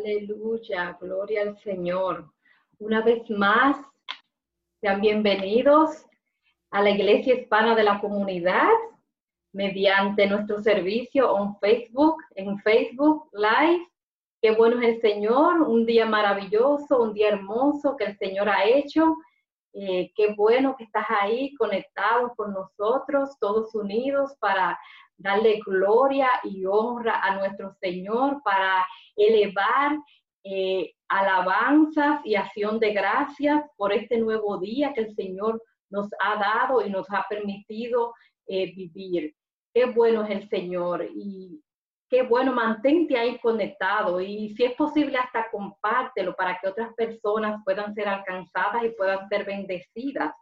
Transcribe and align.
Aleluya, 0.00 0.96
gloria 0.98 1.42
al 1.42 1.58
Señor. 1.58 2.32
Una 2.78 3.02
vez 3.02 3.28
más, 3.28 3.76
sean 4.80 5.02
bienvenidos 5.02 6.06
a 6.70 6.80
la 6.80 6.88
Iglesia 6.88 7.34
Hispana 7.34 7.74
de 7.74 7.82
la 7.82 8.00
Comunidad 8.00 8.70
mediante 9.52 10.26
nuestro 10.26 10.62
servicio 10.62 11.36
en 11.36 11.54
Facebook, 11.58 12.16
en 12.34 12.58
Facebook 12.60 13.28
Live. 13.34 13.86
Qué 14.40 14.52
bueno 14.52 14.80
es 14.80 14.88
el 14.88 15.00
Señor, 15.02 15.60
un 15.60 15.84
día 15.84 16.06
maravilloso, 16.06 17.02
un 17.02 17.12
día 17.12 17.28
hermoso 17.28 17.94
que 17.98 18.04
el 18.04 18.16
Señor 18.16 18.48
ha 18.48 18.64
hecho. 18.64 19.18
Eh, 19.74 20.12
qué 20.16 20.32
bueno 20.32 20.76
que 20.78 20.84
estás 20.84 21.06
ahí 21.20 21.54
conectado 21.56 22.32
con 22.36 22.54
nosotros, 22.54 23.38
todos 23.38 23.74
unidos 23.74 24.34
para 24.40 24.78
darle 25.20 25.60
gloria 25.64 26.28
y 26.44 26.64
honra 26.66 27.20
a 27.22 27.36
nuestro 27.36 27.72
Señor, 27.80 28.42
para 28.42 28.86
elevar 29.16 29.98
eh, 30.44 30.92
alabanzas 31.08 32.20
y 32.24 32.34
acción 32.34 32.78
de 32.78 32.92
gracias 32.92 33.62
por 33.76 33.92
este 33.92 34.18
nuevo 34.18 34.58
día 34.58 34.92
que 34.94 35.02
el 35.02 35.14
Señor 35.14 35.62
nos 35.90 36.08
ha 36.20 36.36
dado 36.36 36.84
y 36.84 36.90
nos 36.90 37.06
ha 37.10 37.26
permitido 37.28 38.14
eh, 38.46 38.72
vivir. 38.74 39.34
Qué 39.74 39.86
bueno 39.86 40.24
es 40.24 40.30
el 40.30 40.48
Señor 40.48 41.06
y 41.14 41.62
qué 42.08 42.22
bueno, 42.22 42.52
mantente 42.52 43.16
ahí 43.16 43.38
conectado 43.38 44.20
y 44.20 44.54
si 44.56 44.64
es 44.64 44.74
posible 44.74 45.16
hasta 45.18 45.50
compártelo 45.50 46.34
para 46.34 46.58
que 46.58 46.68
otras 46.68 46.92
personas 46.94 47.60
puedan 47.64 47.94
ser 47.94 48.08
alcanzadas 48.08 48.82
y 48.84 48.90
puedan 48.90 49.28
ser 49.28 49.44
bendecidas 49.44 50.32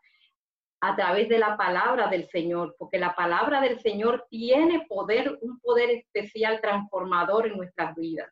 a 0.81 0.95
través 0.95 1.29
de 1.29 1.39
la 1.39 1.57
palabra 1.57 2.09
del 2.09 2.29
Señor, 2.29 2.77
porque 2.79 2.99
la 2.99 3.15
palabra 3.15 3.61
del 3.61 3.81
Señor 3.81 4.27
tiene 4.31 4.87
poder, 4.89 5.39
un 5.41 5.59
poder 5.61 5.91
especial 5.91 6.61
transformador 6.61 7.47
en 7.47 7.57
nuestras 7.57 7.95
vidas. 7.97 8.31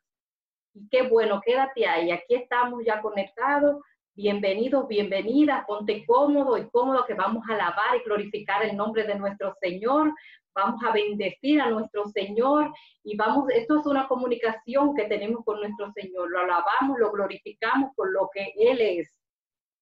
Y 0.74 0.88
qué 0.88 1.02
bueno, 1.02 1.40
quédate 1.44 1.86
ahí, 1.86 2.10
aquí 2.10 2.34
estamos 2.34 2.84
ya 2.84 3.00
conectados. 3.00 3.82
Bienvenidos, 4.14 4.86
bienvenidas, 4.88 5.64
ponte 5.66 6.06
cómodo 6.06 6.56
y 6.56 6.70
cómodo 6.70 7.04
que 7.04 7.14
vamos 7.14 7.42
a 7.48 7.54
alabar 7.54 7.96
y 7.96 8.04
glorificar 8.04 8.64
el 8.64 8.76
nombre 8.76 9.04
de 9.04 9.16
nuestro 9.16 9.54
Señor. 9.60 10.14
Vamos 10.54 10.82
a 10.84 10.92
bendecir 10.92 11.60
a 11.60 11.68
nuestro 11.68 12.06
Señor 12.06 12.72
y 13.02 13.16
vamos, 13.16 13.50
esto 13.50 13.80
es 13.80 13.86
una 13.86 14.06
comunicación 14.08 14.94
que 14.94 15.04
tenemos 15.04 15.44
con 15.44 15.60
nuestro 15.60 15.92
Señor. 15.92 16.30
Lo 16.30 16.38
alabamos, 16.38 16.98
lo 16.98 17.10
glorificamos 17.10 17.90
por 17.94 18.10
lo 18.10 18.30
que 18.32 18.54
Él 18.56 18.80
es. 18.80 19.12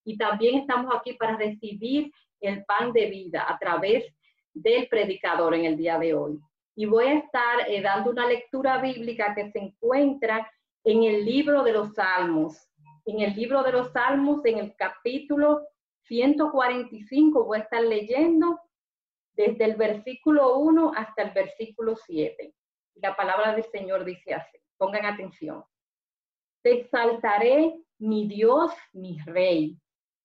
Y 0.03 0.17
también 0.17 0.59
estamos 0.59 0.93
aquí 0.93 1.13
para 1.13 1.37
recibir 1.37 2.11
el 2.45 2.65
pan 2.65 2.91
de 2.93 3.07
vida 3.07 3.45
a 3.47 3.57
través 3.57 4.05
del 4.53 4.87
predicador 4.87 5.53
en 5.53 5.65
el 5.65 5.77
día 5.77 5.99
de 5.99 6.13
hoy. 6.13 6.39
Y 6.75 6.85
voy 6.85 7.05
a 7.05 7.19
estar 7.19 7.69
eh, 7.69 7.81
dando 7.81 8.11
una 8.11 8.27
lectura 8.27 8.79
bíblica 8.79 9.33
que 9.35 9.51
se 9.51 9.59
encuentra 9.59 10.49
en 10.83 11.03
el 11.03 11.25
libro 11.25 11.63
de 11.63 11.73
los 11.73 11.93
Salmos. 11.93 12.69
En 13.05 13.21
el 13.21 13.35
libro 13.35 13.63
de 13.63 13.71
los 13.71 13.91
Salmos, 13.91 14.43
en 14.45 14.59
el 14.59 14.75
capítulo 14.75 15.67
145, 16.03 17.45
voy 17.45 17.59
a 17.59 17.61
estar 17.61 17.81
leyendo 17.81 18.59
desde 19.33 19.65
el 19.65 19.75
versículo 19.75 20.57
1 20.57 20.91
hasta 20.95 21.23
el 21.23 21.31
versículo 21.31 21.95
7. 21.95 22.53
La 22.95 23.15
palabra 23.15 23.53
del 23.53 23.65
Señor 23.65 24.05
dice 24.05 24.33
así, 24.33 24.57
pongan 24.77 25.05
atención. 25.05 25.63
Te 26.61 26.79
exaltaré, 26.79 27.75
mi 27.99 28.27
Dios, 28.27 28.71
mi 28.93 29.17
Rey, 29.25 29.77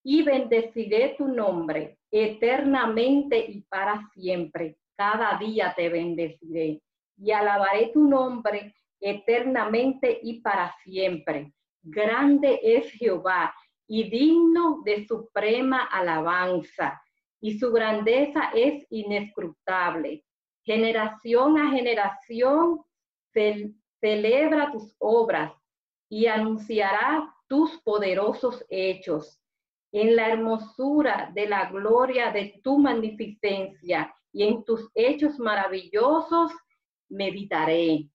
y 0.02 0.22
bendeciré 0.22 1.14
tu 1.18 1.28
nombre 1.28 1.99
eternamente 2.10 3.38
y 3.38 3.62
para 3.62 4.08
siempre. 4.14 4.76
Cada 4.96 5.38
día 5.38 5.72
te 5.76 5.88
bendeciré 5.88 6.82
y 7.16 7.30
alabaré 7.30 7.90
tu 7.92 8.08
nombre 8.08 8.74
eternamente 9.00 10.20
y 10.22 10.40
para 10.40 10.74
siempre. 10.82 11.52
Grande 11.82 12.60
es 12.62 12.90
Jehová 12.92 13.54
y 13.86 14.08
digno 14.10 14.82
de 14.84 15.06
suprema 15.06 15.84
alabanza, 15.84 17.00
y 17.40 17.58
su 17.58 17.72
grandeza 17.72 18.50
es 18.54 18.86
inescrutable. 18.90 20.24
Generación 20.62 21.58
a 21.58 21.70
generación 21.70 22.82
celebra 24.00 24.70
tus 24.70 24.94
obras 24.98 25.52
y 26.08 26.26
anunciará 26.26 27.34
tus 27.48 27.80
poderosos 27.82 28.64
hechos 28.68 29.39
en 29.92 30.16
la 30.16 30.28
hermosura 30.28 31.30
de 31.34 31.48
la 31.48 31.70
gloria 31.70 32.30
de 32.30 32.60
tu 32.62 32.78
magnificencia 32.78 34.14
y 34.32 34.44
en 34.44 34.64
tus 34.64 34.90
hechos 34.94 35.38
maravillosos 35.38 36.52
meditaré. 37.08 38.08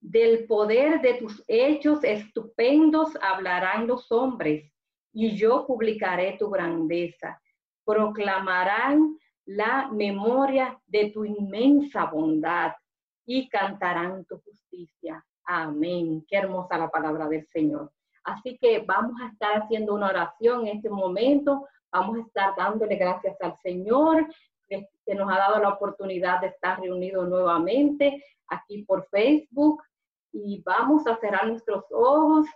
Del 0.00 0.46
poder 0.46 1.00
de 1.00 1.14
tus 1.14 1.42
hechos 1.48 2.04
estupendos 2.04 3.16
hablarán 3.20 3.86
los 3.86 4.10
hombres, 4.12 4.72
y 5.12 5.34
yo 5.34 5.66
publicaré 5.66 6.36
tu 6.38 6.50
grandeza. 6.50 7.40
Proclamarán 7.84 9.18
la 9.46 9.88
memoria 9.90 10.78
de 10.86 11.10
tu 11.10 11.24
inmensa 11.24 12.04
bondad 12.04 12.72
y 13.24 13.48
cantarán 13.48 14.26
tu 14.26 14.38
justicia. 14.40 15.24
Amén. 15.44 16.24
Qué 16.28 16.36
hermosa 16.36 16.76
la 16.76 16.90
palabra 16.90 17.28
del 17.28 17.46
Señor. 17.46 17.90
Así 18.26 18.58
que 18.58 18.80
vamos 18.80 19.20
a 19.22 19.28
estar 19.28 19.62
haciendo 19.62 19.94
una 19.94 20.08
oración 20.08 20.66
en 20.66 20.78
este 20.78 20.90
momento, 20.90 21.68
vamos 21.92 22.18
a 22.18 22.22
estar 22.22 22.56
dándole 22.56 22.96
gracias 22.96 23.40
al 23.40 23.56
Señor 23.62 24.26
que, 24.68 24.88
nos 25.14 25.32
ha 25.32 25.38
dado 25.38 25.60
la 25.60 25.68
oportunidad 25.68 26.40
de 26.40 26.48
estar 26.48 26.80
reunidos 26.80 27.28
nuevamente 27.28 28.24
aquí 28.48 28.82
por 28.82 29.06
Facebook 29.06 29.80
y 30.32 30.60
vamos 30.64 31.06
a 31.06 31.16
cerrar 31.18 31.46
nuestros 31.46 31.84
ojos 31.92 32.46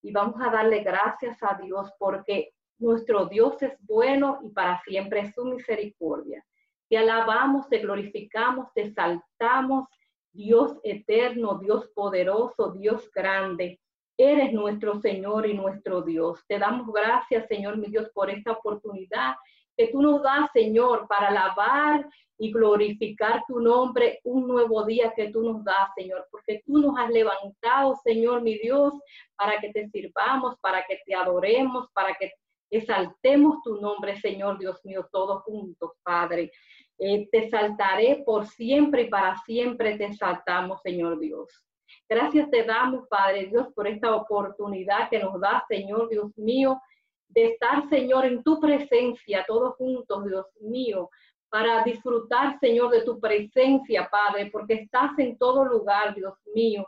y 0.00 0.12
vamos 0.12 0.40
a 0.40 0.50
darle 0.50 0.84
gracias 0.84 1.42
a 1.42 1.58
Dios 1.60 1.92
porque 1.98 2.52
nuestro 2.78 3.26
Dios 3.26 3.60
es 3.62 3.76
bueno 3.80 4.38
y 4.44 4.50
para 4.50 4.80
siempre 4.82 5.22
es 5.22 5.34
su 5.34 5.44
misericordia. 5.44 6.46
Te 6.88 6.98
alabamos, 6.98 7.68
te 7.68 7.78
glorificamos, 7.78 8.72
te 8.74 8.82
exaltamos, 8.82 9.88
Dios 10.30 10.78
eterno, 10.84 11.58
Dios 11.58 11.88
poderoso, 11.96 12.70
Dios 12.70 13.10
grande. 13.10 13.80
Eres 14.18 14.52
nuestro 14.52 15.00
Señor 15.00 15.46
y 15.46 15.54
nuestro 15.54 16.02
Dios. 16.02 16.42
Te 16.48 16.58
damos 16.58 16.86
gracias, 16.92 17.46
Señor, 17.48 17.76
mi 17.76 17.88
Dios, 17.88 18.08
por 18.14 18.30
esta 18.30 18.52
oportunidad 18.52 19.34
que 19.76 19.88
tú 19.88 20.00
nos 20.00 20.22
das, 20.22 20.50
Señor, 20.52 21.06
para 21.06 21.28
alabar 21.28 22.08
y 22.38 22.52
glorificar 22.52 23.42
tu 23.46 23.60
nombre 23.60 24.20
un 24.24 24.46
nuevo 24.46 24.84
día 24.84 25.12
que 25.14 25.28
tú 25.28 25.42
nos 25.42 25.64
das, 25.64 25.90
Señor, 25.94 26.26
porque 26.30 26.62
tú 26.66 26.78
nos 26.78 26.98
has 26.98 27.10
levantado, 27.10 27.94
Señor, 28.02 28.42
mi 28.42 28.58
Dios, 28.58 28.94
para 29.36 29.60
que 29.60 29.72
te 29.72 29.88
sirvamos, 29.88 30.58
para 30.60 30.84
que 30.86 31.00
te 31.04 31.14
adoremos, 31.14 31.88
para 31.92 32.14
que 32.14 32.32
exaltemos 32.70 33.62
tu 33.62 33.80
nombre, 33.80 34.18
Señor, 34.20 34.58
Dios 34.58 34.80
mío, 34.84 35.06
todos 35.12 35.42
juntos, 35.42 35.92
Padre. 36.02 36.50
Eh, 36.98 37.28
te 37.30 37.50
saltaré 37.50 38.22
por 38.24 38.46
siempre 38.46 39.02
y 39.02 39.08
para 39.10 39.36
siempre 39.44 39.98
te 39.98 40.12
saltamos, 40.14 40.80
Señor 40.82 41.18
Dios. 41.18 41.65
Gracias 42.08 42.50
te 42.50 42.64
damos, 42.64 43.06
Padre 43.08 43.46
Dios, 43.46 43.68
por 43.74 43.86
esta 43.86 44.14
oportunidad 44.14 45.08
que 45.10 45.18
nos 45.18 45.40
da, 45.40 45.64
Señor 45.68 46.08
Dios 46.08 46.36
mío, 46.36 46.80
de 47.28 47.46
estar, 47.46 47.88
Señor, 47.88 48.24
en 48.24 48.42
tu 48.42 48.60
presencia, 48.60 49.44
todos 49.46 49.74
juntos, 49.76 50.24
Dios 50.24 50.46
mío, 50.60 51.10
para 51.48 51.82
disfrutar, 51.84 52.58
Señor, 52.60 52.90
de 52.90 53.02
tu 53.02 53.20
presencia, 53.20 54.08
Padre, 54.10 54.50
porque 54.50 54.74
estás 54.74 55.18
en 55.18 55.36
todo 55.38 55.64
lugar, 55.64 56.14
Dios 56.14 56.34
mío. 56.54 56.86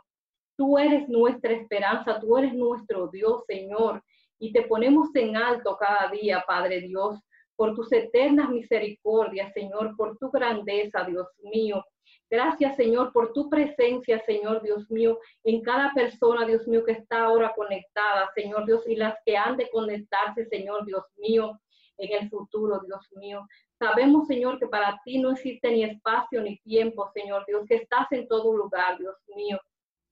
Tú 0.57 0.77
eres 0.77 1.07
nuestra 1.07 1.53
esperanza, 1.53 2.19
tú 2.19 2.37
eres 2.37 2.53
nuestro 2.53 3.07
Dios, 3.07 3.43
Señor, 3.47 4.03
y 4.39 4.51
te 4.51 4.63
ponemos 4.63 5.13
en 5.15 5.35
alto 5.35 5.77
cada 5.77 6.09
día, 6.09 6.43
Padre 6.45 6.81
Dios, 6.81 7.19
por 7.55 7.75
tus 7.75 7.91
eternas 7.91 8.49
misericordias, 8.49 9.51
Señor, 9.53 9.95
por 9.95 10.17
tu 10.17 10.29
grandeza, 10.31 11.03
Dios 11.03 11.27
mío. 11.43 11.83
Gracias, 12.29 12.75
Señor, 12.75 13.11
por 13.11 13.33
tu 13.33 13.49
presencia, 13.49 14.23
Señor 14.25 14.61
Dios 14.61 14.89
mío, 14.91 15.19
en 15.43 15.61
cada 15.61 15.91
persona, 15.93 16.45
Dios 16.45 16.67
mío, 16.67 16.85
que 16.85 16.91
está 16.91 17.23
ahora 17.23 17.53
conectada, 17.55 18.29
Señor 18.35 18.65
Dios, 18.67 18.87
y 18.87 18.95
las 18.95 19.15
que 19.25 19.35
han 19.35 19.57
de 19.57 19.69
conectarse, 19.69 20.45
Señor 20.45 20.85
Dios 20.85 21.03
mío, 21.17 21.59
en 21.97 22.21
el 22.21 22.29
futuro, 22.29 22.79
Dios 22.85 23.07
mío. 23.13 23.47
Sabemos, 23.79 24.27
Señor, 24.27 24.59
que 24.59 24.67
para 24.67 24.99
ti 25.03 25.19
no 25.19 25.31
existe 25.31 25.71
ni 25.71 25.83
espacio 25.83 26.41
ni 26.41 26.57
tiempo, 26.59 27.09
Señor 27.13 27.45
Dios, 27.47 27.65
que 27.67 27.75
estás 27.75 28.11
en 28.11 28.27
todo 28.27 28.55
lugar, 28.55 28.97
Dios 28.99 29.15
mío. 29.35 29.59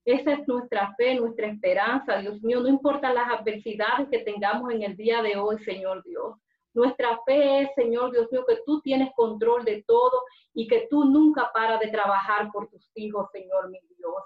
Esa 0.04 0.32
es 0.32 0.48
nuestra 0.48 0.94
fe, 0.96 1.14
nuestra 1.14 1.48
esperanza, 1.48 2.16
Dios 2.16 2.42
mío. 2.42 2.60
No 2.60 2.68
importa 2.68 3.12
las 3.12 3.28
adversidades 3.28 4.08
que 4.08 4.20
tengamos 4.20 4.72
en 4.72 4.82
el 4.82 4.96
día 4.96 5.22
de 5.22 5.36
hoy, 5.36 5.58
Señor 5.64 6.02
Dios. 6.02 6.34
Nuestra 6.78 7.18
fe 7.26 7.62
es, 7.62 7.74
Señor 7.74 8.12
Dios 8.12 8.30
mío, 8.30 8.44
que 8.46 8.60
tú 8.64 8.80
tienes 8.82 9.12
control 9.16 9.64
de 9.64 9.82
todo 9.84 10.22
y 10.54 10.68
que 10.68 10.86
tú 10.88 11.04
nunca 11.04 11.50
paras 11.52 11.80
de 11.80 11.88
trabajar 11.88 12.52
por 12.52 12.68
tus 12.68 12.88
hijos, 12.94 13.28
Señor 13.32 13.68
mi 13.68 13.80
Dios. 13.96 14.22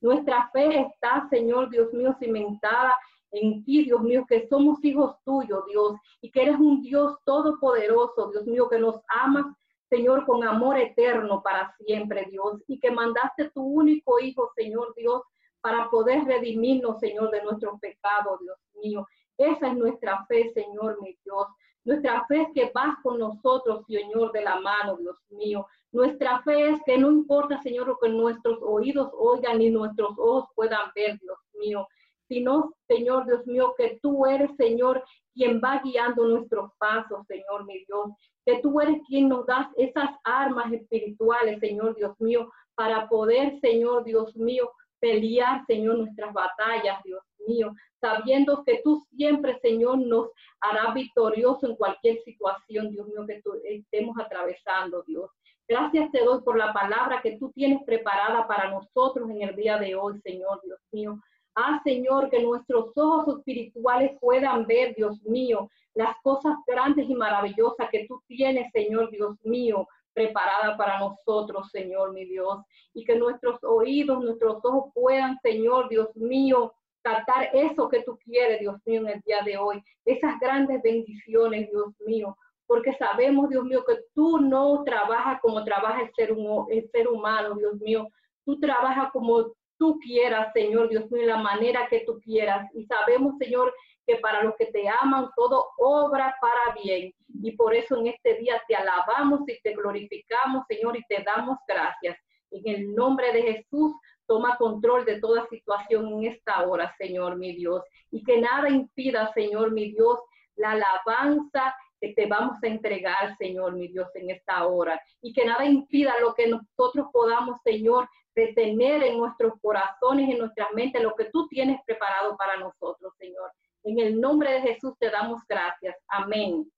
Nuestra 0.00 0.48
fe 0.52 0.82
está, 0.82 1.26
Señor 1.28 1.70
Dios 1.70 1.92
mío, 1.92 2.14
cimentada 2.20 2.96
en 3.32 3.64
ti, 3.64 3.84
Dios 3.84 4.00
mío, 4.02 4.24
que 4.28 4.46
somos 4.46 4.78
hijos 4.84 5.16
tuyos, 5.24 5.64
Dios, 5.66 5.96
y 6.20 6.30
que 6.30 6.42
eres 6.42 6.60
un 6.60 6.82
Dios 6.82 7.18
todopoderoso, 7.24 8.30
Dios 8.30 8.46
mío, 8.46 8.68
que 8.68 8.78
nos 8.78 9.00
amas, 9.08 9.46
Señor, 9.90 10.24
con 10.24 10.44
amor 10.44 10.78
eterno 10.78 11.42
para 11.42 11.74
siempre, 11.78 12.28
Dios, 12.30 12.62
y 12.68 12.78
que 12.78 12.92
mandaste 12.92 13.50
tu 13.50 13.64
único 13.64 14.20
Hijo, 14.20 14.52
Señor 14.54 14.94
Dios, 14.94 15.22
para 15.60 15.90
poder 15.90 16.22
redimirnos, 16.26 17.00
Señor, 17.00 17.32
de 17.32 17.42
nuestros 17.42 17.80
pecados, 17.80 18.38
Dios 18.38 18.58
mío. 18.80 19.04
Esa 19.36 19.66
es 19.66 19.76
nuestra 19.76 20.24
fe, 20.26 20.52
Señor, 20.54 21.02
mi 21.02 21.18
Dios. 21.24 21.48
Nuestra 21.88 22.26
fe 22.26 22.42
es 22.42 22.48
que 22.52 22.70
vas 22.74 22.96
con 23.02 23.18
nosotros, 23.18 23.86
Señor, 23.86 24.30
de 24.32 24.42
la 24.42 24.60
mano, 24.60 24.98
Dios 24.98 25.16
mío. 25.30 25.66
Nuestra 25.90 26.42
fe 26.42 26.68
es 26.68 26.80
que 26.84 26.98
no 26.98 27.10
importa, 27.10 27.62
Señor, 27.62 27.86
lo 27.86 27.98
que 27.98 28.10
nuestros 28.10 28.58
oídos 28.60 29.10
oigan 29.16 29.58
ni 29.58 29.70
nuestros 29.70 30.10
ojos 30.18 30.50
puedan 30.54 30.92
ver, 30.94 31.18
Dios 31.18 31.38
mío, 31.54 31.88
sino, 32.28 32.74
Señor, 32.86 33.24
Dios 33.24 33.46
mío, 33.46 33.74
que 33.78 33.98
tú 34.02 34.26
eres, 34.26 34.54
Señor, 34.58 35.02
quien 35.32 35.62
va 35.64 35.80
guiando 35.82 36.26
nuestros 36.26 36.70
pasos, 36.76 37.26
Señor, 37.26 37.64
mi 37.64 37.82
Dios. 37.86 38.10
Que 38.44 38.60
tú 38.60 38.82
eres 38.82 39.00
quien 39.08 39.30
nos 39.30 39.46
das 39.46 39.68
esas 39.78 40.10
armas 40.24 40.70
espirituales, 40.70 41.58
Señor, 41.58 41.96
Dios 41.96 42.20
mío, 42.20 42.52
para 42.74 43.08
poder, 43.08 43.58
Señor, 43.60 44.04
Dios 44.04 44.36
mío, 44.36 44.70
pelear, 45.00 45.64
Señor, 45.64 45.96
nuestras 45.96 46.34
batallas, 46.34 47.02
Dios 47.02 47.22
mío, 47.48 47.74
sabiendo 48.00 48.62
que 48.64 48.80
tú 48.84 49.04
siempre, 49.16 49.58
Señor, 49.60 49.98
nos 49.98 50.28
harás 50.60 50.94
victorioso 50.94 51.66
en 51.66 51.76
cualquier 51.76 52.22
situación, 52.22 52.90
Dios 52.90 53.08
mío, 53.08 53.26
que 53.26 53.42
tú 53.42 53.54
estemos 53.64 54.16
atravesando, 54.18 55.02
Dios. 55.06 55.30
Gracias 55.66 56.10
te 56.12 56.24
doy 56.24 56.40
por 56.42 56.56
la 56.56 56.72
palabra 56.72 57.20
que 57.22 57.36
tú 57.38 57.52
tienes 57.52 57.82
preparada 57.84 58.46
para 58.46 58.70
nosotros 58.70 59.28
en 59.28 59.42
el 59.42 59.54
día 59.54 59.76
de 59.78 59.94
hoy, 59.94 60.18
Señor, 60.22 60.60
Dios 60.64 60.80
mío. 60.92 61.20
Ah, 61.54 61.80
Señor, 61.84 62.30
que 62.30 62.40
nuestros 62.40 62.96
ojos 62.96 63.38
espirituales 63.38 64.16
puedan 64.20 64.66
ver, 64.66 64.94
Dios 64.94 65.20
mío, 65.24 65.68
las 65.94 66.16
cosas 66.22 66.54
grandes 66.66 67.10
y 67.10 67.14
maravillosas 67.14 67.90
que 67.90 68.06
tú 68.06 68.22
tienes, 68.28 68.70
Señor, 68.72 69.10
Dios 69.10 69.36
mío, 69.42 69.86
preparada 70.14 70.76
para 70.76 71.00
nosotros, 71.00 71.68
Señor, 71.70 72.12
mi 72.12 72.24
Dios. 72.24 72.60
Y 72.94 73.04
que 73.04 73.16
nuestros 73.16 73.62
oídos, 73.62 74.22
nuestros 74.22 74.64
ojos 74.64 74.92
puedan, 74.94 75.36
Señor, 75.42 75.88
Dios 75.88 76.14
mío, 76.16 76.72
captar 77.02 77.50
eso 77.52 77.88
que 77.88 78.02
tú 78.02 78.18
quieres, 78.24 78.60
Dios 78.60 78.76
mío, 78.84 79.00
en 79.02 79.08
el 79.08 79.20
día 79.20 79.42
de 79.44 79.56
hoy. 79.56 79.82
Esas 80.04 80.38
grandes 80.40 80.82
bendiciones, 80.82 81.70
Dios 81.70 81.94
mío. 82.06 82.36
Porque 82.66 82.92
sabemos, 82.94 83.48
Dios 83.48 83.64
mío, 83.64 83.84
que 83.86 83.98
tú 84.14 84.38
no 84.38 84.82
trabajas 84.84 85.40
como 85.40 85.64
trabaja 85.64 86.02
el 86.02 86.12
ser, 86.14 86.36
el 86.70 86.90
ser 86.90 87.08
humano, 87.08 87.54
Dios 87.54 87.76
mío. 87.80 88.08
Tú 88.44 88.58
trabajas 88.60 89.10
como 89.12 89.52
tú 89.78 89.98
quieras, 90.00 90.52
Señor, 90.52 90.88
Dios 90.88 91.10
mío, 91.10 91.26
la 91.26 91.38
manera 91.38 91.86
que 91.88 92.00
tú 92.00 92.20
quieras. 92.20 92.68
Y 92.74 92.84
sabemos, 92.86 93.38
Señor, 93.38 93.72
que 94.06 94.16
para 94.16 94.42
los 94.42 94.54
que 94.56 94.66
te 94.66 94.88
aman, 94.88 95.28
todo 95.36 95.66
obra 95.78 96.34
para 96.40 96.82
bien. 96.82 97.12
Y 97.42 97.52
por 97.52 97.74
eso 97.74 97.96
en 97.96 98.08
este 98.08 98.34
día 98.34 98.60
te 98.66 98.74
alabamos 98.74 99.40
y 99.46 99.60
te 99.62 99.74
glorificamos, 99.74 100.64
Señor, 100.66 100.96
y 100.96 101.04
te 101.04 101.22
damos 101.22 101.58
gracias. 101.66 102.18
En 102.50 102.62
el 102.74 102.94
nombre 102.94 103.32
de 103.32 103.42
Jesús, 103.42 103.92
toma 104.28 104.56
control 104.58 105.04
de 105.04 105.20
toda 105.20 105.48
situación 105.48 106.06
en 106.06 106.24
esta 106.24 106.68
hora, 106.68 106.94
Señor, 106.98 107.36
mi 107.36 107.56
Dios. 107.56 107.82
Y 108.10 108.22
que 108.22 108.40
nada 108.40 108.68
impida, 108.68 109.32
Señor, 109.32 109.72
mi 109.72 109.90
Dios, 109.90 110.20
la 110.54 110.72
alabanza 110.72 111.74
que 112.00 112.12
te 112.12 112.26
vamos 112.26 112.62
a 112.62 112.66
entregar, 112.68 113.36
Señor, 113.38 113.74
mi 113.74 113.88
Dios, 113.88 114.08
en 114.14 114.30
esta 114.30 114.66
hora. 114.66 115.00
Y 115.20 115.32
que 115.32 115.44
nada 115.44 115.64
impida 115.64 116.14
lo 116.20 116.34
que 116.34 116.46
nosotros 116.46 117.08
podamos, 117.12 117.60
Señor, 117.64 118.08
detener 118.34 119.02
en 119.02 119.18
nuestros 119.18 119.54
corazones, 119.60 120.30
en 120.30 120.38
nuestras 120.38 120.68
mentes, 120.74 121.02
lo 121.02 121.14
que 121.16 121.24
tú 121.32 121.48
tienes 121.48 121.80
preparado 121.84 122.36
para 122.36 122.56
nosotros, 122.56 123.12
Señor. 123.18 123.50
En 123.82 123.98
el 123.98 124.20
nombre 124.20 124.52
de 124.52 124.60
Jesús 124.60 124.92
te 124.98 125.10
damos 125.10 125.42
gracias. 125.48 125.96
Amén. 126.06 126.70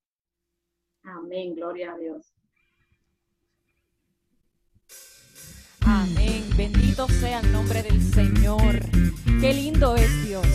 Amén. 1.03 1.53
Gloria 1.53 1.93
a 1.93 1.97
Dios. 1.97 2.33
Amén. 5.85 6.20
Sea 6.91 7.39
el 7.39 7.51
nombre 7.53 7.81
del 7.81 8.13
Señor. 8.13 8.79
Qué 9.39 9.53
lindo 9.53 9.95
es 9.95 10.25
Dios. 10.27 10.45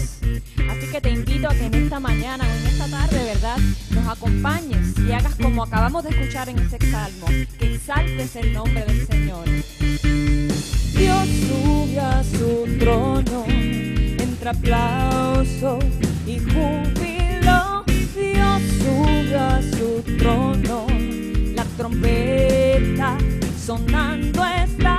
Así 0.71 0.87
que 0.93 1.01
te 1.01 1.11
invito 1.11 1.49
a 1.49 1.55
que 1.55 1.65
en 1.65 1.75
esta 1.75 1.99
mañana 1.99 2.45
o 2.45 2.47
en 2.47 2.67
esta 2.67 2.89
tarde, 2.89 3.25
¿verdad? 3.25 3.57
Nos 3.91 4.07
acompañes 4.07 4.99
y 4.99 5.13
hagas 5.13 5.35
como 5.37 5.65
acabamos 5.65 6.05
de 6.05 6.11
escuchar 6.11 6.49
en 6.51 6.59
ese 6.59 6.79
salmo, 6.91 7.27
que 7.59 7.75
exaltes 7.75 8.37
el 8.37 8.53
nombre 8.53 8.85
del 8.85 9.07
Señor. 9.07 9.45
Dios 10.95 11.29
sube 11.49 11.99
a 11.99 12.23
su 12.23 12.79
trono, 12.79 13.45
entre 13.49 14.51
aplauso 14.51 15.79
y 16.27 16.39
júbilo. 16.39 17.85
Dios 18.15 18.63
sube 18.79 19.37
a 19.37 19.61
su 19.63 20.03
trono, 20.19 20.87
la 21.55 21.65
trompeta 21.77 23.19
sonando 23.59 24.45
está. 24.45 24.96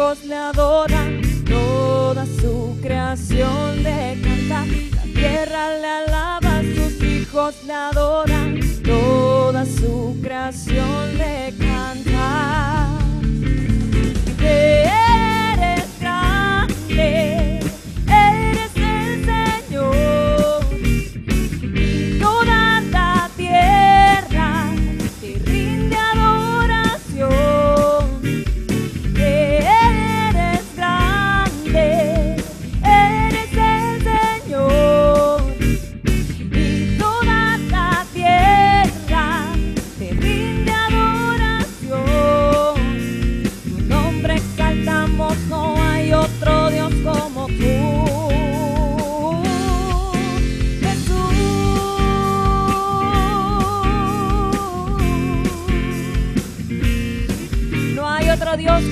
Hijos 0.00 0.24
le 0.24 0.34
adoran, 0.34 1.20
toda 1.44 2.24
su 2.24 2.74
creación 2.80 3.82
le 3.82 4.18
canta. 4.22 4.64
La 4.96 5.02
tierra 5.02 5.78
le 5.78 5.86
alaba, 5.86 6.62
sus 6.62 7.02
hijos 7.02 7.54
le 7.66 7.72
adoran, 7.74 8.60
toda 8.82 9.66
su 9.66 10.16
creación 10.22 11.18
le 11.18 11.54
canta. 11.58 12.99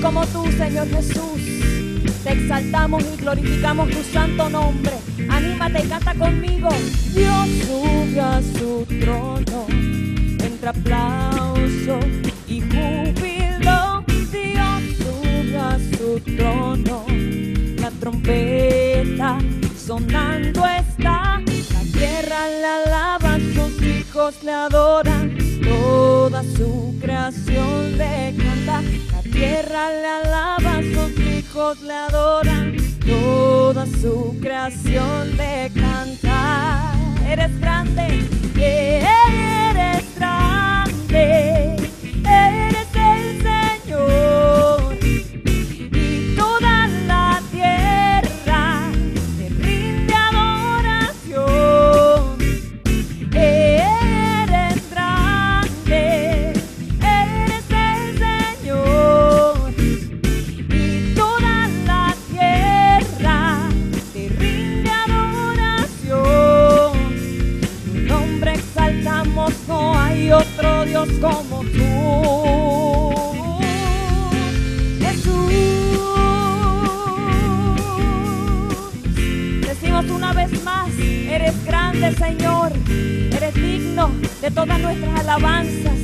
Como 0.01 0.25
tú, 0.27 0.45
Señor 0.51 0.87
Jesús. 0.89 1.41
Te 2.23 2.33
exaltamos 2.33 3.03
y 3.03 3.21
glorificamos 3.21 3.89
tu 3.89 4.03
santo 4.03 4.49
nombre. 4.49 4.93
Anímate 5.29 5.83
y 5.83 5.87
canta 5.87 6.13
conmigo. 6.15 6.69
Dios 7.13 7.47
sube 7.65 8.19
a 8.19 8.41
su 8.41 8.85
trono 8.99 9.65
entre 9.69 10.69
aplauso 10.69 11.99
y 12.47 12.61
júbilo. 12.61 14.03
Dios 14.31 14.83
sube 14.97 15.57
a 15.57 15.77
su 15.97 16.19
trono. 16.35 17.05
La 17.79 17.91
trompeta 17.91 19.37
sonando 19.77 20.65
está. 20.67 21.41
La 21.73 21.81
tierra 21.91 22.47
le 22.47 22.65
alaba, 22.65 23.37
sus 23.37 23.81
hijos 23.81 24.43
le 24.43 24.51
adoran. 24.51 25.37
Toda 26.39 26.55
su 26.55 26.95
creación 27.01 27.97
le 27.97 28.33
canta. 28.37 28.81
Tierra 29.23 29.89
le 29.89 30.07
alaba, 30.07 30.75
sus 30.77 31.19
hijos 31.19 31.81
le 31.81 31.93
adoran, 31.93 32.77
toda 33.05 33.85
su 33.85 34.37
creación 34.39 35.35
le 35.35 35.69
canta. 35.75 36.93
Eres 37.27 37.59
grande, 37.59 38.25
eres 38.55 40.15
grande, 40.15 41.75
Señor, 81.99 82.71
eres 82.87 83.53
digno 83.53 84.09
de 84.41 84.49
todas 84.51 84.79
nuestras 84.79 85.19
alabanzas. 85.19 85.99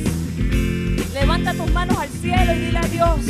Levanta 1.14 1.54
tus 1.54 1.72
manos 1.72 1.96
al 1.98 2.08
cielo 2.10 2.54
y 2.54 2.58
dile 2.58 2.78
a 2.78 2.82
Dios 2.82 3.20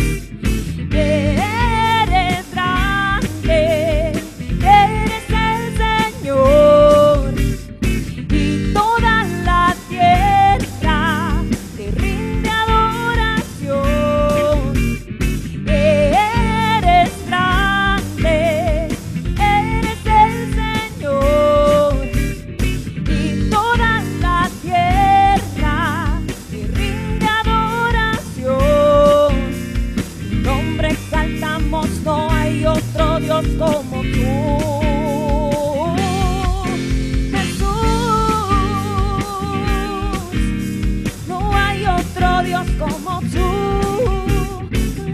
Dios 42.56 42.68
como 42.78 43.20
tú. 43.20 43.48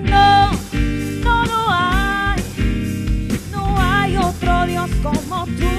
No, 0.04 0.52
no 1.24 1.44
lo 1.44 1.66
hay. 1.68 2.40
No 3.50 3.76
hay 3.80 4.16
otro 4.16 4.66
Dios 4.66 4.90
como 5.02 5.46
tú. 5.46 5.74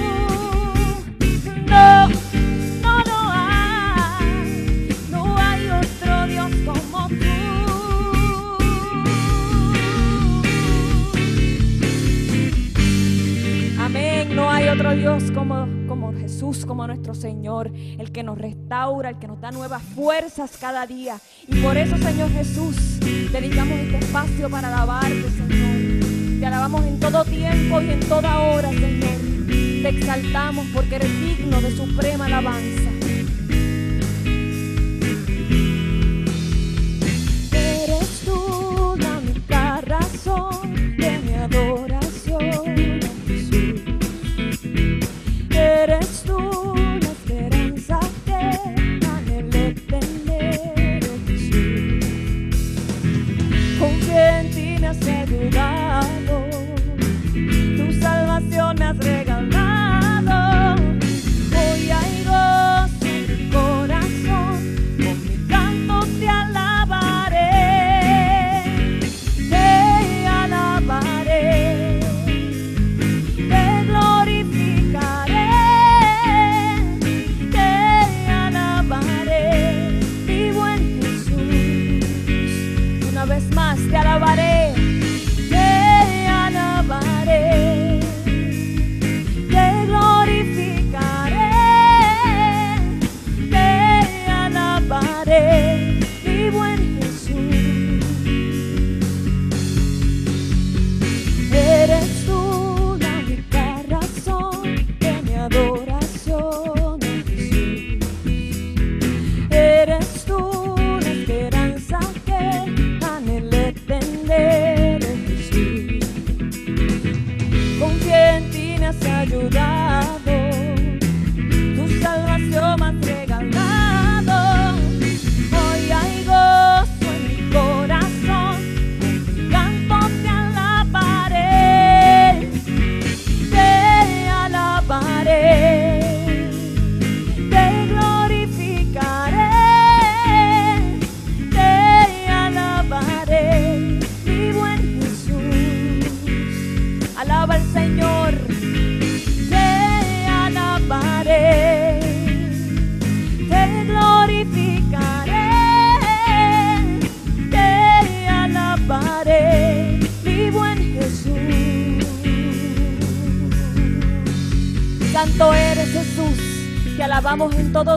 No, 1.66 2.08
no 2.82 2.98
lo 3.08 3.30
hay. 3.30 4.88
No 5.10 5.38
hay 5.38 5.70
otro 5.70 6.26
Dios 6.26 6.52
como 6.66 7.08
tú. 7.08 7.14
Amén. 13.80 14.36
No 14.36 14.50
hay 14.50 14.68
otro 14.68 14.94
Dios 14.94 15.30
como, 15.30 15.66
como 15.88 16.12
Jesús, 16.12 16.66
como 16.66 16.86
nuestro 16.86 17.14
Señor 17.14 17.70
el 18.04 18.12
que 18.12 18.22
nos 18.22 18.38
restaura, 18.38 19.10
el 19.10 19.18
que 19.18 19.26
nos 19.26 19.40
da 19.40 19.50
nuevas 19.50 19.82
fuerzas 19.82 20.56
cada 20.60 20.86
día. 20.86 21.18
Y 21.48 21.60
por 21.62 21.76
eso, 21.76 21.96
Señor 21.96 22.30
Jesús, 22.30 23.00
dedicamos 23.00 23.78
este 23.78 23.98
espacio 23.98 24.50
para 24.50 24.68
alabarte, 24.68 25.30
Señor. 25.30 26.38
Te 26.38 26.46
alabamos 26.46 26.84
en 26.84 27.00
todo 27.00 27.24
tiempo 27.24 27.80
y 27.80 27.90
en 27.90 28.00
toda 28.00 28.40
hora, 28.40 28.68
Señor. 28.68 29.16
Te 29.46 29.88
exaltamos 29.88 30.66
porque 30.74 30.96
eres 30.96 31.20
digno 31.20 31.60
de 31.60 31.70
suprema 31.74 32.26
alabanza. 32.26 32.83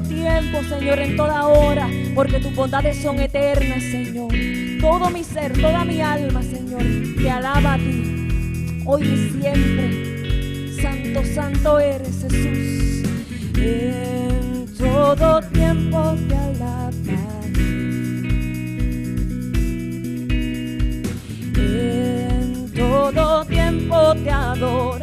Señor, 0.06 1.00
en 1.00 1.16
toda 1.16 1.48
hora, 1.48 1.89
porque 2.13 2.39
tus 2.39 2.54
bondades 2.54 3.01
son 3.01 3.20
eternas, 3.20 3.82
Señor. 3.82 4.32
Todo 4.80 5.10
mi 5.10 5.24
ser, 5.24 5.54
toda 5.54 5.84
mi 5.86 6.01
alma, 6.01 6.44
Señor, 6.44 6.84
te 7.18 7.30
alaba 7.32 7.74
a 7.74 7.77
ti, 7.77 8.84
hoy 8.86 9.04
y 9.04 9.42
siempre. 9.42 10.82
Santo, 10.82 11.24
santo 11.34 11.80
eres 11.80 12.22
Jesús. 12.22 13.10
En 13.58 14.68
todo 14.77 15.42
tiempo 15.51 16.16
te 16.27 16.36
alaba. 16.36 16.77
En 21.56 22.72
todo 22.75 23.46
tiempo 23.46 24.16
te 24.24 24.30
adora. 24.30 24.97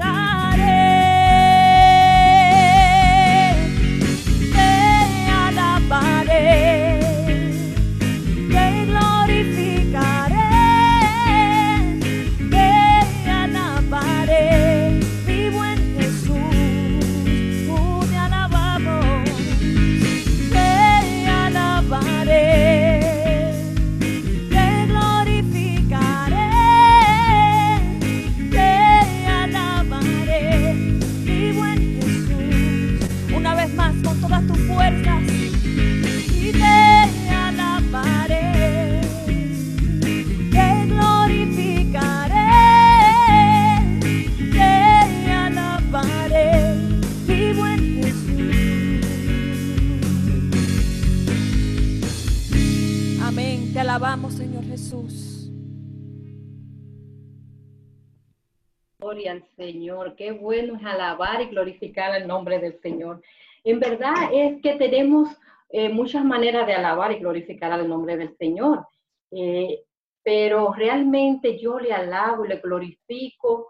Alabar 61.14 61.40
y 61.42 61.46
glorificar 61.46 62.14
el 62.14 62.26
nombre 62.26 62.58
del 62.58 62.80
Señor. 62.80 63.22
En 63.62 63.80
verdad 63.80 64.14
es 64.32 64.60
que 64.60 64.74
tenemos 64.74 65.28
eh, 65.70 65.88
muchas 65.88 66.24
maneras 66.24 66.66
de 66.66 66.74
alabar 66.74 67.12
y 67.12 67.18
glorificar 67.18 67.78
el 67.78 67.88
nombre 67.88 68.16
del 68.16 68.36
Señor. 68.36 68.86
Eh, 69.30 69.80
pero 70.22 70.72
realmente 70.72 71.58
yo 71.58 71.78
le 71.78 71.92
alabo 71.92 72.44
y 72.44 72.48
le 72.48 72.56
glorifico 72.56 73.68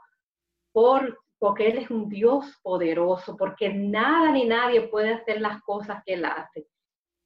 por, 0.72 1.18
porque 1.38 1.68
Él 1.68 1.78
es 1.78 1.90
un 1.90 2.08
Dios 2.08 2.58
poderoso, 2.62 3.36
porque 3.36 3.72
nada 3.72 4.30
ni 4.32 4.44
nadie 4.44 4.82
puede 4.82 5.14
hacer 5.14 5.40
las 5.40 5.60
cosas 5.62 6.02
que 6.04 6.14
Él 6.14 6.24
hace. 6.24 6.66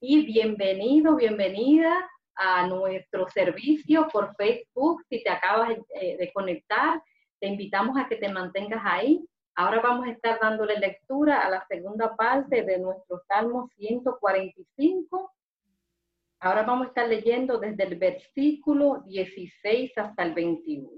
Y 0.01 0.25
bienvenido, 0.25 1.15
bienvenida 1.15 2.09
a 2.35 2.65
nuestro 2.67 3.27
servicio 3.29 4.07
por 4.11 4.33
Facebook. 4.35 5.03
Si 5.09 5.21
te 5.23 5.29
acabas 5.29 5.77
eh, 6.01 6.17
de 6.17 6.31
conectar, 6.31 7.01
te 7.39 7.47
invitamos 7.47 7.97
a 7.97 8.07
que 8.07 8.15
te 8.15 8.29
mantengas 8.29 8.81
ahí. 8.83 9.23
Ahora 9.59 9.81
vamos 9.81 10.07
a 10.07 10.11
estar 10.11 10.39
dándole 10.39 10.79
lectura 10.79 11.41
a 11.41 11.49
la 11.49 11.67
segunda 11.67 12.15
parte 12.15 12.63
de 12.63 12.79
nuestro 12.79 13.19
Salmo 13.27 13.67
145. 13.75 15.33
Ahora 16.39 16.63
vamos 16.63 16.85
a 16.85 16.87
estar 16.87 17.09
leyendo 17.09 17.59
desde 17.59 17.83
el 17.83 17.97
versículo 17.97 19.03
16 19.05 19.97
hasta 19.97 20.23
el 20.23 20.33
21. 20.33 20.89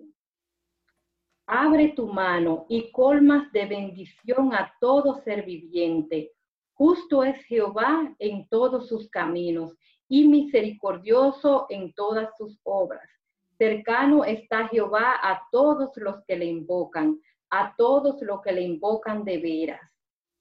Abre 1.47 1.93
tu 1.95 2.05
mano 2.05 2.67
y 2.69 2.91
colmas 2.91 3.51
de 3.51 3.65
bendición 3.65 4.53
a 4.53 4.71
todo 4.79 5.23
ser 5.23 5.43
viviente. 5.43 6.31
Justo 6.75 7.23
es 7.23 7.43
Jehová 7.45 8.15
en 8.19 8.47
todos 8.47 8.87
sus 8.87 9.09
caminos 9.09 9.75
y 10.07 10.27
misericordioso 10.27 11.65
en 11.69 11.91
todas 11.93 12.29
sus 12.37 12.59
obras. 12.61 13.09
Cercano 13.57 14.23
está 14.23 14.67
Jehová 14.67 15.15
a 15.19 15.47
todos 15.51 15.89
los 15.95 16.23
que 16.25 16.35
le 16.35 16.45
invocan, 16.45 17.19
a 17.51 17.75
todos 17.77 18.21
los 18.21 18.41
que 18.41 18.51
le 18.51 18.61
invocan 18.61 19.23
de 19.23 19.37
veras. 19.37 19.87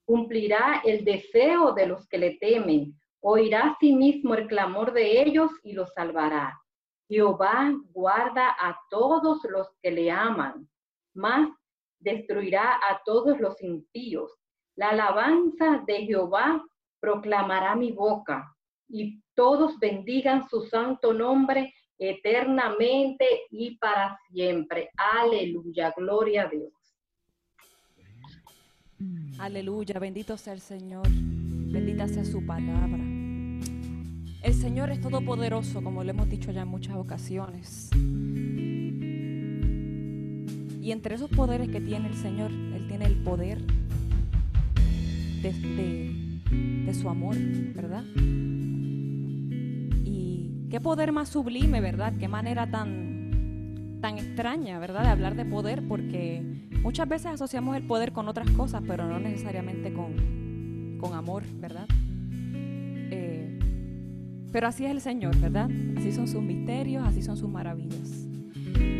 cumplirá 0.06 0.82
el 0.84 1.04
deseo 1.04 1.72
de 1.72 1.86
los 1.86 2.08
que 2.08 2.18
le 2.18 2.36
temen, 2.38 2.98
oirá 3.20 3.60
a 3.68 3.76
sí 3.78 3.94
mismo 3.94 4.34
el 4.34 4.48
clamor 4.48 4.92
de 4.92 5.22
ellos 5.22 5.52
y 5.62 5.72
los 5.72 5.92
salvará. 5.92 6.58
Jehová 7.08 7.72
guarda 7.92 8.48
a 8.58 8.76
todos 8.88 9.38
los 9.44 9.68
que 9.80 9.92
le 9.92 10.10
aman, 10.10 10.68
mas 11.14 11.48
destruirá 12.00 12.80
a 12.88 13.02
todos 13.04 13.38
los 13.38 13.62
impíos. 13.62 14.32
La 14.74 14.90
alabanza 14.90 15.84
de 15.86 16.06
Jehová 16.06 16.64
proclamará 17.00 17.76
mi 17.76 17.92
boca, 17.92 18.52
y 18.88 19.22
todos 19.34 19.78
bendigan 19.78 20.48
su 20.48 20.62
santo 20.62 21.12
nombre 21.12 21.72
eternamente 21.98 23.26
y 23.50 23.76
para 23.78 24.18
siempre. 24.28 24.90
Aleluya, 24.96 25.92
gloria 25.96 26.44
a 26.44 26.48
Dios. 26.48 26.79
Aleluya, 29.38 29.98
bendito 29.98 30.36
sea 30.36 30.52
el 30.52 30.60
Señor, 30.60 31.08
bendita 31.08 32.06
sea 32.08 32.24
su 32.24 32.44
palabra. 32.44 33.02
El 34.42 34.54
Señor 34.54 34.90
es 34.90 35.00
todopoderoso, 35.00 35.82
como 35.82 36.04
lo 36.04 36.10
hemos 36.10 36.28
dicho 36.28 36.52
ya 36.52 36.62
en 36.62 36.68
muchas 36.68 36.96
ocasiones. 36.96 37.90
Y 40.82 40.92
entre 40.92 41.14
esos 41.14 41.30
poderes 41.30 41.68
que 41.68 41.80
tiene 41.80 42.08
el 42.08 42.14
Señor, 42.16 42.50
Él 42.50 42.86
tiene 42.88 43.06
el 43.06 43.22
poder 43.22 43.62
de, 45.42 46.94
su 46.94 47.08
amor, 47.08 47.36
¿verdad? 47.74 48.04
Y 50.04 50.66
qué 50.70 50.80
poder 50.80 51.12
más 51.12 51.30
sublime, 51.30 51.80
¿verdad? 51.80 52.12
Qué 52.18 52.28
manera 52.28 52.70
tan, 52.70 53.98
tan 54.02 54.18
extraña, 54.18 54.78
¿verdad? 54.78 55.04
De 55.04 55.08
hablar 55.08 55.34
de 55.36 55.44
poder, 55.46 55.86
porque 55.86 56.68
muchas 56.82 57.08
veces 57.08 57.26
asociamos 57.26 57.76
el 57.76 57.82
poder 57.82 58.12
con 58.12 58.28
otras 58.28 58.50
cosas, 58.50 58.82
pero 58.86 59.06
no 59.06 59.18
necesariamente 59.18 59.92
con, 59.92 60.98
con 60.98 61.14
amor, 61.14 61.44
¿verdad? 61.60 61.86
Eh, 62.52 63.58
pero 64.52 64.66
así 64.66 64.84
es 64.84 64.90
el 64.90 65.00
Señor, 65.00 65.36
¿verdad? 65.38 65.68
Así 65.96 66.12
son 66.12 66.28
sus 66.28 66.42
misterios, 66.42 67.06
así 67.06 67.22
son 67.22 67.36
sus 67.36 67.48
maravillas. 67.48 68.26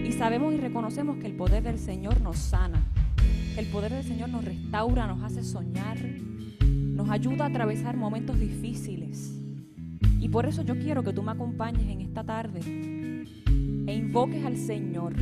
Y 0.05 0.13
sabemos 0.13 0.55
y 0.55 0.59
reconocemos 0.59 1.19
que 1.19 1.27
el 1.27 1.35
poder 1.35 1.63
del 1.63 1.79
Señor 1.79 2.21
nos 2.21 2.37
sana, 2.39 2.83
el 3.57 3.67
poder 3.67 3.93
del 3.93 4.05
Señor 4.05 4.29
nos 4.29 4.45
restaura, 4.45 5.07
nos 5.07 5.23
hace 5.23 5.43
soñar, 5.43 5.99
nos 6.61 7.09
ayuda 7.11 7.45
a 7.45 7.49
atravesar 7.49 7.97
momentos 7.97 8.39
difíciles. 8.39 9.37
Y 10.19 10.29
por 10.29 10.47
eso 10.47 10.63
yo 10.63 10.79
quiero 10.79 11.03
que 11.03 11.13
tú 11.13 11.23
me 11.23 11.33
acompañes 11.33 11.89
en 11.89 12.03
esta 12.03 12.23
tarde 12.25 12.61
e 13.87 13.95
invoques 13.95 14.45
al 14.45 14.57
Señor 14.57 15.15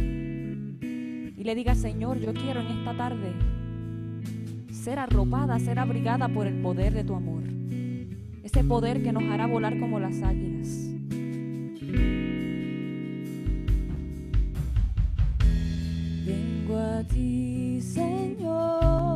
y 1.38 1.44
le 1.44 1.55
digas, 1.55 1.79
Señor, 1.79 2.18
yo 2.18 2.35
quiero 2.35 2.61
en 2.61 2.66
esta 2.66 2.96
tarde 2.96 3.33
ser 4.72 4.98
arropada, 4.98 5.59
ser 5.61 5.79
abrigada 5.79 6.29
por 6.29 6.48
el 6.48 6.61
poder 6.61 6.92
de 6.92 7.05
tu 7.05 7.14
amor. 7.14 7.44
Ese 8.42 8.64
poder 8.64 9.05
que 9.05 9.12
nos 9.12 9.22
hará 9.22 9.46
volar 9.46 9.79
como 9.79 10.01
las 10.01 10.20
águilas. 10.20 10.68
Vengo 16.27 16.77
a 16.77 17.05
ti, 17.05 17.81
Señor, 17.83 19.08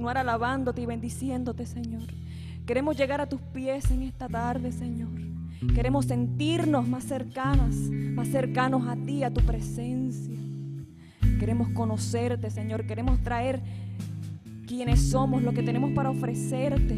continuar 0.00 0.16
alabándote 0.16 0.80
y 0.80 0.86
bendiciéndote, 0.86 1.66
Señor. 1.66 2.00
Queremos 2.64 2.96
llegar 2.96 3.20
a 3.20 3.28
tus 3.28 3.42
pies 3.52 3.90
en 3.90 4.00
esta 4.00 4.28
tarde, 4.28 4.72
Señor. 4.72 5.10
Queremos 5.74 6.06
sentirnos 6.06 6.88
más 6.88 7.04
cercanas, 7.04 7.74
más 7.74 8.28
cercanos 8.28 8.88
a 8.88 8.96
ti, 8.96 9.24
a 9.24 9.30
tu 9.30 9.42
presencia. 9.42 10.38
Queremos 11.38 11.68
conocerte, 11.74 12.48
Señor. 12.48 12.86
Queremos 12.86 13.22
traer 13.22 13.60
quienes 14.66 15.10
somos, 15.10 15.42
lo 15.42 15.52
que 15.52 15.62
tenemos 15.62 15.92
para 15.92 16.08
ofrecerte. 16.08 16.94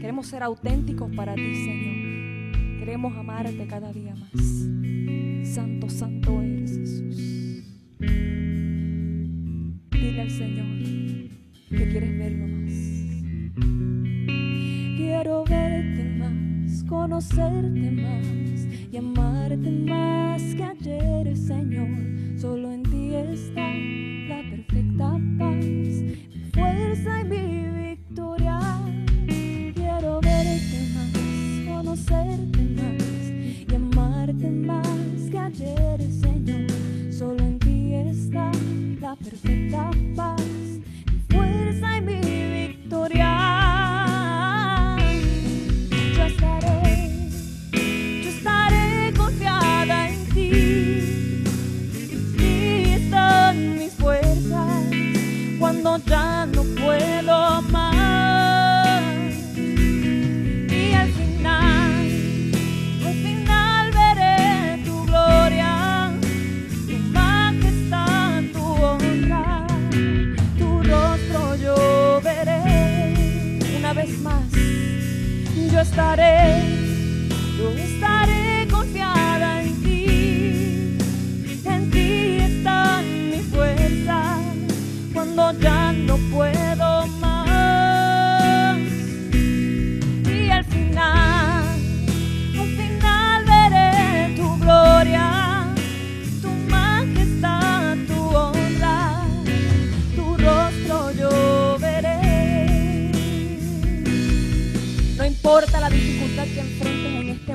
Queremos 0.00 0.28
ser 0.28 0.42
auténticos 0.42 1.14
para 1.14 1.34
ti, 1.34 1.54
Señor. 1.56 2.78
Queremos 2.78 3.14
amarte 3.18 3.66
cada 3.66 3.92
día 3.92 4.14
más. 4.14 5.46
Santo, 5.46 5.90
santo. 5.90 6.57
que 11.70 11.88
quieres 11.88 12.18
verlo 12.18 12.46
más. 12.46 12.72
Quiero 14.96 15.44
verte 15.44 16.04
más, 16.18 16.84
conocerte 16.84 17.90
más 17.90 18.66
y 18.90 18.96
amarte 18.96 19.70
más 19.70 20.42
que 20.54 20.64
ayer, 20.64 21.36
Señor. 21.36 21.88
Solo 22.38 22.72
en 22.72 22.82
ti 22.84 23.14
está. 23.14 24.07
estaré. 75.98 76.27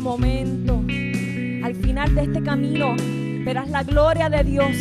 momento, 0.04 0.84
al 1.64 1.76
final 1.76 2.14
de 2.14 2.24
este 2.24 2.44
camino, 2.44 2.94
verás 3.46 3.70
la 3.70 3.84
gloria 3.84 4.30
de 4.30 4.44
Dios, 4.44 4.76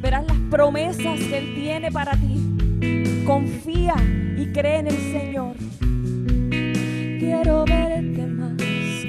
verás 0.00 0.26
las 0.26 0.38
promesas 0.50 1.20
que 1.20 1.38
Él 1.38 1.54
tiene 1.54 1.92
para 1.92 2.12
ti. 2.12 3.22
Confía 3.26 3.96
y 4.38 4.46
cree 4.52 4.78
en 4.78 4.86
el 4.86 4.96
Señor. 4.96 5.56
Quiero 7.18 7.64
verte 7.66 8.26
más, 8.26 8.54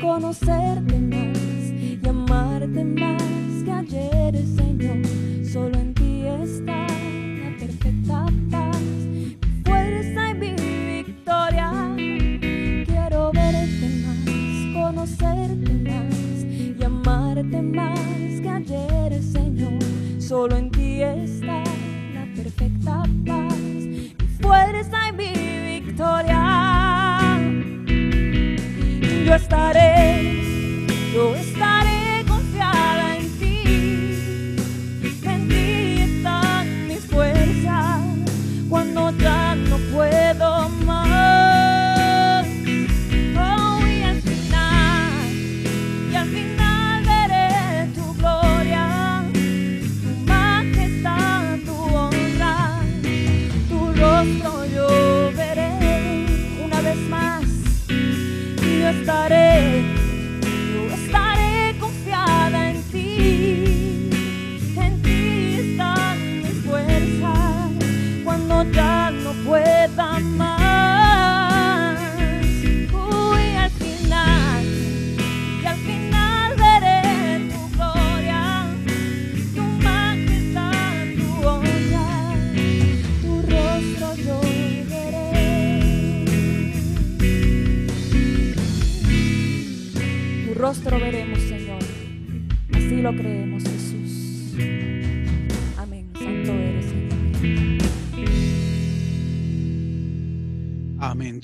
conocerte 0.01 0.99
más 0.99 1.37
y 1.71 1.99
amarte 2.05 2.83
más 2.83 3.23
que 3.63 3.71
ayer, 3.71 4.35
Señor. 4.35 5.16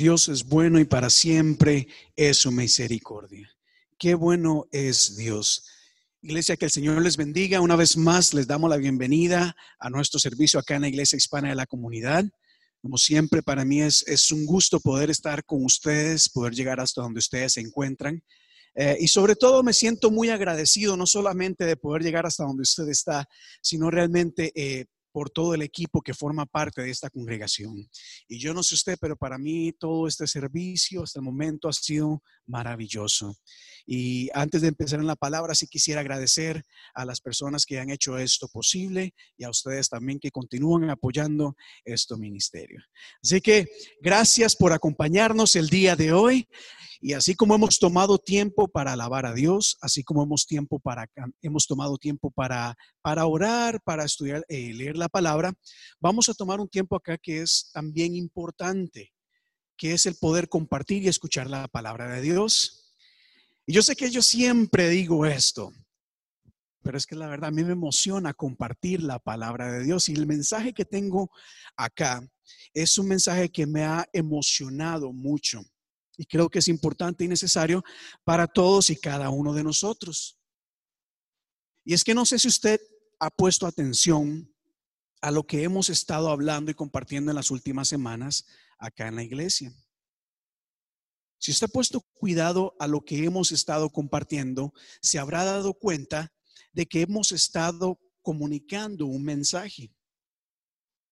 Dios 0.03 0.27
es 0.27 0.43
bueno 0.43 0.81
y 0.81 0.83
para 0.83 1.09
siempre 1.09 1.87
es 2.17 2.39
su 2.39 2.51
misericordia. 2.51 3.49
Qué 3.97 4.15
bueno 4.15 4.67
es 4.69 5.15
Dios. 5.15 5.65
Iglesia, 6.21 6.57
que 6.57 6.65
el 6.65 6.71
Señor 6.71 7.01
les 7.01 7.15
bendiga. 7.15 7.61
Una 7.61 7.77
vez 7.77 7.95
más, 7.95 8.33
les 8.33 8.45
damos 8.45 8.69
la 8.69 8.75
bienvenida 8.75 9.55
a 9.79 9.89
nuestro 9.89 10.19
servicio 10.19 10.59
acá 10.59 10.75
en 10.75 10.81
la 10.81 10.89
Iglesia 10.89 11.15
Hispana 11.15 11.47
de 11.47 11.55
la 11.55 11.67
Comunidad. 11.67 12.25
Como 12.81 12.97
siempre, 12.97 13.41
para 13.43 13.63
mí 13.63 13.81
es, 13.81 14.03
es 14.05 14.29
un 14.33 14.45
gusto 14.45 14.81
poder 14.81 15.09
estar 15.09 15.45
con 15.45 15.63
ustedes, 15.63 16.27
poder 16.27 16.53
llegar 16.53 16.81
hasta 16.81 17.01
donde 17.01 17.19
ustedes 17.19 17.53
se 17.53 17.61
encuentran. 17.61 18.21
Eh, 18.75 18.97
y 18.99 19.07
sobre 19.07 19.37
todo 19.37 19.63
me 19.63 19.71
siento 19.71 20.11
muy 20.11 20.27
agradecido, 20.31 20.97
no 20.97 21.07
solamente 21.07 21.63
de 21.63 21.77
poder 21.77 22.03
llegar 22.03 22.25
hasta 22.25 22.43
donde 22.43 22.63
usted 22.63 22.89
está, 22.89 23.29
sino 23.61 23.89
realmente 23.89 24.51
eh, 24.53 24.87
por 25.13 25.29
todo 25.29 25.53
el 25.53 25.61
equipo 25.61 26.01
que 26.01 26.13
forma 26.13 26.45
parte 26.45 26.81
de 26.81 26.89
esta 26.89 27.09
congregación. 27.09 27.87
Y 28.27 28.39
yo 28.39 28.53
no 28.53 28.63
sé 28.63 28.75
usted, 28.75 28.97
pero 28.99 29.15
para 29.15 29.37
mí 29.37 29.71
todo 29.79 30.07
este 30.07 30.27
servicio 30.27 31.03
hasta 31.03 31.19
el 31.19 31.23
momento 31.23 31.69
ha 31.69 31.73
sido 31.73 32.21
maravilloso. 32.47 33.37
Y 33.85 34.29
antes 34.33 34.61
de 34.61 34.69
empezar 34.69 34.99
en 34.99 35.07
la 35.07 35.15
palabra, 35.15 35.55
sí 35.55 35.67
quisiera 35.67 36.01
agradecer 36.01 36.63
a 36.93 37.05
las 37.05 37.21
personas 37.21 37.65
que 37.65 37.79
han 37.79 37.89
hecho 37.89 38.17
esto 38.17 38.47
posible 38.47 39.13
y 39.37 39.43
a 39.43 39.49
ustedes 39.49 39.87
también 39.87 40.19
que 40.19 40.31
continúan 40.31 40.89
apoyando 40.89 41.55
este 41.85 42.15
ministerio. 42.17 42.81
Así 43.21 43.39
que 43.39 43.67
gracias 44.01 44.55
por 44.55 44.73
acompañarnos 44.73 45.55
el 45.55 45.69
día 45.69 45.95
de 45.95 46.11
hoy. 46.11 46.47
Y 47.05 47.11
así 47.11 47.35
como 47.35 47.53
hemos 47.53 47.79
tomado 47.79 48.17
tiempo 48.17 48.69
para 48.69 48.93
alabar 48.93 49.25
a 49.25 49.33
Dios, 49.33 49.77
así 49.81 50.05
como 50.05 50.23
hemos, 50.23 50.47
tiempo 50.47 50.79
para, 50.79 51.11
hemos 51.41 51.67
tomado 51.67 51.97
tiempo 51.97 52.31
para, 52.31 52.77
para 53.01 53.25
orar, 53.25 53.81
para 53.83 54.05
estudiar, 54.05 54.45
eh, 54.47 54.73
leer 54.73 54.95
la 54.95 55.09
palabra, 55.09 55.51
vamos 55.99 56.29
a 56.29 56.33
tomar 56.33 56.61
un 56.61 56.69
tiempo 56.69 56.95
acá 56.95 57.17
que 57.17 57.41
es 57.41 57.71
también 57.73 58.15
importante, 58.15 59.11
que 59.75 59.91
es 59.91 60.05
el 60.05 60.15
poder 60.15 60.47
compartir 60.47 61.03
y 61.03 61.09
escuchar 61.09 61.49
la 61.49 61.67
palabra 61.67 62.07
de 62.07 62.21
Dios. 62.21 62.95
Y 63.65 63.73
yo 63.73 63.81
sé 63.81 63.97
que 63.97 64.09
yo 64.09 64.21
siempre 64.21 64.87
digo 64.87 65.25
esto, 65.25 65.73
pero 66.83 66.97
es 66.97 67.05
que 67.05 67.17
la 67.17 67.27
verdad 67.27 67.49
a 67.49 67.51
mí 67.51 67.65
me 67.65 67.73
emociona 67.73 68.33
compartir 68.33 69.03
la 69.03 69.19
palabra 69.19 69.69
de 69.73 69.83
Dios 69.83 70.07
y 70.07 70.13
el 70.13 70.25
mensaje 70.25 70.71
que 70.71 70.85
tengo 70.85 71.29
acá 71.75 72.25
es 72.73 72.97
un 72.97 73.09
mensaje 73.09 73.49
que 73.49 73.67
me 73.67 73.83
ha 73.83 74.07
emocionado 74.13 75.11
mucho 75.11 75.65
y 76.17 76.25
creo 76.25 76.49
que 76.49 76.59
es 76.59 76.67
importante 76.67 77.23
y 77.23 77.27
necesario 77.27 77.83
para 78.23 78.47
todos 78.47 78.89
y 78.89 78.95
cada 78.95 79.29
uno 79.29 79.53
de 79.53 79.63
nosotros. 79.63 80.37
Y 81.83 81.93
es 81.93 82.03
que 82.03 82.13
no 82.13 82.25
sé 82.25 82.39
si 82.39 82.47
usted 82.47 82.79
ha 83.19 83.29
puesto 83.29 83.65
atención 83.65 84.53
a 85.21 85.31
lo 85.31 85.43
que 85.43 85.63
hemos 85.63 85.89
estado 85.89 86.29
hablando 86.29 86.71
y 86.71 86.75
compartiendo 86.75 87.31
en 87.31 87.35
las 87.35 87.51
últimas 87.51 87.87
semanas 87.87 88.45
acá 88.77 89.07
en 89.07 89.15
la 89.15 89.23
iglesia. 89.23 89.73
Si 91.39 91.51
usted 91.51 91.65
ha 91.65 91.71
puesto 91.71 92.01
cuidado 92.13 92.75
a 92.79 92.87
lo 92.87 93.01
que 93.01 93.23
hemos 93.23 93.51
estado 93.51 93.89
compartiendo, 93.89 94.73
se 95.01 95.19
habrá 95.19 95.43
dado 95.43 95.73
cuenta 95.73 96.31
de 96.71 96.85
que 96.85 97.01
hemos 97.01 97.31
estado 97.31 97.99
comunicando 98.21 99.05
un 99.05 99.23
mensaje. 99.23 99.93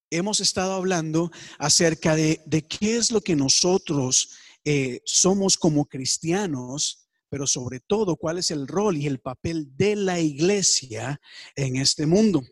Hemos 0.09 0.39
estado 0.39 0.73
hablando 0.73 1.31
acerca 1.57 2.15
de, 2.15 2.41
de 2.45 2.65
qué 2.65 2.97
es 2.97 3.11
lo 3.11 3.21
que 3.21 3.35
nosotros 3.35 4.37
eh, 4.63 5.01
somos 5.05 5.57
como 5.57 5.85
cristianos, 5.85 7.07
pero 7.29 7.47
sobre 7.47 7.79
todo 7.79 8.15
cuál 8.15 8.37
es 8.37 8.51
el 8.51 8.67
rol 8.67 8.97
y 8.97 9.07
el 9.07 9.19
papel 9.19 9.75
de 9.75 9.95
la 9.95 10.19
iglesia 10.19 11.19
en 11.55 11.77
este 11.77 12.05
mundo. 12.05 12.43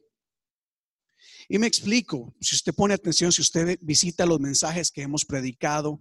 Y 1.48 1.58
me 1.58 1.68
explico, 1.68 2.34
si 2.40 2.56
usted 2.56 2.74
pone 2.74 2.94
atención, 2.94 3.32
si 3.32 3.42
usted 3.42 3.78
visita 3.82 4.26
los 4.26 4.40
mensajes 4.40 4.92
que 4.92 5.02
hemos 5.02 5.26
predicado, 5.26 6.00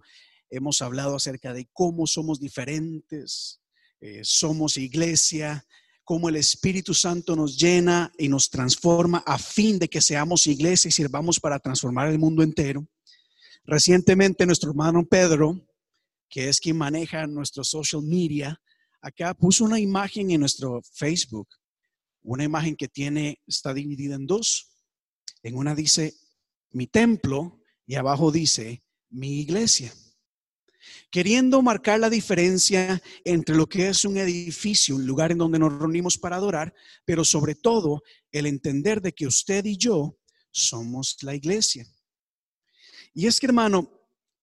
hemos 0.49 0.81
hablado 0.81 1.15
acerca 1.15 1.53
de 1.53 1.67
cómo 1.73 2.07
somos 2.07 2.39
diferentes, 2.39 3.59
eh, 3.99 4.21
somos 4.23 4.77
iglesia, 4.77 5.65
cómo 6.03 6.29
el 6.29 6.37
Espíritu 6.37 6.93
Santo 6.93 7.35
nos 7.35 7.57
llena 7.57 8.11
y 8.17 8.29
nos 8.29 8.49
transforma 8.49 9.23
a 9.25 9.37
fin 9.37 9.77
de 9.77 9.89
que 9.89 10.01
seamos 10.01 10.47
iglesia 10.47 10.89
y 10.89 10.91
sirvamos 10.91 11.39
para 11.39 11.59
transformar 11.59 12.09
el 12.09 12.17
mundo 12.17 12.41
entero. 12.41 12.87
Recientemente 13.65 14.45
nuestro 14.45 14.71
hermano 14.71 15.05
Pedro 15.05 15.68
que 16.29 16.49
es 16.49 16.59
quien 16.59 16.77
maneja 16.77 17.25
nuestro 17.27 17.63
social 17.63 18.03
media, 18.03 18.61
acá 19.01 19.33
puso 19.33 19.63
una 19.65 19.79
imagen 19.79 20.31
en 20.31 20.41
nuestro 20.41 20.81
Facebook, 20.93 21.47
una 22.21 22.43
imagen 22.43 22.75
que 22.75 22.87
tiene, 22.87 23.41
está 23.47 23.73
dividida 23.73 24.15
en 24.15 24.27
dos. 24.27 24.71
En 25.41 25.55
una 25.55 25.73
dice 25.73 26.13
mi 26.71 26.87
templo 26.87 27.61
y 27.85 27.95
abajo 27.95 28.31
dice 28.31 28.83
mi 29.09 29.39
iglesia. 29.39 29.93
Queriendo 31.11 31.61
marcar 31.61 31.99
la 31.99 32.09
diferencia 32.09 33.01
entre 33.23 33.55
lo 33.55 33.67
que 33.67 33.89
es 33.89 34.05
un 34.05 34.17
edificio, 34.17 34.95
un 34.95 35.05
lugar 35.05 35.31
en 35.31 35.39
donde 35.39 35.59
nos 35.59 35.77
reunimos 35.77 36.17
para 36.17 36.35
adorar, 36.35 36.73
pero 37.05 37.25
sobre 37.25 37.55
todo 37.55 38.03
el 38.31 38.45
entender 38.45 39.01
de 39.01 39.13
que 39.13 39.27
usted 39.27 39.65
y 39.65 39.77
yo 39.77 40.17
somos 40.51 41.17
la 41.21 41.35
iglesia. 41.35 41.87
Y 43.13 43.27
es 43.27 43.39
que, 43.39 43.47
hermano, 43.47 43.91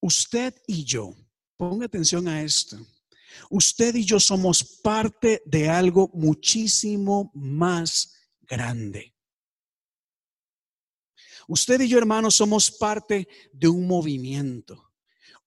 usted 0.01 0.55
y 0.67 0.85
yo, 0.85 1.15
Ponga 1.57 1.87
atención 1.87 2.29
a 2.29 2.43
esto. 2.43 2.79
Usted 3.51 3.95
y 3.95 4.05
yo 4.05 4.21
somos 4.21 4.63
parte 4.83 5.43
de 5.47 5.69
algo 5.69 6.11
muchísimo 6.13 7.31
más 7.35 8.13
grande. 8.43 9.15
Usted 11.49 11.81
y 11.81 11.89
yo, 11.89 11.99
hermanos, 11.99 12.35
somos 12.35 12.71
parte 12.71 13.29
de 13.53 13.69
un 13.69 13.87
movimiento, 13.87 14.93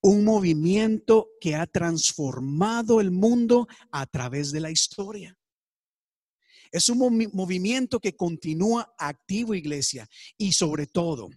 un 0.01 0.23
movimiento 0.23 1.29
que 1.41 1.55
ha 1.55 1.67
transformado 1.67 3.01
el 3.01 3.11
mundo 3.11 3.67
a 3.91 4.05
través 4.05 4.51
de 4.51 4.61
la 4.61 4.71
historia. 4.71 5.37
Es 6.71 6.87
un 6.89 7.29
movimiento 7.33 7.99
que 7.99 8.15
continúa 8.15 8.93
activo, 8.97 9.53
iglesia, 9.53 10.07
y 10.37 10.53
sobre 10.53 10.87
todo, 10.87 11.29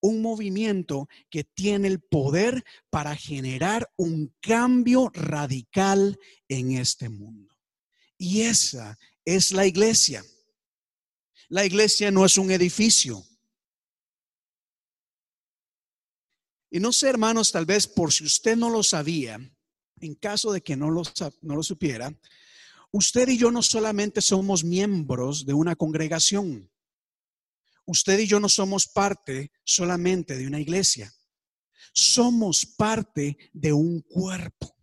un 0.00 0.22
movimiento 0.22 1.08
que 1.30 1.44
tiene 1.44 1.88
el 1.88 2.00
poder 2.00 2.64
para 2.90 3.16
generar 3.16 3.90
un 3.96 4.34
cambio 4.40 5.10
radical 5.14 6.18
en 6.48 6.72
este 6.72 7.08
mundo. 7.08 7.54
Y 8.16 8.42
esa 8.42 8.98
es 9.24 9.52
la 9.52 9.66
iglesia. 9.66 10.24
La 11.48 11.64
iglesia 11.64 12.10
no 12.10 12.24
es 12.24 12.36
un 12.36 12.50
edificio. 12.50 13.24
Y 16.70 16.80
no 16.80 16.92
sé, 16.92 17.08
hermanos, 17.08 17.50
tal 17.50 17.64
vez 17.64 17.86
por 17.86 18.12
si 18.12 18.24
usted 18.24 18.56
no 18.56 18.68
lo 18.68 18.82
sabía, 18.82 19.38
en 20.00 20.14
caso 20.14 20.52
de 20.52 20.60
que 20.60 20.76
no 20.76 20.90
lo, 20.90 21.02
no 21.40 21.56
lo 21.56 21.62
supiera, 21.62 22.14
usted 22.90 23.28
y 23.28 23.38
yo 23.38 23.50
no 23.50 23.62
solamente 23.62 24.20
somos 24.20 24.64
miembros 24.64 25.46
de 25.46 25.54
una 25.54 25.76
congregación 25.76 26.70
usted 27.88 28.18
y 28.18 28.26
yo 28.26 28.38
no 28.38 28.50
somos 28.50 28.86
parte 28.86 29.50
solamente 29.64 30.36
de 30.36 30.46
una 30.46 30.60
iglesia, 30.60 31.12
somos 31.94 32.66
parte 32.66 33.36
de 33.52 33.72
un 33.72 34.02
cuerpo. 34.02 34.76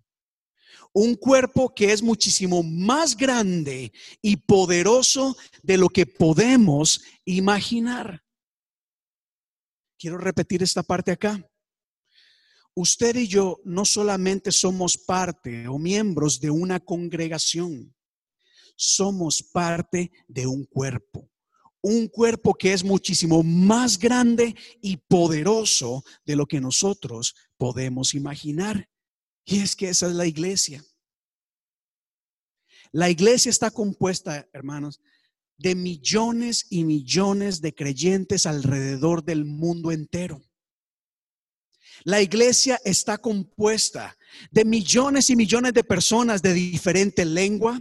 Un 0.91 1.15
cuerpo 1.15 1.73
que 1.75 1.91
es 1.91 2.01
muchísimo 2.01 2.63
más 2.63 3.15
grande 3.15 3.91
y 4.21 4.37
poderoso 4.37 5.37
de 5.61 5.77
lo 5.77 5.89
que 5.89 6.05
podemos 6.07 7.03
imaginar. 7.25 8.23
Quiero 9.99 10.17
repetir 10.17 10.63
esta 10.63 10.81
parte 10.81 11.11
acá. 11.11 11.47
Usted 12.73 13.15
y 13.17 13.27
yo 13.27 13.59
no 13.65 13.85
solamente 13.85 14.51
somos 14.51 14.97
parte 14.97 15.67
o 15.67 15.77
miembros 15.77 16.39
de 16.39 16.49
una 16.49 16.79
congregación, 16.79 17.95
somos 18.75 19.43
parte 19.43 20.11
de 20.27 20.47
un 20.47 20.65
cuerpo 20.65 21.29
un 21.88 22.08
cuerpo 22.08 22.56
que 22.56 22.74
es 22.74 22.84
muchísimo 22.84 23.43
más 23.43 24.00
grande 24.00 24.56
y 24.82 24.98
poderoso 24.98 26.04
de 26.26 26.36
lo 26.36 26.48
que 26.48 26.60
nosotros 26.60 27.36
podemos 27.58 28.15
imaginar. 28.15 28.89
Y 29.45 29.60
es 29.60 29.76
que 29.76 29.89
esa 29.89 30.08
es 30.08 30.13
la 30.13 30.26
iglesia. 30.26 30.84
La 32.91 33.12
iglesia 33.12 33.52
está 33.52 33.69
compuesta, 33.69 34.50
hermanos, 34.52 35.00
de 35.58 35.76
millones 35.76 36.65
y 36.71 36.86
millones 36.86 37.62
de 37.62 37.76
creyentes 37.76 38.48
alrededor 38.48 39.24
del 39.24 39.45
mundo 39.45 39.91
entero. 39.91 40.41
La 42.04 42.19
iglesia 42.19 42.82
está 42.84 43.19
compuesta 43.19 44.17
de 44.50 44.65
millones 44.65 45.30
y 45.30 45.36
millones 45.36 45.74
de 45.74 45.84
personas 45.84 46.41
de 46.41 46.54
diferente 46.54 47.26
lengua, 47.26 47.80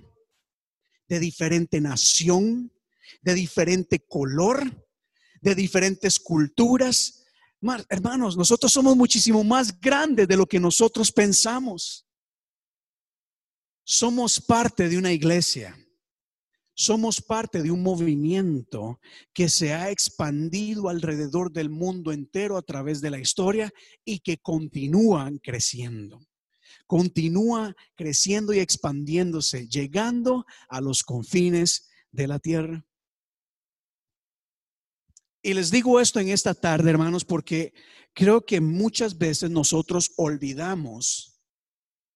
de 1.08 1.20
diferente 1.20 1.80
nación, 1.80 2.70
de 3.22 3.34
diferente 3.34 4.00
color, 4.00 4.86
de 5.40 5.54
diferentes 5.54 6.18
culturas. 6.18 7.24
Hermanos, 7.88 8.36
nosotros 8.36 8.72
somos 8.72 8.96
muchísimo 8.96 9.42
más 9.44 9.80
grandes 9.80 10.28
de 10.28 10.36
lo 10.36 10.46
que 10.46 10.60
nosotros 10.60 11.10
pensamos. 11.12 12.06
Somos 13.84 14.40
parte 14.40 14.88
de 14.88 14.98
una 14.98 15.12
iglesia. 15.12 15.76
somos 16.74 17.22
parte 17.22 17.62
de 17.62 17.70
un 17.70 17.82
movimiento 17.82 19.00
que 19.32 19.48
se 19.48 19.72
ha 19.72 19.90
expandido 19.90 20.88
alrededor 20.88 21.52
del 21.52 21.70
mundo 21.70 22.12
entero 22.12 22.56
a 22.56 22.62
través 22.62 23.00
de 23.00 23.10
la 23.10 23.20
historia 23.20 23.72
y 24.04 24.18
que 24.18 24.38
continúan 24.38 25.38
creciendo. 25.38 26.26
Continúa 26.86 27.74
creciendo 27.94 28.52
y 28.52 28.58
expandiéndose, 28.58 29.68
llegando 29.68 30.44
a 30.68 30.80
los 30.80 31.02
confines 31.02 31.88
de 32.10 32.26
la 32.26 32.38
tierra. 32.40 32.84
Y 35.46 35.52
les 35.52 35.70
digo 35.70 36.00
esto 36.00 36.20
en 36.20 36.30
esta 36.30 36.54
tarde, 36.54 36.88
hermanos, 36.88 37.22
porque 37.22 37.74
creo 38.14 38.46
que 38.46 38.62
muchas 38.62 39.18
veces 39.18 39.50
nosotros 39.50 40.12
olvidamos, 40.16 41.38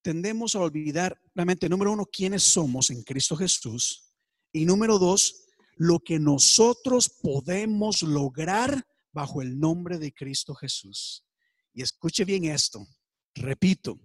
tendemos 0.00 0.54
a 0.54 0.60
olvidar, 0.60 1.20
realmente, 1.34 1.68
número 1.68 1.92
uno, 1.92 2.06
quiénes 2.06 2.42
somos 2.42 2.88
en 2.88 3.02
Cristo 3.02 3.36
Jesús 3.36 4.14
y 4.50 4.64
número 4.64 4.98
dos, 4.98 5.44
lo 5.76 5.98
que 6.00 6.18
nosotros 6.18 7.10
podemos 7.20 8.02
lograr 8.02 8.86
bajo 9.12 9.42
el 9.42 9.60
nombre 9.60 9.98
de 9.98 10.14
Cristo 10.14 10.54
Jesús. 10.54 11.26
Y 11.74 11.82
escuche 11.82 12.24
bien 12.24 12.46
esto, 12.46 12.88
repito, 13.34 14.00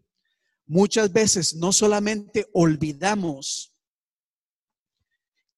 muchas 0.66 1.14
veces 1.14 1.56
no 1.56 1.72
solamente 1.72 2.50
olvidamos 2.52 3.73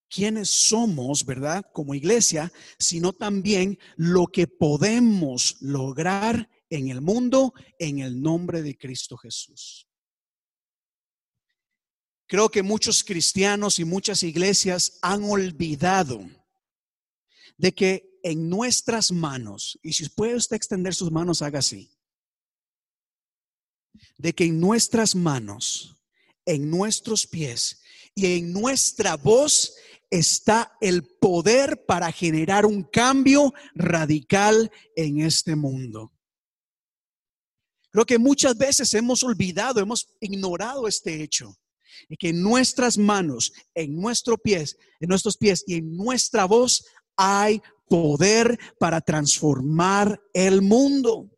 quiénes 0.08 0.48
somos, 0.48 1.24
¿verdad? 1.24 1.64
Como 1.72 1.94
iglesia, 1.94 2.52
sino 2.78 3.12
también 3.12 3.78
lo 3.96 4.26
que 4.26 4.46
podemos 4.46 5.56
lograr 5.60 6.48
en 6.70 6.88
el 6.88 7.00
mundo 7.00 7.54
en 7.78 8.00
el 8.00 8.20
nombre 8.20 8.62
de 8.62 8.76
Cristo 8.76 9.16
Jesús. 9.16 9.86
Creo 12.28 12.48
que 12.48 12.62
muchos 12.62 13.04
cristianos 13.04 13.78
y 13.78 13.84
muchas 13.84 14.22
iglesias 14.24 14.98
han 15.00 15.22
olvidado 15.24 16.28
de 17.56 17.72
que 17.72 18.18
en 18.22 18.48
nuestras 18.48 19.12
manos, 19.12 19.78
y 19.82 19.92
si 19.92 20.08
puede 20.08 20.34
usted 20.34 20.56
extender 20.56 20.94
sus 20.94 21.12
manos, 21.12 21.42
haga 21.42 21.60
así, 21.60 21.88
de 24.18 24.34
que 24.34 24.44
en 24.44 24.58
nuestras 24.58 25.14
manos, 25.14 25.96
en 26.44 26.68
nuestros 26.68 27.26
pies 27.26 27.80
y 28.14 28.26
en 28.38 28.52
nuestra 28.52 29.16
voz 29.16 29.76
está 30.18 30.76
el 30.80 31.04
poder 31.20 31.84
para 31.86 32.10
generar 32.12 32.66
un 32.66 32.82
cambio 32.82 33.52
radical 33.74 34.70
en 34.94 35.20
este 35.20 35.56
mundo. 35.56 36.12
Creo 37.90 38.04
que 38.04 38.18
muchas 38.18 38.56
veces 38.58 38.92
hemos 38.94 39.22
olvidado, 39.22 39.80
hemos 39.80 40.06
ignorado 40.20 40.86
este 40.86 41.22
hecho 41.22 41.56
y 42.08 42.16
que 42.16 42.28
en 42.28 42.42
nuestras 42.42 42.98
manos, 42.98 43.52
en 43.74 43.96
nuestros 43.96 44.38
pies, 44.42 44.76
en 45.00 45.08
nuestros 45.08 45.36
pies 45.36 45.64
y 45.66 45.76
en 45.76 45.96
nuestra 45.96 46.44
voz 46.44 46.84
hay 47.16 47.62
poder 47.88 48.58
para 48.78 49.00
transformar 49.00 50.20
el 50.34 50.60
mundo. 50.60 51.30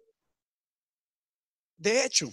De 1.77 2.05
hecho, 2.05 2.29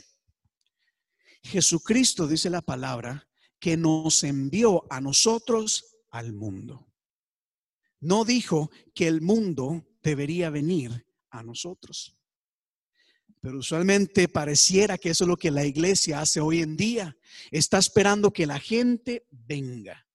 Jesucristo 1.43 2.27
dice 2.27 2.49
la 2.49 2.61
palabra 2.61 3.27
que 3.59 3.77
nos 3.77 4.23
envió 4.23 4.85
a 4.89 4.99
nosotros 4.99 5.94
al 6.15 6.31
mundo. 6.31 6.87
No 7.99 8.23
dijo 8.23 8.71
que 8.93 9.07
el 9.07 9.19
mundo 9.21 9.85
debería 10.01 10.49
venir 10.49 11.05
a 11.29 11.43
nosotros. 11.43 12.15
Pero 13.41 13.59
usualmente 13.59 14.29
pareciera 14.29 14.97
que 14.97 15.09
eso 15.09 15.25
es 15.25 15.27
lo 15.27 15.35
que 15.35 15.51
la 15.51 15.65
iglesia 15.65 16.21
hace 16.21 16.39
hoy 16.39 16.61
en 16.61 16.77
día. 16.77 17.17
Está 17.51 17.79
esperando 17.79 18.31
que 18.31 18.45
la 18.47 18.59
gente 18.59 19.27
venga. 19.29 20.07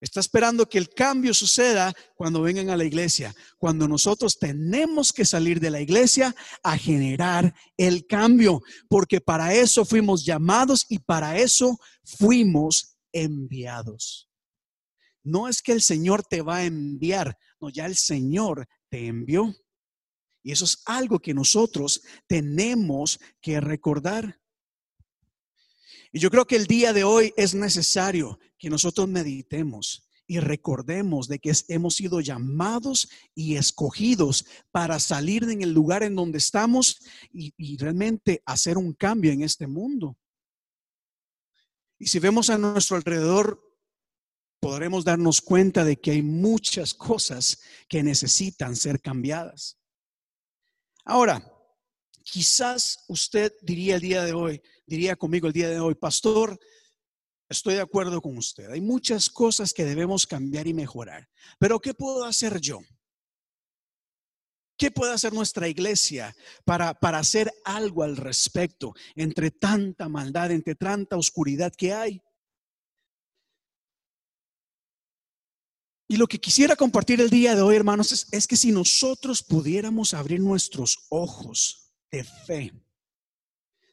Está 0.00 0.18
esperando 0.18 0.68
que 0.68 0.78
el 0.78 0.88
cambio 0.88 1.32
suceda 1.32 1.94
cuando 2.16 2.42
vengan 2.42 2.70
a 2.70 2.76
la 2.76 2.84
iglesia, 2.84 3.34
cuando 3.58 3.86
nosotros 3.86 4.38
tenemos 4.38 5.12
que 5.12 5.26
salir 5.26 5.60
de 5.60 5.70
la 5.70 5.80
iglesia 5.80 6.34
a 6.62 6.76
generar 6.76 7.54
el 7.76 8.06
cambio, 8.06 8.62
porque 8.88 9.20
para 9.20 9.54
eso 9.54 9.84
fuimos 9.84 10.24
llamados 10.24 10.86
y 10.88 10.98
para 10.98 11.38
eso 11.38 11.78
fuimos 12.02 12.96
enviados. 13.12 14.29
No 15.22 15.48
es 15.48 15.62
que 15.62 15.72
el 15.72 15.82
Señor 15.82 16.24
te 16.24 16.42
va 16.42 16.56
a 16.56 16.64
enviar, 16.64 17.36
no, 17.60 17.68
ya 17.68 17.86
el 17.86 17.96
Señor 17.96 18.66
te 18.88 19.06
envió. 19.06 19.54
Y 20.42 20.52
eso 20.52 20.64
es 20.64 20.82
algo 20.86 21.18
que 21.18 21.34
nosotros 21.34 22.02
tenemos 22.26 23.20
que 23.40 23.60
recordar. 23.60 24.40
Y 26.12 26.18
yo 26.18 26.30
creo 26.30 26.46
que 26.46 26.56
el 26.56 26.66
día 26.66 26.92
de 26.92 27.04
hoy 27.04 27.32
es 27.36 27.54
necesario 27.54 28.38
que 28.58 28.70
nosotros 28.70 29.08
meditemos 29.08 30.08
y 30.26 30.38
recordemos 30.38 31.28
de 31.28 31.40
que 31.40 31.52
hemos 31.68 31.96
sido 31.96 32.20
llamados 32.20 33.08
y 33.34 33.56
escogidos 33.56 34.46
para 34.70 34.98
salir 35.00 35.42
en 35.44 35.62
el 35.62 35.72
lugar 35.72 36.02
en 36.02 36.14
donde 36.14 36.38
estamos 36.38 37.00
y, 37.32 37.52
y 37.56 37.76
realmente 37.76 38.42
hacer 38.46 38.78
un 38.78 38.92
cambio 38.92 39.32
en 39.32 39.42
este 39.42 39.66
mundo. 39.66 40.16
Y 41.98 42.06
si 42.06 42.18
vemos 42.18 42.48
a 42.48 42.58
nuestro 42.58 42.96
alrededor, 42.96 43.60
podremos 44.60 45.04
darnos 45.04 45.40
cuenta 45.40 45.84
de 45.84 45.96
que 45.98 46.12
hay 46.12 46.22
muchas 46.22 46.94
cosas 46.94 47.60
que 47.88 48.02
necesitan 48.02 48.76
ser 48.76 49.00
cambiadas. 49.00 49.78
Ahora, 51.04 51.42
quizás 52.22 53.04
usted 53.08 53.52
diría 53.62 53.96
el 53.96 54.02
día 54.02 54.24
de 54.24 54.34
hoy, 54.34 54.62
diría 54.86 55.16
conmigo 55.16 55.46
el 55.46 55.54
día 55.54 55.70
de 55.70 55.80
hoy, 55.80 55.94
pastor, 55.94 56.58
estoy 57.48 57.74
de 57.74 57.80
acuerdo 57.80 58.20
con 58.20 58.36
usted. 58.36 58.70
Hay 58.70 58.82
muchas 58.82 59.30
cosas 59.30 59.72
que 59.72 59.84
debemos 59.84 60.26
cambiar 60.26 60.66
y 60.66 60.74
mejorar. 60.74 61.28
Pero 61.58 61.80
¿qué 61.80 61.94
puedo 61.94 62.24
hacer 62.24 62.60
yo? 62.60 62.80
¿Qué 64.76 64.90
puede 64.90 65.12
hacer 65.12 65.32
nuestra 65.32 65.68
iglesia 65.68 66.34
para, 66.64 66.94
para 66.94 67.18
hacer 67.18 67.52
algo 67.64 68.02
al 68.02 68.16
respecto 68.16 68.94
entre 69.14 69.50
tanta 69.50 70.08
maldad, 70.08 70.52
entre 70.52 70.74
tanta 70.74 71.16
oscuridad 71.16 71.72
que 71.76 71.92
hay? 71.92 72.22
Y 76.10 76.16
lo 76.16 76.26
que 76.26 76.40
quisiera 76.40 76.74
compartir 76.74 77.20
el 77.20 77.30
día 77.30 77.54
de 77.54 77.62
hoy, 77.62 77.76
hermanos, 77.76 78.26
es, 78.32 78.46
que 78.48 78.56
si 78.56 78.72
nosotros 78.72 79.44
pudiéramos 79.44 80.12
abrir 80.12 80.40
nuestros 80.40 81.06
ojos 81.08 81.92
de 82.10 82.24
fe, 82.24 82.72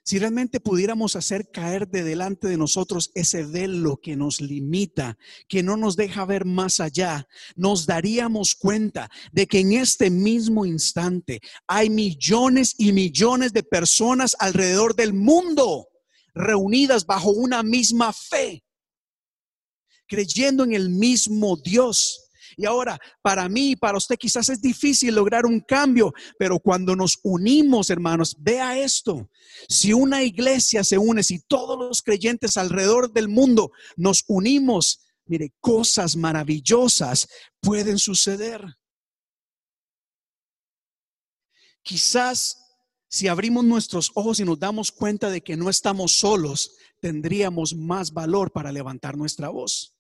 si 0.02 0.18
realmente 0.18 0.60
pudiéramos 0.60 1.16
hacer 1.16 1.52
caer 1.52 1.88
de 1.88 2.04
delante 2.04 2.48
de 2.48 2.58
nosotros 2.58 3.12
ese 3.14 3.46
velo 3.46 3.98
que 3.98 4.16
nos 4.16 4.42
limita, 4.42 5.16
que 5.48 5.62
no 5.62 5.78
nos 5.78 5.96
deja 5.96 6.26
ver 6.26 6.44
más 6.44 6.80
allá, 6.80 7.28
nos 7.56 7.86
daríamos 7.86 8.56
cuenta 8.56 9.12
de 9.32 9.46
que 9.46 9.60
en 9.60 9.74
este 9.74 10.10
mismo 10.10 10.66
instante 10.66 11.40
hay 11.68 11.92
millones 11.92 12.74
y 12.80 12.94
millones 12.94 13.54
de 13.54 13.62
personas 13.62 14.36
alrededor 14.40 14.96
del 14.96 15.14
mundo 15.14 15.88
reunidas 16.34 17.06
bajo 17.06 17.30
una 17.30 17.62
misma 17.62 18.12
fe 18.12 18.64
creyendo 20.08 20.64
en 20.64 20.74
el 20.74 20.90
mismo 20.90 21.58
Dios. 21.58 22.28
Y 22.56 22.66
ahora, 22.66 23.00
para 23.22 23.48
mí 23.48 23.72
y 23.72 23.76
para 23.76 23.98
usted 23.98 24.18
quizás 24.18 24.50
es 24.50 24.62
difícil 24.62 25.14
lograr 25.14 25.46
un 25.46 25.60
cambio, 25.60 26.14
pero 26.40 26.60
cuando 26.60 26.96
nos 26.96 27.20
unimos, 27.24 27.90
hermanos, 27.92 28.36
vea 28.40 28.80
esto. 28.80 29.30
Si 29.70 29.94
una 29.94 30.24
iglesia 30.24 30.84
se 30.84 30.98
une, 30.98 31.24
si 31.24 31.40
todos 31.40 31.78
los 31.78 32.02
creyentes 32.02 32.58
alrededor 32.58 33.14
del 33.14 33.28
mundo 33.28 33.72
nos 33.96 34.24
unimos, 34.28 35.02
mire, 35.26 35.54
cosas 35.60 36.16
maravillosas 36.16 37.28
pueden 37.62 38.00
suceder. 38.00 38.64
Quizás 41.84 42.58
si 43.10 43.28
abrimos 43.28 43.64
nuestros 43.64 44.12
ojos 44.16 44.40
y 44.40 44.46
nos 44.46 44.60
damos 44.60 44.92
cuenta 44.92 45.30
de 45.30 45.42
que 45.42 45.56
no 45.56 45.70
estamos 45.70 46.14
solos, 46.14 46.72
tendríamos 47.00 47.76
más 47.76 48.12
valor 48.12 48.52
para 48.52 48.72
levantar 48.72 49.16
nuestra 49.16 49.50
voz. 49.50 49.97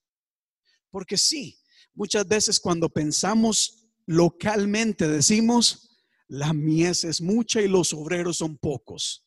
Porque 0.90 1.18
sí, 1.18 1.60
muchas 1.94 2.28
veces 2.28 2.60
cuando 2.60 2.90
pensamos 2.90 3.88
localmente 4.06 5.08
decimos, 5.08 5.88
la 6.28 6.54
mies 6.54 7.04
es 7.04 7.22
mucha 7.22 7.62
y 7.62 7.68
los 7.68 7.94
obreros 7.94 8.38
son 8.38 8.58
pocos. 8.58 9.24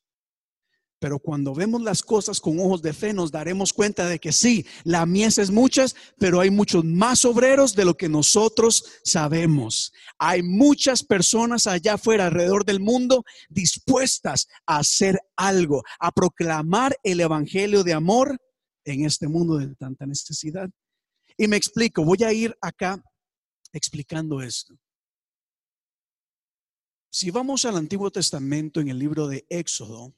Pero 1.01 1.19
cuando 1.19 1.55
vemos 1.55 1.81
las 1.81 2.03
cosas 2.03 2.41
con 2.41 2.61
ojos 2.61 2.83
de 2.83 2.93
fe, 2.93 3.15
nos 3.15 3.33
daremos 3.33 3.73
cuenta 3.73 4.07
de 4.07 4.19
que 4.19 4.33
sí, 4.33 4.67
la 4.85 5.07
mies 5.07 5.39
es 5.39 5.51
muchas, 5.51 5.97
pero 6.19 6.41
hay 6.41 6.51
muchos 6.51 6.85
más 6.85 7.25
obreros 7.25 7.75
de 7.75 7.87
lo 7.87 7.97
que 7.97 8.11
nosotros 8.11 8.85
sabemos. 9.03 9.93
Hay 10.19 10.43
muchas 10.43 11.03
personas 11.03 11.67
allá 11.67 11.95
afuera, 11.95 12.27
alrededor 12.27 12.67
del 12.67 12.81
mundo, 12.81 13.25
dispuestas 13.49 14.47
a 14.67 14.79
hacer 14.79 15.19
algo, 15.37 15.83
a 15.99 16.13
proclamar 16.13 16.95
el 17.03 17.21
evangelio 17.21 17.83
de 17.83 17.95
amor 17.95 18.37
en 18.85 19.07
este 19.07 19.27
mundo 19.27 19.57
de 19.57 19.75
tanta 19.77 20.05
necesidad. 20.05 20.69
Y 21.41 21.49
me 21.49 21.57
explico, 21.57 22.05
voy 22.05 22.23
a 22.23 22.35
ir 22.35 22.55
acá 22.61 23.03
explicando 23.73 24.43
esto. 24.43 24.79
Si 27.11 27.31
vamos 27.31 27.65
al 27.65 27.79
Antiguo 27.79 28.11
Testamento 28.11 28.79
en 28.79 28.89
el 28.89 28.99
libro 28.99 29.27
de 29.27 29.47
Éxodo, 29.49 30.15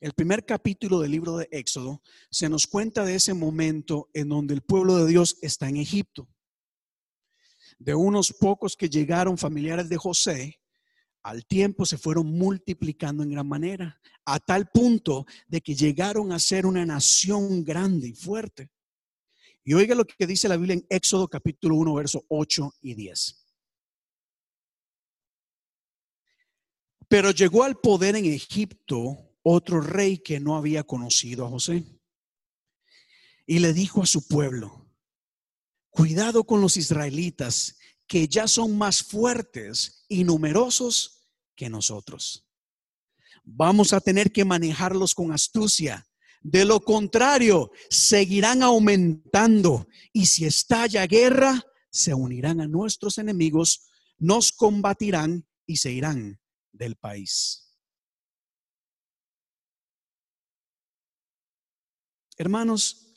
El 0.00 0.14
primer 0.14 0.46
capítulo 0.46 1.00
del 1.00 1.10
libro 1.10 1.36
de 1.36 1.46
Éxodo 1.52 2.00
se 2.30 2.48
nos 2.48 2.66
cuenta 2.66 3.04
de 3.04 3.16
ese 3.16 3.34
momento 3.34 4.08
en 4.14 4.30
donde 4.30 4.54
el 4.54 4.62
pueblo 4.62 4.96
de 4.96 5.10
Dios 5.10 5.36
está 5.42 5.68
en 5.68 5.76
Egipto. 5.76 6.26
De 7.78 7.94
unos 7.94 8.32
pocos 8.32 8.78
que 8.78 8.88
llegaron 8.88 9.36
familiares 9.36 9.90
de 9.90 9.98
José, 9.98 10.58
al 11.22 11.44
tiempo 11.44 11.84
se 11.84 11.98
fueron 11.98 12.28
multiplicando 12.28 13.22
en 13.22 13.32
gran 13.32 13.46
manera, 13.46 14.00
a 14.24 14.40
tal 14.40 14.70
punto 14.70 15.26
de 15.48 15.60
que 15.60 15.74
llegaron 15.74 16.32
a 16.32 16.38
ser 16.38 16.64
una 16.64 16.86
nación 16.86 17.62
grande 17.62 18.08
y 18.08 18.14
fuerte. 18.14 18.70
Y 19.68 19.74
oiga 19.74 19.94
lo 19.94 20.06
que 20.06 20.26
dice 20.26 20.48
la 20.48 20.56
Biblia 20.56 20.76
en 20.76 20.86
Éxodo 20.88 21.28
capítulo 21.28 21.76
1, 21.76 21.92
verso 21.92 22.24
8 22.28 22.76
y 22.80 22.94
10. 22.94 23.46
Pero 27.06 27.32
llegó 27.32 27.64
al 27.64 27.78
poder 27.78 28.16
en 28.16 28.24
Egipto 28.24 29.36
otro 29.42 29.82
rey 29.82 30.16
que 30.16 30.40
no 30.40 30.56
había 30.56 30.84
conocido 30.84 31.44
a 31.44 31.50
José. 31.50 31.84
Y 33.44 33.58
le 33.58 33.74
dijo 33.74 34.02
a 34.02 34.06
su 34.06 34.26
pueblo, 34.26 34.90
cuidado 35.90 36.44
con 36.44 36.62
los 36.62 36.78
israelitas, 36.78 37.76
que 38.06 38.26
ya 38.26 38.48
son 38.48 38.78
más 38.78 39.02
fuertes 39.02 40.06
y 40.08 40.24
numerosos 40.24 41.28
que 41.54 41.68
nosotros. 41.68 42.48
Vamos 43.44 43.92
a 43.92 44.00
tener 44.00 44.32
que 44.32 44.46
manejarlos 44.46 45.12
con 45.12 45.30
astucia. 45.30 46.07
De 46.40 46.64
lo 46.64 46.80
contrario, 46.80 47.70
seguirán 47.90 48.62
aumentando 48.62 49.86
y 50.12 50.26
si 50.26 50.44
estalla 50.44 51.06
guerra, 51.06 51.62
se 51.90 52.14
unirán 52.14 52.60
a 52.60 52.68
nuestros 52.68 53.18
enemigos, 53.18 53.88
nos 54.18 54.52
combatirán 54.52 55.46
y 55.66 55.76
se 55.76 55.92
irán 55.92 56.40
del 56.72 56.96
país. 56.96 57.64
Hermanos, 62.36 63.16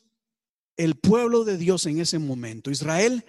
el 0.77 0.95
pueblo 0.95 1.43
de 1.43 1.57
Dios 1.57 1.85
en 1.85 1.99
ese 1.99 2.17
momento, 2.17 2.71
Israel, 2.71 3.23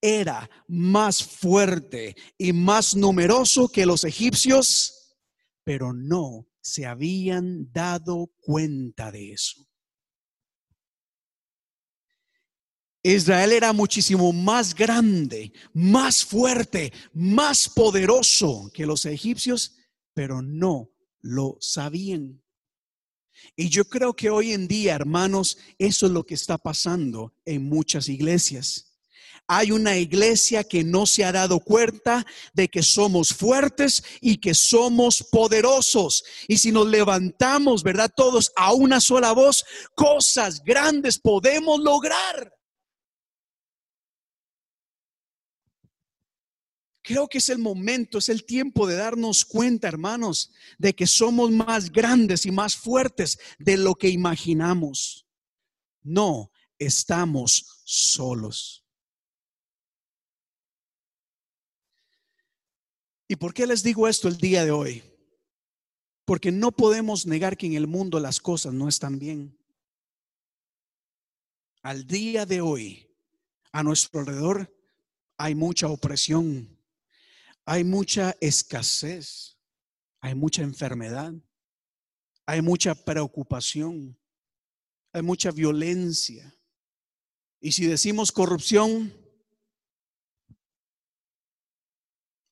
era 0.00 0.48
más 0.68 1.24
fuerte 1.24 2.14
y 2.36 2.52
más 2.52 2.94
numeroso 2.94 3.68
que 3.68 3.86
los 3.86 4.04
egipcios, 4.04 5.16
pero 5.64 5.92
no 5.92 6.46
se 6.68 6.86
habían 6.86 7.72
dado 7.72 8.30
cuenta 8.40 9.10
de 9.10 9.32
eso. 9.32 9.66
Israel 13.02 13.52
era 13.52 13.72
muchísimo 13.72 14.32
más 14.32 14.74
grande, 14.74 15.52
más 15.72 16.24
fuerte, 16.24 16.92
más 17.14 17.68
poderoso 17.68 18.70
que 18.74 18.86
los 18.86 19.04
egipcios, 19.06 19.76
pero 20.12 20.42
no 20.42 20.90
lo 21.20 21.56
sabían. 21.60 22.42
Y 23.56 23.68
yo 23.68 23.84
creo 23.84 24.14
que 24.14 24.30
hoy 24.30 24.52
en 24.52 24.68
día, 24.68 24.94
hermanos, 24.94 25.58
eso 25.78 26.06
es 26.06 26.12
lo 26.12 26.26
que 26.26 26.34
está 26.34 26.58
pasando 26.58 27.32
en 27.44 27.64
muchas 27.64 28.08
iglesias. 28.08 28.87
Hay 29.50 29.72
una 29.72 29.96
iglesia 29.96 30.62
que 30.62 30.84
no 30.84 31.06
se 31.06 31.24
ha 31.24 31.32
dado 31.32 31.60
cuenta 31.60 32.26
de 32.52 32.68
que 32.68 32.82
somos 32.82 33.32
fuertes 33.32 34.04
y 34.20 34.36
que 34.36 34.52
somos 34.54 35.22
poderosos. 35.22 36.22
Y 36.46 36.58
si 36.58 36.70
nos 36.70 36.86
levantamos, 36.86 37.82
¿verdad? 37.82 38.12
Todos 38.14 38.52
a 38.56 38.74
una 38.74 39.00
sola 39.00 39.32
voz, 39.32 39.64
cosas 39.94 40.62
grandes 40.62 41.18
podemos 41.18 41.80
lograr. 41.80 42.52
Creo 47.02 47.26
que 47.26 47.38
es 47.38 47.48
el 47.48 47.58
momento, 47.58 48.18
es 48.18 48.28
el 48.28 48.44
tiempo 48.44 48.86
de 48.86 48.96
darnos 48.96 49.46
cuenta, 49.46 49.88
hermanos, 49.88 50.50
de 50.76 50.94
que 50.94 51.06
somos 51.06 51.50
más 51.50 51.90
grandes 51.90 52.44
y 52.44 52.50
más 52.50 52.76
fuertes 52.76 53.38
de 53.58 53.78
lo 53.78 53.94
que 53.94 54.10
imaginamos. 54.10 55.26
No 56.02 56.52
estamos 56.78 57.80
solos. 57.84 58.84
¿Y 63.28 63.36
por 63.36 63.52
qué 63.52 63.66
les 63.66 63.82
digo 63.82 64.08
esto 64.08 64.26
el 64.26 64.38
día 64.38 64.64
de 64.64 64.70
hoy? 64.70 65.02
Porque 66.24 66.50
no 66.50 66.72
podemos 66.72 67.26
negar 67.26 67.58
que 67.58 67.66
en 67.66 67.74
el 67.74 67.86
mundo 67.86 68.18
las 68.18 68.40
cosas 68.40 68.72
no 68.72 68.88
están 68.88 69.18
bien. 69.18 69.56
Al 71.82 72.06
día 72.06 72.46
de 72.46 72.62
hoy, 72.62 73.06
a 73.70 73.82
nuestro 73.82 74.20
alrededor 74.20 74.74
hay 75.36 75.54
mucha 75.54 75.88
opresión, 75.88 76.78
hay 77.66 77.84
mucha 77.84 78.34
escasez, 78.40 79.58
hay 80.20 80.34
mucha 80.34 80.62
enfermedad, 80.62 81.34
hay 82.46 82.62
mucha 82.62 82.94
preocupación, 82.94 84.18
hay 85.12 85.20
mucha 85.20 85.50
violencia. 85.50 86.54
Y 87.60 87.72
si 87.72 87.86
decimos 87.86 88.32
corrupción, 88.32 89.12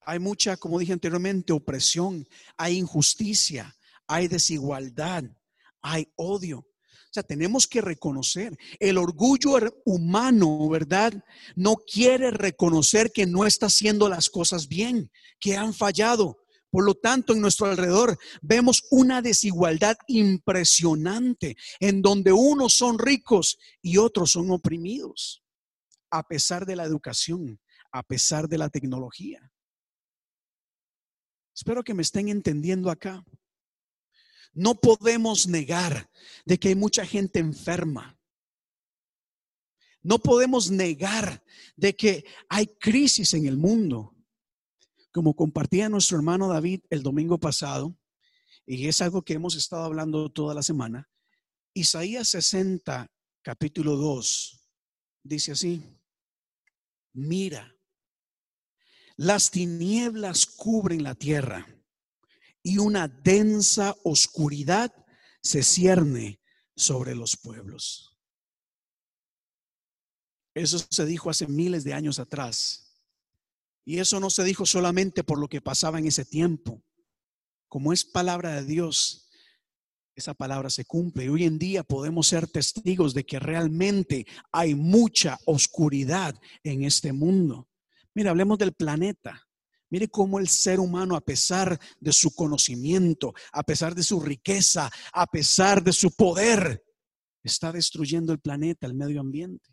hay 0.07 0.19
mucha, 0.19 0.57
como 0.57 0.79
dije 0.79 0.95
anteriormente, 0.95 1.53
opresión, 1.53 2.27
hay 2.57 2.79
injusticia, 2.79 3.77
hay 4.07 4.29
desigualdad, 4.29 5.25
hay 5.83 6.09
odio 6.17 6.67
tenemos 7.23 7.67
que 7.67 7.81
reconocer, 7.81 8.57
el 8.79 8.99
orgullo 8.99 9.59
humano, 9.85 10.69
¿verdad? 10.69 11.13
No 11.55 11.77
quiere 11.77 12.31
reconocer 12.31 13.13
que 13.13 13.27
no 13.27 13.47
está 13.47 13.67
haciendo 13.67 14.09
las 14.09 14.29
cosas 14.31 14.69
bien, 14.69 15.11
que 15.41 15.57
han 15.57 15.75
fallado. 15.75 16.39
Por 16.71 16.85
lo 16.85 16.95
tanto, 16.95 17.33
en 17.33 17.41
nuestro 17.41 17.67
alrededor 17.67 18.19
vemos 18.43 18.85
una 18.91 19.23
desigualdad 19.23 19.97
impresionante 20.09 21.57
en 21.81 22.03
donde 22.03 22.33
unos 22.33 22.75
son 22.75 22.99
ricos 22.99 23.59
y 23.81 23.97
otros 23.97 24.33
son 24.33 24.51
oprimidos, 24.51 25.43
a 26.11 26.27
pesar 26.27 26.67
de 26.67 26.77
la 26.77 26.85
educación, 26.85 27.61
a 27.93 28.03
pesar 28.03 28.49
de 28.49 28.59
la 28.59 28.69
tecnología. 28.69 29.53
Espero 31.57 31.83
que 31.83 31.95
me 31.95 32.03
estén 32.03 32.29
entendiendo 32.29 32.91
acá. 32.91 33.25
No 34.53 34.75
podemos 34.75 35.47
negar 35.47 36.11
de 36.45 36.59
que 36.59 36.69
hay 36.69 36.75
mucha 36.75 37.07
gente 37.07 37.39
enferma. 37.39 38.19
No 40.03 40.19
podemos 40.19 40.71
negar 40.71 41.43
de 41.75 41.97
que 41.97 42.27
hay 42.51 42.67
crisis 42.67 43.33
en 43.33 43.47
el 43.47 43.57
mundo. 43.57 44.15
Como 45.13 45.35
compartía 45.35 45.89
nuestro 45.89 46.19
hermano 46.19 46.47
David 46.47 46.83
el 46.91 47.03
domingo 47.03 47.39
pasado, 47.39 47.99
y 48.67 48.87
es 48.87 49.01
algo 49.01 49.23
que 49.23 49.33
hemos 49.33 49.55
estado 49.55 49.85
hablando 49.85 50.31
toda 50.31 50.55
la 50.55 50.63
semana, 50.63 51.09
Isaías 51.73 52.29
60, 52.29 53.11
capítulo 53.41 53.97
2, 53.97 54.69
dice 55.23 55.53
así, 55.53 55.83
mira, 57.15 57.76
las 59.17 59.51
tinieblas 59.51 60.47
cubren 60.47 61.03
la 61.03 61.15
tierra 61.15 61.67
y 62.63 62.79
una 62.79 63.09
densa 63.09 63.95
oscuridad 64.05 64.93
se 65.41 65.63
cierne 65.63 66.41
sobre 66.75 67.15
los 67.15 67.37
pueblos. 67.37 68.19
Eso 70.55 70.79
se 70.79 71.07
dijo 71.07 71.31
hace 71.31 71.47
miles 71.47 71.85
de 71.85 71.95
años 71.95 72.19
atrás. 72.19 72.87
Y 73.85 73.99
eso 73.99 74.19
no 74.21 74.31
se 74.31 74.43
dijo 74.43 74.67
solamente 74.67 75.23
por 75.23 75.39
lo 75.39 75.49
que 75.49 75.61
pasaba 75.61 75.99
en 75.99 76.07
ese 76.07 76.25
tiempo. 76.25 76.83
Como 77.69 77.93
es 77.93 78.05
palabra 78.05 78.57
de 78.57 78.65
Dios, 78.65 79.29
esa 80.17 80.35
palabra 80.35 80.71
se 80.71 80.85
cumple. 80.85 81.27
Y 81.27 81.29
hoy 81.29 81.45
en 81.45 81.59
día 81.59 81.85
podemos 81.85 82.27
ser 82.27 82.49
testigos 82.49 83.15
de 83.15 83.25
que 83.25 83.39
realmente 83.39 84.27
hay 84.51 84.75
mucha 84.75 85.39
oscuridad 85.45 86.35
en 86.65 86.85
este 86.85 87.13
mundo. 87.13 87.69
Mira, 88.17 88.31
hablemos 88.31 88.57
del 88.57 88.73
planeta. 88.73 89.47
Mire 89.91 90.09
cómo 90.09 90.39
el 90.39 90.49
ser 90.49 90.81
humano, 90.81 91.17
a 91.17 91.21
pesar 91.21 91.79
de 92.01 92.13
su 92.15 92.35
conocimiento, 92.35 93.35
a 93.53 93.63
pesar 93.63 93.95
de 93.95 94.03
su 94.03 94.21
riqueza, 94.21 94.91
a 95.13 95.27
pesar 95.27 95.85
de 95.85 95.93
su 95.93 96.11
poder, 96.13 96.83
está 97.45 97.71
destruyendo 97.73 98.33
el 98.33 98.41
planeta, 98.41 98.87
el 98.87 98.95
medio 98.95 99.21
ambiente. 99.21 99.71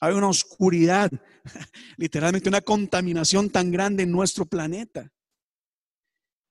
Hay 0.00 0.14
una 0.14 0.28
oscuridad, 0.28 1.10
literalmente 1.96 2.48
una 2.48 2.60
contaminación 2.60 3.50
tan 3.50 3.72
grande 3.72 4.04
en 4.04 4.12
nuestro 4.12 4.46
planeta. 4.46 5.12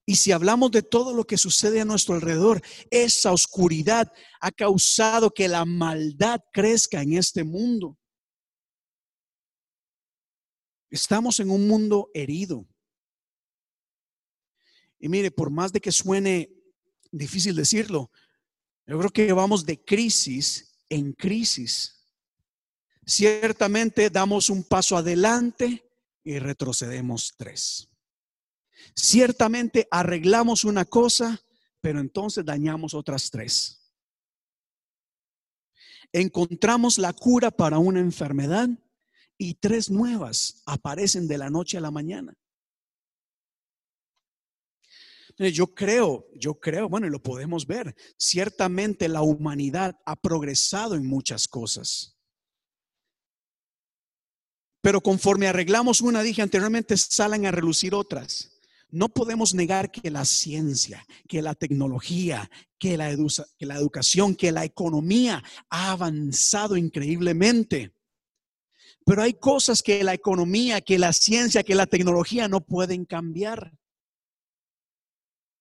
Y 0.06 0.18
si 0.18 0.34
hablamos 0.34 0.70
de 0.72 0.84
todo 0.84 1.14
lo 1.14 1.24
que 1.24 1.38
sucede 1.38 1.80
a 1.80 1.86
nuestro 1.86 2.14
alrededor, 2.14 2.62
esa 2.92 3.32
oscuridad 3.32 4.12
ha 4.42 4.52
causado 4.52 5.32
que 5.32 5.48
la 5.48 5.64
maldad 5.64 6.42
crezca 6.52 7.02
en 7.02 7.14
este 7.14 7.46
mundo. 7.46 7.98
Estamos 10.90 11.40
en 11.40 11.50
un 11.50 11.68
mundo 11.68 12.10
herido. 12.14 12.66
Y 15.00 15.10
mire, 15.10 15.32
por 15.32 15.50
más 15.50 15.72
de 15.72 15.82
que 15.82 15.92
suene 15.92 16.52
difícil 17.12 17.56
decirlo, 17.56 18.12
yo 18.88 19.00
creo 19.00 19.10
que 19.10 19.34
vamos 19.34 19.66
de 19.66 19.84
crisis 19.84 20.78
en 20.90 21.14
crisis. 21.14 21.96
Ciertamente 23.06 24.10
damos 24.10 24.50
un 24.50 24.64
paso 24.64 24.98
adelante 24.98 25.84
y 26.24 26.40
retrocedemos 26.40 27.36
tres. 27.38 27.90
Ciertamente 28.96 29.88
arreglamos 29.92 30.64
una 30.64 30.86
cosa, 30.86 31.40
pero 31.82 32.00
entonces 32.00 32.46
dañamos 32.46 32.94
otras 32.94 33.30
tres. 33.30 33.92
Encontramos 36.12 36.98
la 36.98 37.14
cura 37.14 37.52
para 37.52 37.78
una 37.78 38.00
enfermedad 38.00 38.70
y 39.38 39.56
tres 39.56 39.90
nuevas 39.90 40.62
aparecen 40.66 41.28
de 41.28 41.38
la 41.38 41.50
noche 41.50 41.78
a 41.78 41.82
la 41.82 41.92
mañana. 41.92 42.34
Yo 45.38 45.68
creo, 45.68 46.28
yo 46.34 46.60
creo, 46.60 46.88
bueno, 46.88 47.08
y 47.08 47.10
lo 47.10 47.22
podemos 47.22 47.68
ver, 47.68 47.94
ciertamente 48.18 49.10
la 49.10 49.22
humanidad 49.22 50.00
ha 50.06 50.16
progresado 50.16 50.96
en 50.96 51.06
muchas 51.06 51.48
cosas. 51.48 52.16
Pero 54.82 55.02
conforme 55.02 55.48
arreglamos 55.48 56.00
una, 56.00 56.22
dije 56.22 56.42
anteriormente, 56.44 56.96
salen 56.96 57.48
a 57.48 57.52
relucir 57.52 57.96
otras. 57.96 58.62
No 58.92 59.10
podemos 59.10 59.54
negar 59.54 59.92
que 59.92 60.12
la 60.12 60.24
ciencia, 60.26 61.06
que 61.28 61.42
la 61.42 61.56
tecnología, 61.56 62.50
que 62.78 62.96
la, 62.96 63.14
que 63.58 63.66
la 63.66 63.76
educación, 63.76 64.36
que 64.36 64.52
la 64.52 64.64
economía 64.64 65.44
ha 65.70 65.92
avanzado 65.92 66.78
increíblemente. 66.78 67.95
Pero 69.06 69.22
hay 69.22 69.36
cosas 69.36 69.84
que 69.84 70.04
la 70.04 70.14
economía, 70.14 70.82
que 70.82 70.98
la 70.98 71.14
ciencia, 71.14 71.64
que 71.64 71.76
la 71.76 71.86
tecnología 71.86 72.48
no 72.48 72.62
pueden 72.62 73.06
cambiar 73.06 73.72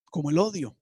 como 0.07 0.31
el 0.31 0.39
odio. 0.39 0.79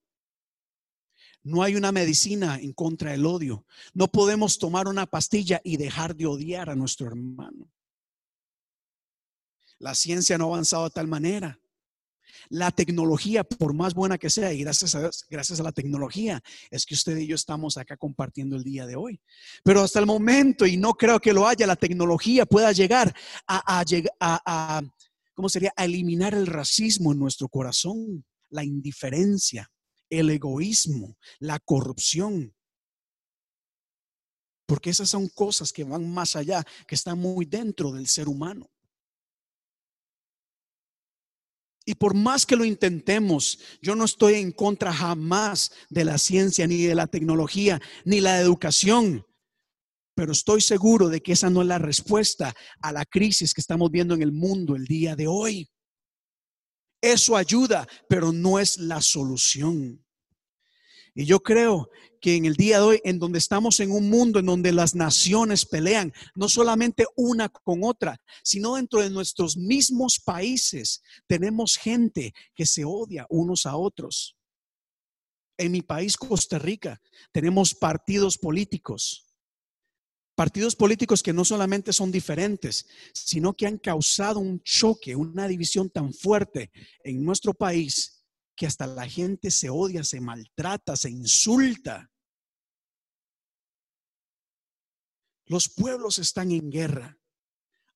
No 1.43 1.61
hay 1.61 1.75
una 1.75 1.91
medicina 1.91 2.57
en 2.57 2.71
contra 2.71 3.11
del 3.11 3.25
odio. 3.25 3.65
No 3.93 4.07
podemos 4.07 4.59
tomar 4.59 4.87
una 4.87 5.05
pastilla 5.05 5.59
y 5.63 5.75
dejar 5.75 6.15
de 6.15 6.25
odiar 6.25 6.69
a 6.69 6.75
nuestro 6.75 7.07
hermano. 7.07 7.69
La 9.77 9.93
ciencia 9.93 10.37
no 10.37 10.45
ha 10.45 10.47
avanzado 10.47 10.85
de 10.85 10.91
tal 10.91 11.07
manera. 11.07 11.59
La 12.49 12.71
tecnología, 12.71 13.43
por 13.43 13.73
más 13.73 13.93
buena 13.93 14.17
que 14.17 14.29
sea, 14.29 14.53
y 14.53 14.59
gracias 14.59 14.95
a, 14.95 15.09
gracias 15.29 15.59
a 15.59 15.63
la 15.63 15.71
tecnología, 15.71 16.41
es 16.71 16.85
que 16.85 16.95
usted 16.95 17.17
y 17.17 17.27
yo 17.27 17.35
estamos 17.35 17.77
acá 17.77 17.97
compartiendo 17.97 18.55
el 18.55 18.63
día 18.63 18.85
de 18.85 18.95
hoy. 18.95 19.21
Pero 19.63 19.81
hasta 19.81 19.99
el 19.99 20.05
momento, 20.05 20.65
y 20.65 20.77
no 20.77 20.93
creo 20.93 21.19
que 21.19 21.33
lo 21.33 21.47
haya, 21.47 21.67
la 21.67 21.75
tecnología 21.75 22.45
pueda 22.45 22.71
llegar 22.71 23.15
a, 23.47 23.81
a, 23.81 23.85
a 24.19 24.81
¿cómo 25.33 25.49
sería? 25.49 25.73
A 25.75 25.85
eliminar 25.85 26.33
el 26.33 26.47
racismo 26.47 27.11
en 27.11 27.19
nuestro 27.19 27.47
corazón 27.47 28.23
la 28.53 28.63
indiferencia, 28.63 29.69
el 30.09 30.29
egoísmo, 30.29 31.17
la 31.39 31.59
corrupción. 31.59 32.55
Porque 34.65 34.91
esas 34.91 35.09
son 35.09 35.27
cosas 35.27 35.73
que 35.73 35.83
van 35.83 36.09
más 36.09 36.35
allá, 36.35 36.63
que 36.87 36.95
están 36.95 37.19
muy 37.19 37.45
dentro 37.45 37.91
del 37.91 38.07
ser 38.07 38.29
humano. 38.29 38.69
Y 41.85 41.95
por 41.95 42.13
más 42.13 42.45
que 42.45 42.55
lo 42.55 42.63
intentemos, 42.63 43.59
yo 43.81 43.95
no 43.95 44.05
estoy 44.05 44.35
en 44.35 44.51
contra 44.51 44.93
jamás 44.93 45.71
de 45.89 46.05
la 46.05 46.17
ciencia, 46.17 46.65
ni 46.65 46.83
de 46.83 46.95
la 46.95 47.07
tecnología, 47.07 47.81
ni 48.05 48.21
la 48.21 48.39
educación. 48.39 49.25
Pero 50.15 50.31
estoy 50.31 50.61
seguro 50.61 51.09
de 51.09 51.21
que 51.21 51.33
esa 51.33 51.49
no 51.49 51.61
es 51.61 51.67
la 51.67 51.79
respuesta 51.79 52.53
a 52.81 52.91
la 52.91 53.03
crisis 53.05 53.53
que 53.53 53.61
estamos 53.61 53.91
viendo 53.91 54.13
en 54.13 54.21
el 54.21 54.31
mundo 54.31 54.75
el 54.75 54.85
día 54.85 55.15
de 55.15 55.27
hoy. 55.27 55.69
Eso 57.01 57.35
ayuda, 57.35 57.85
pero 58.07 58.31
no 58.31 58.59
es 58.59 58.77
la 58.77 59.01
solución. 59.01 60.02
Y 61.15 61.25
yo 61.25 61.41
creo 61.41 61.89
que 62.19 62.35
en 62.35 62.45
el 62.45 62.55
día 62.55 62.77
de 62.77 62.83
hoy, 62.83 63.01
en 63.03 63.19
donde 63.19 63.37
estamos 63.37 63.79
en 63.79 63.91
un 63.91 64.09
mundo 64.09 64.39
en 64.39 64.45
donde 64.45 64.71
las 64.71 64.95
naciones 64.95 65.65
pelean, 65.65 66.13
no 66.35 66.49
solamente 66.49 67.05
una 67.15 67.49
con 67.49 67.83
otra, 67.83 68.19
sino 68.43 68.75
dentro 68.75 69.01
de 69.01 69.09
nuestros 69.09 69.55
mismos 69.57 70.19
países, 70.19 71.01
tenemos 71.27 71.77
gente 71.77 72.33
que 72.55 72.65
se 72.65 72.85
odia 72.85 73.27
unos 73.29 73.65
a 73.65 73.75
otros. 73.75 74.35
En 75.57 75.71
mi 75.71 75.81
país, 75.81 76.17
Costa 76.17 76.57
Rica, 76.57 76.99
tenemos 77.31 77.75
partidos 77.75 78.37
políticos 78.37 79.23
Partidos 80.35 80.75
políticos 80.75 81.21
que 81.21 81.31
no 81.31 81.45
solamente 81.45 81.93
son 81.93 82.11
diferentes, 82.11 82.87
sino 83.13 83.53
que 83.53 83.67
han 83.67 83.77
causado 83.77 84.39
un 84.39 84.61
choque, 84.63 85.15
una 85.15 85.47
división 85.47 85.91
tan 85.91 86.11
fuerte 86.11 86.71
en 87.03 87.23
nuestro 87.23 87.53
país 87.53 88.22
que 88.55 88.67
hasta 88.67 88.87
la 88.87 89.07
gente 89.07 89.51
se 89.51 89.69
odia, 89.69 90.03
se 90.03 90.21
maltrata, 90.21 90.95
se 90.95 91.09
insulta. 91.09 92.11
Los 95.45 95.69
pueblos 95.69 96.19
están 96.19 96.51
en 96.51 96.69
guerra. 96.69 97.17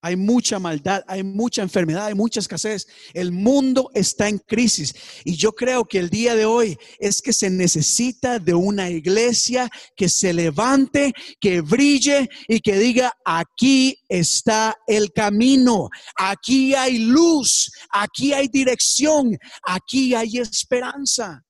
Hay 0.08 0.16
mucha 0.16 0.58
maldad, 0.58 1.04
hay 1.06 1.22
mucha 1.22 1.62
enfermedad, 1.62 2.06
hay 2.06 2.14
mucha 2.14 2.40
escasez. 2.40 2.88
El 3.14 3.34
mundo 3.34 3.92
está 3.94 4.30
en 4.30 4.38
crisis. 4.38 4.96
Y 5.26 5.36
yo 5.36 5.52
creo 5.52 5.84
que 5.84 6.00
el 6.00 6.10
día 6.10 6.34
de 6.34 6.46
hoy 6.46 6.78
es 6.98 7.22
que 7.22 7.34
se 7.34 7.50
necesita 7.50 8.40
de 8.40 8.54
una 8.54 8.90
iglesia 8.90 9.70
que 9.98 10.08
se 10.08 10.32
levante, 10.32 11.12
que 11.42 11.60
brille 11.60 12.30
y 12.48 12.62
que 12.62 12.80
diga, 12.80 13.18
aquí 13.26 14.00
está 14.08 14.78
el 14.88 15.12
camino, 15.12 15.90
aquí 16.16 16.74
hay 16.74 17.00
luz, 17.00 17.70
aquí 17.90 18.32
hay 18.32 18.48
dirección, 18.48 19.38
aquí 19.62 20.16
hay 20.16 20.38
esperanza. 20.38 21.44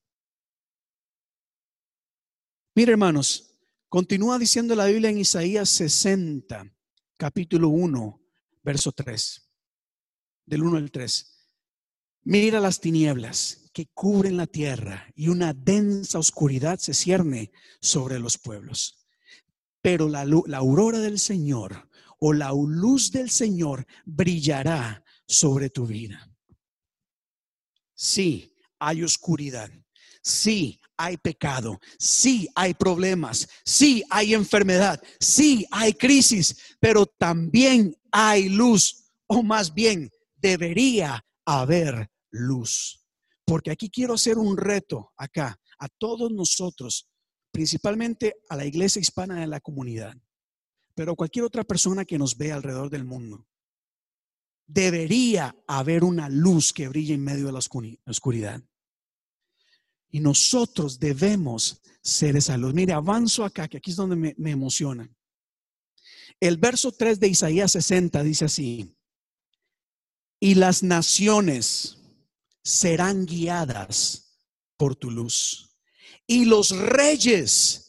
Mire 2.73 2.93
hermanos, 2.93 3.55
continúa 3.87 4.39
diciendo 4.39 4.73
la 4.73 4.85
Biblia 4.85 5.11
en 5.11 5.19
Isaías 5.19 5.69
60, 5.69 6.65
capítulo 7.17 7.69
1 7.69 8.26
verso 8.67 8.91
3, 8.91 9.49
del 10.45 10.61
1 10.61 10.75
al 10.75 10.91
3. 10.91 11.49
Mira 12.23 12.59
las 12.59 12.81
tinieblas 12.81 13.69
que 13.71 13.87
cubren 13.93 14.35
la 14.35 14.45
tierra 14.45 15.07
y 15.15 15.29
una 15.29 15.53
densa 15.53 16.19
oscuridad 16.19 16.77
se 16.77 16.93
cierne 16.93 17.53
sobre 17.79 18.19
los 18.19 18.37
pueblos. 18.37 19.07
Pero 19.81 20.09
la, 20.09 20.25
la 20.25 20.57
aurora 20.57 20.99
del 20.99 21.17
Señor 21.17 21.89
o 22.19 22.33
la 22.33 22.51
luz 22.51 23.09
del 23.09 23.29
Señor 23.29 23.87
brillará 24.03 25.01
sobre 25.25 25.69
tu 25.69 25.87
vida. 25.87 26.29
Sí, 27.93 28.53
hay 28.79 29.01
oscuridad. 29.01 29.71
Sí, 30.21 30.81
hay 30.97 31.17
pecado, 31.17 31.79
sí 31.99 32.47
hay 32.55 32.73
problemas, 32.73 33.47
sí 33.63 34.03
hay 34.09 34.33
enfermedad, 34.33 35.01
sí 35.19 35.65
hay 35.71 35.93
crisis, 35.93 36.75
pero 36.79 37.05
también 37.05 37.95
hay 38.11 38.49
luz, 38.49 39.11
o 39.27 39.43
más 39.43 39.73
bien 39.73 40.09
debería 40.35 41.23
haber 41.45 42.09
luz. 42.31 43.05
Porque 43.45 43.71
aquí 43.71 43.89
quiero 43.89 44.15
hacer 44.15 44.37
un 44.37 44.57
reto 44.57 45.13
acá 45.15 45.59
a 45.79 45.87
todos 45.87 46.31
nosotros, 46.31 47.07
principalmente 47.51 48.35
a 48.49 48.55
la 48.55 48.65
iglesia 48.65 48.99
hispana 48.99 49.39
de 49.39 49.47
la 49.47 49.59
comunidad, 49.59 50.15
pero 50.95 51.15
cualquier 51.15 51.45
otra 51.45 51.63
persona 51.63 52.05
que 52.05 52.17
nos 52.17 52.37
vea 52.37 52.55
alrededor 52.55 52.89
del 52.89 53.05
mundo. 53.05 53.47
Debería 54.65 55.55
haber 55.65 56.03
una 56.03 56.27
luz 56.27 56.73
que 56.73 56.89
brille 56.89 57.13
en 57.13 57.23
medio 57.23 57.45
de 57.45 57.51
la 57.53 57.59
oscuridad. 57.59 58.61
Y 60.09 60.19
nosotros 60.19 60.99
debemos 60.99 61.81
ser 62.01 62.37
esa 62.37 62.57
luz. 62.57 62.73
Mire, 62.73 62.93
avanzo 62.93 63.43
acá, 63.43 63.67
que 63.67 63.77
aquí 63.77 63.91
es 63.91 63.97
donde 63.97 64.15
me, 64.15 64.51
emociona. 64.51 65.09
El 66.39 66.57
verso 66.57 66.91
3 66.91 67.19
de 67.19 67.27
Isaías 67.27 67.71
60 67.71 68.23
dice 68.23 68.45
así, 68.45 68.95
y 70.39 70.55
las 70.55 70.83
naciones 70.83 71.97
serán 72.63 73.25
guiadas 73.25 74.39
por 74.77 74.95
tu 74.95 75.09
luz, 75.09 75.75
y 76.27 76.45
los 76.45 76.69
reyes 76.69 77.87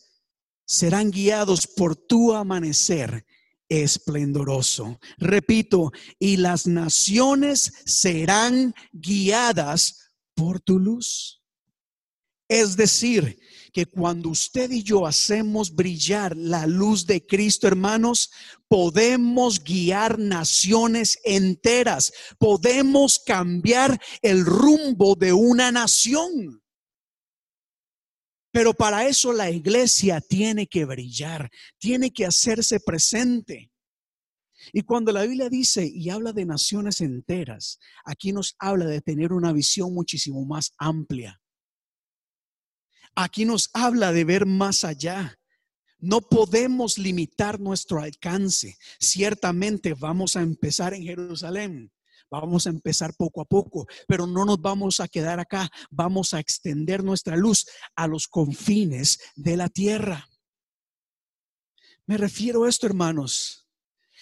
serán 0.64 1.10
guiados 1.10 1.66
por 1.66 1.94
tu 1.94 2.34
amanecer 2.34 3.24
esplendoroso. 3.68 4.98
Repito, 5.18 5.92
y 6.18 6.38
las 6.38 6.66
naciones 6.66 7.72
serán 7.84 8.74
guiadas 8.92 10.10
por 10.34 10.60
tu 10.60 10.78
luz. 10.78 11.37
Es 12.48 12.76
decir, 12.76 13.38
que 13.72 13.86
cuando 13.86 14.30
usted 14.30 14.70
y 14.70 14.82
yo 14.82 15.06
hacemos 15.06 15.74
brillar 15.74 16.36
la 16.36 16.66
luz 16.66 17.06
de 17.06 17.24
Cristo, 17.26 17.68
hermanos, 17.68 18.30
podemos 18.66 19.62
guiar 19.62 20.18
naciones 20.18 21.18
enteras, 21.24 22.12
podemos 22.38 23.18
cambiar 23.18 24.00
el 24.22 24.44
rumbo 24.44 25.14
de 25.14 25.32
una 25.32 25.70
nación. 25.70 26.62
Pero 28.50 28.72
para 28.72 29.06
eso 29.06 29.32
la 29.32 29.50
iglesia 29.50 30.20
tiene 30.20 30.66
que 30.66 30.86
brillar, 30.86 31.50
tiene 31.78 32.10
que 32.10 32.24
hacerse 32.24 32.80
presente. 32.80 33.70
Y 34.72 34.82
cuando 34.82 35.12
la 35.12 35.22
Biblia 35.22 35.48
dice 35.48 35.86
y 35.86 36.08
habla 36.10 36.32
de 36.32 36.46
naciones 36.46 37.00
enteras, 37.00 37.78
aquí 38.04 38.32
nos 38.32 38.56
habla 38.58 38.86
de 38.86 39.00
tener 39.02 39.32
una 39.32 39.52
visión 39.52 39.94
muchísimo 39.94 40.44
más 40.44 40.72
amplia. 40.78 41.40
Aquí 43.20 43.44
nos 43.44 43.70
habla 43.72 44.12
de 44.12 44.22
ver 44.22 44.46
más 44.46 44.84
allá. 44.84 45.40
No 45.98 46.20
podemos 46.20 46.98
limitar 46.98 47.58
nuestro 47.58 48.00
alcance. 48.00 48.78
Ciertamente 49.00 49.94
vamos 49.94 50.36
a 50.36 50.42
empezar 50.42 50.94
en 50.94 51.02
Jerusalén, 51.02 51.90
Vamos 52.30 52.66
a 52.66 52.70
empezar 52.70 53.14
poco 53.16 53.40
a 53.40 53.44
poco, 53.44 53.88
pero 54.06 54.26
no 54.26 54.44
nos 54.44 54.60
vamos 54.60 55.00
a 55.00 55.08
quedar 55.08 55.40
acá. 55.40 55.68
Vamos 55.90 56.32
a 56.32 56.38
extender 56.38 57.02
nuestra 57.02 57.36
luz 57.36 57.66
a 57.96 58.06
los 58.06 58.28
confines 58.28 59.18
de 59.34 59.56
la 59.56 59.68
tierra. 59.68 60.28
Me 62.06 62.18
refiero 62.18 62.64
a 62.64 62.68
esto, 62.68 62.86
hermanos. 62.86 63.66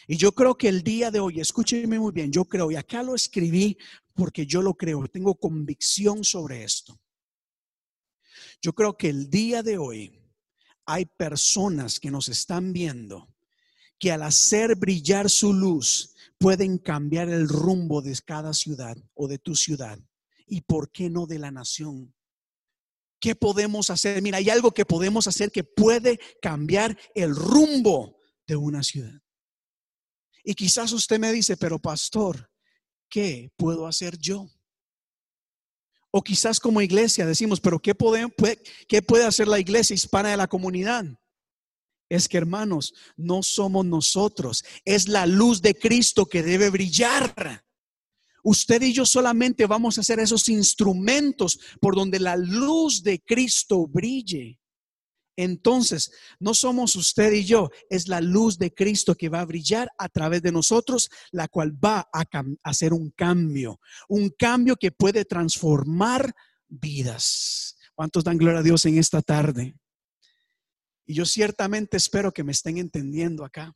Y 0.07 0.17
yo 0.17 0.33
creo 0.33 0.57
que 0.57 0.69
el 0.69 0.83
día 0.83 1.11
de 1.11 1.21
hoy, 1.21 1.41
escúchenme 1.41 1.99
muy 1.99 2.13
bien, 2.13 2.33
yo 2.33 2.47
creo, 2.47 2.71
y 2.71 2.77
acá 2.77 3.03
lo 3.03 3.15
escribí 3.15 3.77
porque 4.15 4.47
yo 4.47 4.63
lo 4.63 4.73
creo, 4.73 5.07
tengo 5.09 5.35
convicción 5.35 6.25
sobre 6.25 6.65
esto. 6.65 6.99
Yo 8.67 8.73
creo 8.73 8.97
que 8.97 9.09
el 9.09 9.31
día 9.31 9.63
de 9.63 9.79
hoy 9.79 10.21
hay 10.87 11.05
personas 11.05 12.01
que 12.01 12.11
nos 12.11 12.29
están 12.29 12.73
viendo 12.73 13.33
que 13.97 14.11
al 14.11 14.25
hacer 14.25 14.75
brillar 14.75 15.31
su 15.31 15.53
luz 15.53 16.17
pueden 16.37 16.79
cambiar 16.79 17.29
el 17.29 17.49
rumbo 17.49 18.03
de 18.03 18.19
cada 18.27 18.53
ciudad 18.53 18.97
o 19.15 19.29
de 19.29 19.39
tu 19.39 19.55
ciudad. 19.55 20.01
¿Y 20.49 20.63
por 20.63 20.91
qué 20.91 21.09
no 21.09 21.29
de 21.29 21.39
la 21.39 21.53
nación? 21.53 22.13
¿Qué 23.21 23.37
podemos 23.37 23.89
hacer? 23.91 24.21
Mira, 24.21 24.39
hay 24.39 24.51
algo 24.51 24.73
que 24.73 24.85
podemos 24.85 25.29
hacer 25.29 25.53
que 25.53 25.63
puede 25.63 26.19
cambiar 26.43 26.99
el 27.15 27.37
rumbo 27.37 28.19
de 28.49 28.57
una 28.57 28.83
ciudad. 28.83 29.23
Y 30.43 30.55
quizás 30.55 30.91
usted 30.91 31.21
me 31.21 31.31
dice, 31.31 31.57
pero 31.57 31.79
pastor, 31.79 32.51
¿qué 33.09 33.53
puedo 33.57 33.87
hacer 33.87 34.19
yo? 34.19 34.51
O 36.17 36.23
quizás 36.23 36.59
como 36.59 36.81
iglesia 36.81 37.27
decimos, 37.27 37.61
pero 37.61 37.79
¿qué 37.79 37.95
puede, 37.95 38.33
¿qué 38.89 39.03
puede 39.03 39.27
hacer 39.27 39.47
la 39.49 39.59
iglesia 39.59 39.93
hispana 39.93 40.31
de 40.31 40.39
la 40.39 40.47
comunidad? 40.47 41.05
Es 42.09 42.27
que 42.27 42.39
hermanos, 42.39 42.95
no 43.19 43.43
somos 43.43 43.85
nosotros, 43.85 44.65
es 44.87 45.09
la 45.09 45.27
luz 45.27 45.61
de 45.61 45.75
Cristo 45.75 46.25
que 46.25 46.43
debe 46.43 46.71
brillar. 46.71 47.63
Usted 48.43 48.81
y 48.81 48.95
yo 48.95 49.05
solamente 49.05 49.67
vamos 49.67 49.99
a 49.99 50.03
ser 50.03 50.19
esos 50.19 50.49
instrumentos 50.49 51.59
por 51.83 51.95
donde 51.95 52.19
la 52.19 52.37
luz 52.37 53.03
de 53.03 53.21
Cristo 53.21 53.87
brille. 53.87 54.59
Entonces, 55.37 56.13
no 56.41 56.55
somos 56.55 56.97
usted 56.97 57.33
y 57.33 57.45
yo, 57.45 57.71
es 57.91 58.09
la 58.09 58.23
luz 58.23 58.59
de 58.59 58.73
Cristo 58.73 59.15
que 59.15 59.29
va 59.29 59.41
a 59.41 59.45
brillar 59.45 59.91
a 59.99 60.09
través 60.09 60.43
de 60.43 60.51
nosotros, 60.51 61.11
la 61.31 61.47
cual 61.47 61.73
va 61.73 62.09
a 62.13 62.25
hacer 62.63 62.95
un 62.95 63.11
cambio, 63.11 63.79
un 64.09 64.31
cambio 64.31 64.77
que 64.77 64.93
puede 64.93 65.27
transformar 65.27 66.35
vidas. 66.69 67.77
¿Cuántos 67.95 68.25
dan 68.25 68.39
gloria 68.39 68.61
a 68.61 68.63
Dios 68.63 68.85
en 68.87 68.99
esta 68.99 69.21
tarde? 69.21 69.77
Y 71.05 71.15
yo 71.15 71.27
ciertamente 71.27 71.99
espero 71.99 72.33
que 72.33 72.43
me 72.43 72.53
estén 72.53 72.79
entendiendo 72.79 73.45
acá. 73.45 73.75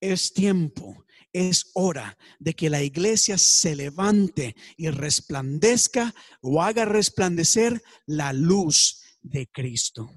Es 0.00 0.32
tiempo, 0.32 1.04
es 1.32 1.70
hora 1.74 2.16
de 2.38 2.54
que 2.54 2.70
la 2.70 2.82
iglesia 2.82 3.38
se 3.38 3.74
levante 3.74 4.54
y 4.76 4.88
resplandezca 4.90 6.14
o 6.40 6.62
haga 6.62 6.84
resplandecer 6.84 7.82
la 8.06 8.32
luz 8.32 9.01
de 9.22 9.46
Cristo. 9.46 10.10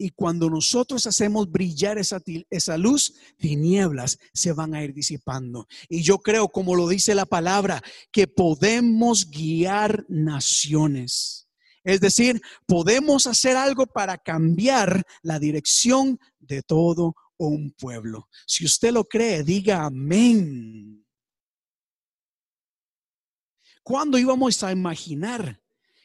Y 0.00 0.10
cuando 0.10 0.48
nosotros 0.48 1.06
hacemos 1.08 1.50
brillar 1.50 1.98
esa, 1.98 2.22
esa, 2.50 2.78
luz, 2.78 3.14
tinieblas 3.36 4.18
se 4.32 4.52
van 4.52 4.72
a 4.74 4.84
ir 4.84 4.94
disipando. 4.94 5.66
Y 5.88 6.02
yo 6.02 6.18
creo, 6.18 6.48
como 6.48 6.76
lo 6.76 6.86
dice 6.86 7.16
la 7.16 7.26
palabra, 7.26 7.82
que 8.12 8.28
podemos 8.28 9.28
guiar 9.28 10.06
naciones. 10.08 11.48
Es 11.82 12.00
decir, 12.00 12.40
podemos 12.66 13.26
hacer 13.26 13.56
algo 13.56 13.86
para 13.86 14.18
cambiar 14.18 15.02
la 15.22 15.40
dirección 15.40 16.20
de 16.38 16.62
todo 16.62 17.16
un 17.36 17.72
pueblo. 17.72 18.28
Si 18.46 18.64
usted 18.64 18.92
lo 18.92 19.04
cree, 19.04 19.42
diga 19.42 19.84
amén. 19.84 21.04
¿Cuándo 23.82 24.18
íbamos 24.18 24.62
a 24.62 24.70
imaginar 24.70 25.60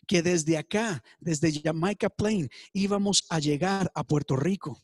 que 0.08 0.22
desde 0.22 0.58
acá, 0.58 1.04
desde 1.20 1.62
Jamaica 1.62 2.10
Plain, 2.10 2.50
íbamos 2.74 3.24
a 3.30 3.40
llegar 3.40 3.92
a 3.96 4.04
Puerto 4.04 4.36
Rico? 4.36 4.84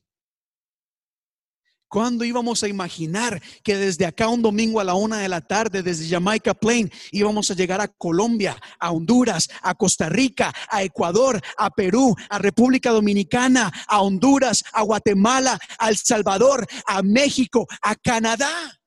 ¿Cuándo 1.90 2.24
íbamos 2.24 2.62
a 2.62 2.68
imaginar 2.68 3.42
que 3.64 3.76
desde 3.76 4.06
acá 4.06 4.28
un 4.28 4.44
domingo 4.44 4.80
a 4.80 4.84
la 4.84 4.94
una 4.94 5.18
de 5.18 5.28
la 5.28 5.42
tarde, 5.42 5.82
desde 5.82 6.08
Jamaica 6.08 6.54
Plain, 6.54 6.92
íbamos 7.12 7.50
a 7.50 7.56
llegar 7.56 7.82
a 7.82 7.88
Colombia, 7.88 8.56
a 8.80 8.92
Honduras, 8.92 9.50
a 9.64 9.74
Costa 9.74 10.08
Rica, 10.08 10.54
a 10.70 10.84
Ecuador, 10.84 11.42
a 11.58 11.72
Perú, 11.72 12.16
a 12.30 12.38
República 12.38 12.92
Dominicana, 12.92 13.72
a 13.88 14.04
Honduras, 14.04 14.64
a 14.72 14.84
Guatemala, 14.84 15.60
a 15.80 15.90
El 15.90 15.98
Salvador, 15.98 16.68
a 16.86 17.02
México, 17.02 17.66
a 17.82 17.96
Canadá? 17.96 18.80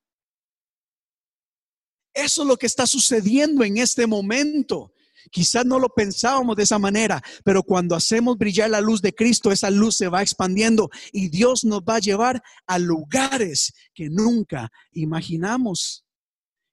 Eso 2.14 2.42
es 2.42 2.48
lo 2.48 2.56
que 2.56 2.66
está 2.66 2.86
sucediendo 2.86 3.64
en 3.64 3.78
este 3.78 4.06
momento. 4.06 4.91
Quizás 5.30 5.64
no 5.64 5.78
lo 5.78 5.88
pensábamos 5.88 6.56
de 6.56 6.64
esa 6.64 6.78
manera, 6.78 7.22
pero 7.44 7.62
cuando 7.62 7.94
hacemos 7.94 8.36
brillar 8.36 8.70
la 8.70 8.80
luz 8.80 9.02
de 9.02 9.12
Cristo, 9.12 9.52
esa 9.52 9.70
luz 9.70 9.96
se 9.96 10.08
va 10.08 10.22
expandiendo 10.22 10.90
y 11.12 11.28
Dios 11.28 11.64
nos 11.64 11.80
va 11.80 11.96
a 11.96 12.00
llevar 12.00 12.42
a 12.66 12.78
lugares 12.78 13.72
que 13.94 14.08
nunca 14.10 14.70
imaginamos. 14.92 16.04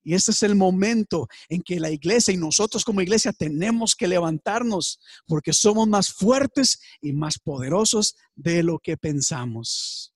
Y 0.04 0.14
este 0.14 0.32
es 0.32 0.44
el 0.44 0.56
momento 0.56 1.28
en 1.50 1.62
que 1.62 1.80
la 1.80 1.92
iglesia 1.92 2.34
y 2.34 2.38
nosotros 2.38 2.86
como 2.86 3.02
iglesia 3.02 3.34
tenemos 3.34 3.96
que 3.96 4.08
levantarnos 4.08 5.00
porque 5.28 5.54
somos 5.54 5.88
más 5.88 6.12
fuertes 6.12 6.80
y 7.02 7.14
más 7.14 7.38
poderosos 7.38 8.16
de 8.36 8.64
lo 8.64 8.80
que 8.80 8.98
pensamos. 8.98 10.14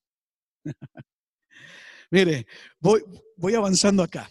Mire, 2.10 2.46
voy, 2.80 3.02
voy 3.36 3.54
avanzando 3.54 4.02
acá. 4.02 4.30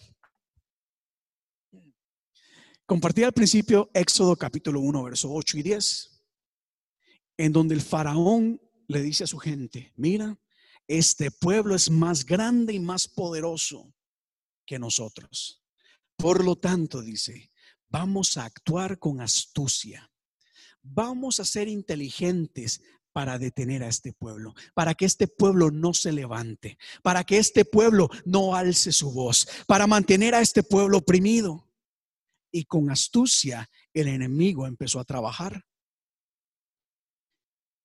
Compartí 2.86 3.22
al 3.22 3.32
principio 3.32 3.90
Éxodo 3.94 4.36
capítulo 4.36 4.80
1, 4.80 5.04
verso 5.04 5.32
8 5.32 5.56
y 5.56 5.62
10, 5.62 6.22
en 7.38 7.50
donde 7.50 7.74
el 7.74 7.80
faraón 7.80 8.60
le 8.88 9.00
dice 9.00 9.24
a 9.24 9.26
su 9.26 9.38
gente, 9.38 9.94
mira, 9.96 10.38
este 10.86 11.30
pueblo 11.30 11.74
es 11.74 11.90
más 11.90 12.26
grande 12.26 12.74
y 12.74 12.80
más 12.80 13.08
poderoso 13.08 13.94
que 14.66 14.78
nosotros. 14.78 15.64
Por 16.14 16.44
lo 16.44 16.56
tanto, 16.56 17.00
dice, 17.00 17.50
vamos 17.88 18.36
a 18.36 18.44
actuar 18.44 18.98
con 18.98 19.22
astucia. 19.22 20.12
Vamos 20.82 21.40
a 21.40 21.46
ser 21.46 21.68
inteligentes 21.68 22.82
para 23.14 23.38
detener 23.38 23.82
a 23.82 23.88
este 23.88 24.12
pueblo, 24.12 24.54
para 24.74 24.92
que 24.92 25.06
este 25.06 25.26
pueblo 25.26 25.70
no 25.70 25.94
se 25.94 26.12
levante, 26.12 26.76
para 27.02 27.24
que 27.24 27.38
este 27.38 27.64
pueblo 27.64 28.10
no 28.26 28.54
alce 28.54 28.92
su 28.92 29.10
voz, 29.10 29.48
para 29.66 29.86
mantener 29.86 30.34
a 30.34 30.42
este 30.42 30.62
pueblo 30.62 30.98
oprimido 30.98 31.66
y 32.54 32.66
con 32.66 32.88
astucia 32.88 33.68
el 33.92 34.06
enemigo 34.06 34.68
empezó 34.68 35.00
a 35.00 35.04
trabajar. 35.04 35.66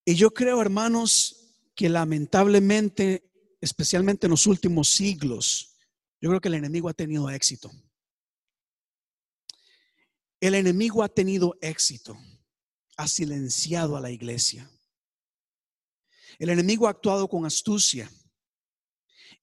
Y 0.05 0.13
yo 0.13 0.31
creo, 0.31 0.61
hermanos, 0.61 1.55
que 1.73 1.89
lamentablemente, 1.89 3.31
especialmente 3.59 4.27
en 4.27 4.31
los 4.31 4.45
últimos 4.45 4.89
siglos, 4.89 5.75
yo 6.21 6.29
creo 6.29 6.39
que 6.39 6.49
el 6.49 6.53
enemigo 6.53 6.87
ha 6.87 6.93
tenido 6.93 7.31
éxito. 7.31 7.71
El 10.39 10.53
enemigo 10.53 11.01
ha 11.01 11.09
tenido 11.09 11.57
éxito, 11.61 12.15
ha 12.95 13.07
silenciado 13.07 13.97
a 13.97 14.01
la 14.01 14.11
iglesia. 14.11 14.69
El 16.37 16.49
enemigo 16.51 16.85
ha 16.85 16.91
actuado 16.91 17.27
con 17.27 17.43
astucia 17.43 18.07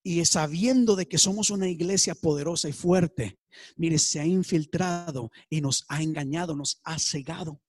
y 0.08 0.24
sabiendo 0.24 0.94
de 0.94 1.08
que 1.08 1.18
somos 1.18 1.50
una 1.50 1.68
iglesia 1.68 2.14
poderosa 2.14 2.68
y 2.68 2.72
fuerte, 2.72 3.40
mire, 3.74 3.98
se 3.98 4.20
ha 4.20 4.24
infiltrado 4.24 5.32
y 5.50 5.60
nos 5.60 5.84
ha 5.88 6.00
engañado, 6.00 6.54
nos 6.54 6.80
ha 6.84 6.96
cegado. 7.00 7.60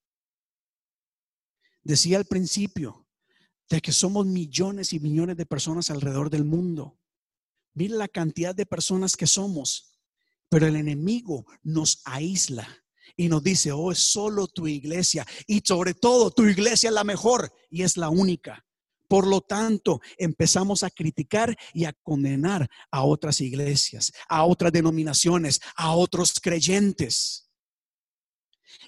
Decía 1.81 2.19
al 2.19 2.25
principio 2.25 3.07
de 3.67 3.81
que 3.81 3.91
somos 3.91 4.27
millones 4.27 4.93
y 4.93 4.99
millones 4.99 5.35
de 5.35 5.47
personas 5.47 5.89
alrededor 5.89 6.29
del 6.29 6.45
mundo. 6.45 6.99
Mire 7.73 7.95
la 7.95 8.07
cantidad 8.07 8.53
de 8.53 8.67
personas 8.67 9.17
que 9.17 9.25
somos, 9.25 9.97
pero 10.47 10.67
el 10.67 10.75
enemigo 10.75 11.47
nos 11.63 12.03
aísla 12.05 12.67
y 13.15 13.29
nos 13.29 13.41
dice, 13.41 13.71
oh, 13.71 13.91
es 13.91 13.97
solo 13.97 14.45
tu 14.47 14.67
iglesia 14.67 15.25
y 15.47 15.61
sobre 15.65 15.95
todo 15.95 16.29
tu 16.29 16.45
iglesia 16.45 16.89
es 16.89 16.93
la 16.93 17.03
mejor 17.03 17.51
y 17.71 17.81
es 17.81 17.97
la 17.97 18.09
única. 18.09 18.66
Por 19.07 19.25
lo 19.25 19.41
tanto, 19.41 20.01
empezamos 20.17 20.83
a 20.83 20.89
criticar 20.89 21.55
y 21.73 21.85
a 21.85 21.93
condenar 21.93 22.67
a 22.91 23.03
otras 23.03 23.39
iglesias, 23.41 24.11
a 24.27 24.43
otras 24.45 24.71
denominaciones, 24.71 25.61
a 25.75 25.95
otros 25.95 26.33
creyentes. 26.41 27.49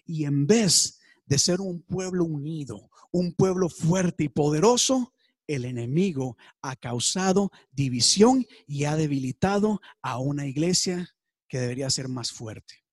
Y 0.05 0.25
en 0.25 0.45
vez 0.45 0.99
de 1.25 1.39
ser 1.39 1.61
un 1.61 1.81
pueblo 1.83 2.25
unido, 2.25 2.89
un 3.11 3.33
pueblo 3.33 3.69
fuerte 3.69 4.25
y 4.25 4.29
poderoso, 4.29 5.13
el 5.47 5.65
enemigo 5.65 6.37
ha 6.61 6.75
causado 6.75 7.51
división 7.71 8.45
y 8.67 8.83
ha 8.83 8.95
debilitado 8.95 9.81
a 10.01 10.19
una 10.19 10.45
iglesia 10.45 11.15
que 11.47 11.59
debería 11.59 11.89
ser 11.89 12.07
más 12.07 12.31
fuerte. 12.31 12.85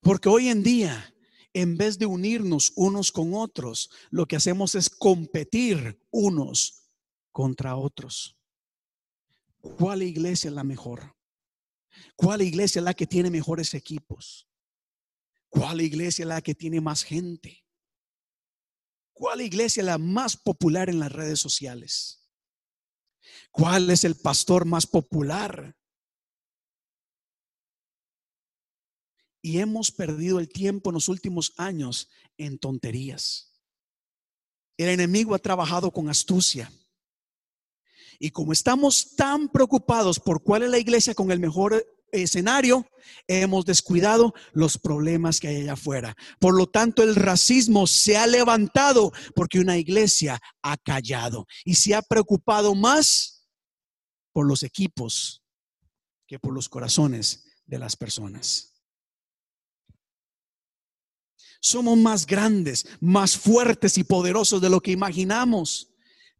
Porque 0.00 0.28
hoy 0.28 0.48
en 0.48 0.62
día 0.62 1.14
en 1.60 1.76
vez 1.76 1.98
de 1.98 2.06
unirnos 2.06 2.72
unos 2.76 3.10
con 3.10 3.34
otros, 3.34 3.90
lo 4.10 4.26
que 4.26 4.36
hacemos 4.36 4.76
es 4.76 4.88
competir 4.88 6.00
unos 6.10 6.84
contra 7.32 7.74
otros. 7.76 8.36
¿Cuál 9.60 10.02
iglesia 10.02 10.48
es 10.48 10.54
la 10.54 10.62
mejor? 10.62 11.16
¿Cuál 12.14 12.42
iglesia 12.42 12.78
es 12.78 12.84
la 12.84 12.94
que 12.94 13.08
tiene 13.08 13.30
mejores 13.30 13.74
equipos? 13.74 14.48
¿Cuál 15.48 15.80
iglesia 15.80 16.22
es 16.22 16.28
la 16.28 16.42
que 16.42 16.54
tiene 16.54 16.80
más 16.80 17.02
gente? 17.02 17.64
¿Cuál 19.12 19.40
iglesia 19.40 19.80
es 19.80 19.86
la 19.86 19.98
más 19.98 20.36
popular 20.36 20.88
en 20.88 21.00
las 21.00 21.10
redes 21.10 21.40
sociales? 21.40 22.24
¿Cuál 23.50 23.90
es 23.90 24.04
el 24.04 24.14
pastor 24.14 24.64
más 24.64 24.86
popular? 24.86 25.77
Y 29.40 29.58
hemos 29.58 29.90
perdido 29.90 30.38
el 30.38 30.48
tiempo 30.48 30.90
en 30.90 30.94
los 30.94 31.08
últimos 31.08 31.52
años 31.56 32.08
en 32.36 32.58
tonterías. 32.58 33.52
El 34.76 34.88
enemigo 34.88 35.34
ha 35.34 35.38
trabajado 35.38 35.90
con 35.90 36.08
astucia. 36.08 36.72
Y 38.18 38.30
como 38.30 38.52
estamos 38.52 39.14
tan 39.16 39.48
preocupados 39.48 40.18
por 40.18 40.42
cuál 40.42 40.64
es 40.64 40.70
la 40.70 40.78
iglesia 40.78 41.14
con 41.14 41.30
el 41.30 41.38
mejor 41.40 41.84
escenario, 42.10 42.86
hemos 43.26 43.64
descuidado 43.64 44.34
los 44.52 44.78
problemas 44.78 45.40
que 45.40 45.48
hay 45.48 45.56
allá 45.62 45.74
afuera. 45.74 46.16
Por 46.38 46.56
lo 46.56 46.66
tanto, 46.66 47.02
el 47.02 47.14
racismo 47.14 47.86
se 47.86 48.16
ha 48.16 48.26
levantado 48.26 49.12
porque 49.34 49.60
una 49.60 49.76
iglesia 49.78 50.40
ha 50.62 50.76
callado 50.76 51.46
y 51.64 51.74
se 51.74 51.94
ha 51.94 52.02
preocupado 52.02 52.74
más 52.74 53.48
por 54.32 54.46
los 54.46 54.62
equipos 54.62 55.42
que 56.26 56.38
por 56.38 56.52
los 56.52 56.68
corazones 56.68 57.44
de 57.66 57.78
las 57.78 57.96
personas. 57.96 58.77
Somos 61.60 61.98
más 61.98 62.26
grandes, 62.26 62.86
más 63.00 63.36
fuertes 63.36 63.98
y 63.98 64.04
poderosos 64.04 64.60
de 64.60 64.70
lo 64.70 64.80
que 64.80 64.92
imaginamos, 64.92 65.92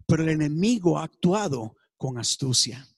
pero 0.06 0.22
el 0.22 0.30
enemigo 0.30 0.98
ha 0.98 1.04
actuado 1.04 1.76
con 1.96 2.18
astucia. 2.18 2.88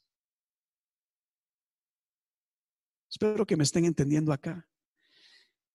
Espero 3.11 3.47
que 3.47 3.57
me 3.57 3.64
estén 3.64 3.85
entendiendo 3.85 4.33
acá. 4.33 4.68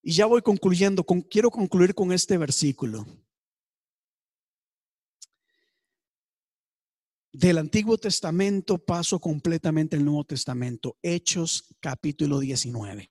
Y 0.02 0.14
ya 0.14 0.28
voy 0.28 0.41
concluyendo, 0.41 1.04
con, 1.04 1.22
quiero 1.22 1.50
concluir 1.50 1.93
con 1.93 2.12
este 2.12 2.38
versículo. 2.38 3.06
Del 7.34 7.58
Antiguo 7.58 7.98
Testamento 7.98 8.78
paso 8.78 9.20
completamente 9.20 9.98
al 9.98 10.06
Nuevo 10.06 10.24
Testamento, 10.24 10.98
Hechos 11.02 11.76
capítulo 11.82 12.39
19. 12.39 13.10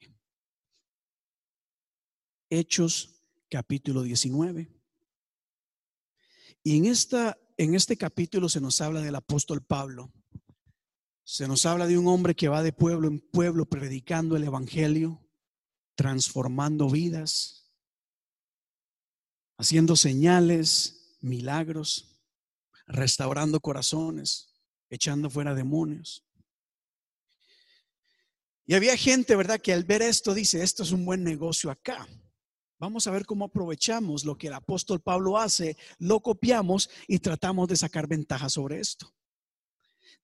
Hechos 2.49 3.14
capítulo 3.55 4.03
19. 4.03 4.69
Y 6.65 6.77
en, 6.77 6.87
esta, 6.87 7.39
en 7.57 7.77
este 7.77 7.97
capítulo 7.97 8.49
se 8.49 8.61
nos 8.61 8.81
habla 8.81 9.01
del 9.01 9.15
apóstol 9.15 9.63
Pablo. 9.63 10.13
Se 11.23 11.47
nos 11.47 11.65
habla 11.65 11.87
de 11.87 11.97
un 11.97 12.09
hombre 12.09 12.35
que 12.35 12.49
va 12.49 12.65
de 12.65 12.73
pueblo 12.73 13.07
en 13.07 13.21
pueblo 13.21 13.65
predicando 13.67 14.35
el 14.35 14.43
Evangelio, 14.43 15.25
transformando 15.95 16.91
vidas, 16.91 17.71
haciendo 19.57 19.95
señales, 19.95 21.17
milagros, 21.21 22.21
restaurando 22.89 23.61
corazones, 23.61 24.53
echando 24.91 25.31
fuera 25.31 25.55
demonios. 25.55 26.27
Y 28.67 28.75
había 28.75 28.97
gente, 28.97 29.37
¿verdad?, 29.37 29.61
que 29.61 29.73
al 29.73 29.85
ver 29.85 30.03
esto 30.03 30.35
dice, 30.35 30.61
esto 30.65 30.83
es 30.83 30.91
un 30.91 31.05
buen 31.05 31.23
negocio 31.23 31.71
acá. 31.71 32.09
Vamos 32.79 33.07
a 33.07 33.13
ver 33.13 33.25
cómo 33.25 33.45
aprovechamos 33.47 34.25
lo 34.25 34.37
que 34.37 34.49
el 34.49 34.55
apóstol 34.55 35.01
Pablo 35.01 35.39
hace, 35.39 35.77
lo 35.99 36.21
copiamos 36.21 36.91
y 37.07 37.21
tratamos 37.21 37.69
de 37.69 37.77
sacar 37.77 38.09
ventaja 38.09 38.49
sobre 38.49 38.81
esto. 38.81 39.15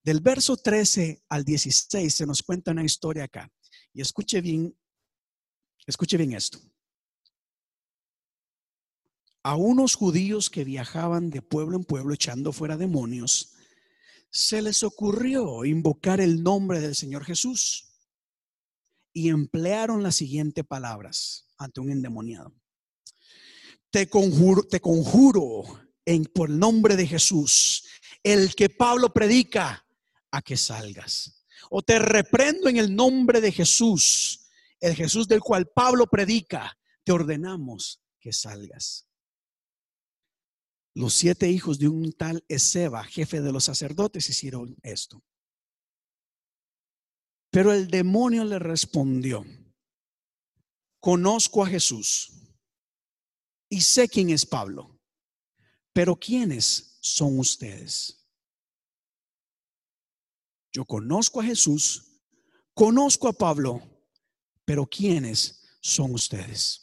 Del 0.03 0.19
verso 0.19 0.57
13 0.57 1.23
al 1.29 1.45
16 1.45 2.13
se 2.13 2.25
nos 2.25 2.41
cuenta 2.41 2.71
una 2.71 2.83
historia 2.83 3.25
acá. 3.25 3.51
Y 3.93 4.01
escuche 4.01 4.41
bien, 4.41 4.75
escuche 5.85 6.17
bien 6.17 6.33
esto. 6.33 6.59
A 9.43 9.55
unos 9.55 9.95
judíos 9.95 10.49
que 10.49 10.63
viajaban 10.63 11.29
de 11.29 11.41
pueblo 11.41 11.77
en 11.77 11.83
pueblo 11.83 12.13
echando 12.13 12.51
fuera 12.51 12.77
demonios, 12.77 13.53
se 14.29 14.61
les 14.61 14.83
ocurrió 14.83 15.65
invocar 15.65 16.21
el 16.21 16.43
nombre 16.43 16.79
del 16.79 16.95
Señor 16.95 17.25
Jesús 17.25 17.91
y 19.13 19.29
emplearon 19.29 20.03
las 20.03 20.15
siguientes 20.15 20.65
palabras 20.65 21.50
ante 21.61 21.79
un 21.79 21.91
endemoniado. 21.91 22.53
Te 23.89 24.09
conjuro, 24.09 24.63
te 24.63 24.79
conjuro 24.79 25.63
en, 26.05 26.25
por 26.25 26.49
el 26.49 26.57
nombre 26.57 26.95
de 26.95 27.07
Jesús, 27.07 27.85
el 28.23 28.55
que 28.55 28.69
Pablo 28.69 29.13
predica, 29.13 29.85
a 30.31 30.41
que 30.41 30.57
salgas. 30.57 31.45
O 31.69 31.81
te 31.81 31.99
reprendo 31.99 32.69
en 32.69 32.77
el 32.77 32.95
nombre 32.95 33.41
de 33.41 33.51
Jesús, 33.51 34.47
el 34.79 34.95
Jesús 34.95 35.27
del 35.27 35.41
cual 35.41 35.67
Pablo 35.67 36.07
predica, 36.07 36.77
te 37.03 37.11
ordenamos 37.11 38.01
que 38.19 38.33
salgas. 38.33 39.07
Los 40.93 41.13
siete 41.13 41.49
hijos 41.49 41.79
de 41.79 41.87
un 41.87 42.11
tal 42.13 42.43
Ezeba, 42.47 43.03
jefe 43.03 43.41
de 43.41 43.51
los 43.51 43.65
sacerdotes, 43.65 44.29
hicieron 44.29 44.75
esto. 44.83 45.23
Pero 47.49 47.73
el 47.73 47.87
demonio 47.87 48.43
le 48.45 48.59
respondió, 48.59 49.45
conozco 51.01 51.63
a 51.63 51.67
Jesús 51.67 52.31
y 53.67 53.81
sé 53.81 54.07
quién 54.07 54.29
es 54.29 54.45
Pablo, 54.45 54.99
pero 55.91 56.15
¿quiénes 56.15 56.97
son 57.01 57.39
ustedes? 57.39 58.17
Yo 60.71 60.85
conozco 60.85 61.41
a 61.41 61.43
Jesús, 61.43 62.21
conozco 62.73 63.27
a 63.27 63.33
Pablo, 63.33 63.81
pero 64.63 64.85
¿quiénes 64.85 65.67
son 65.81 66.13
ustedes? 66.13 66.77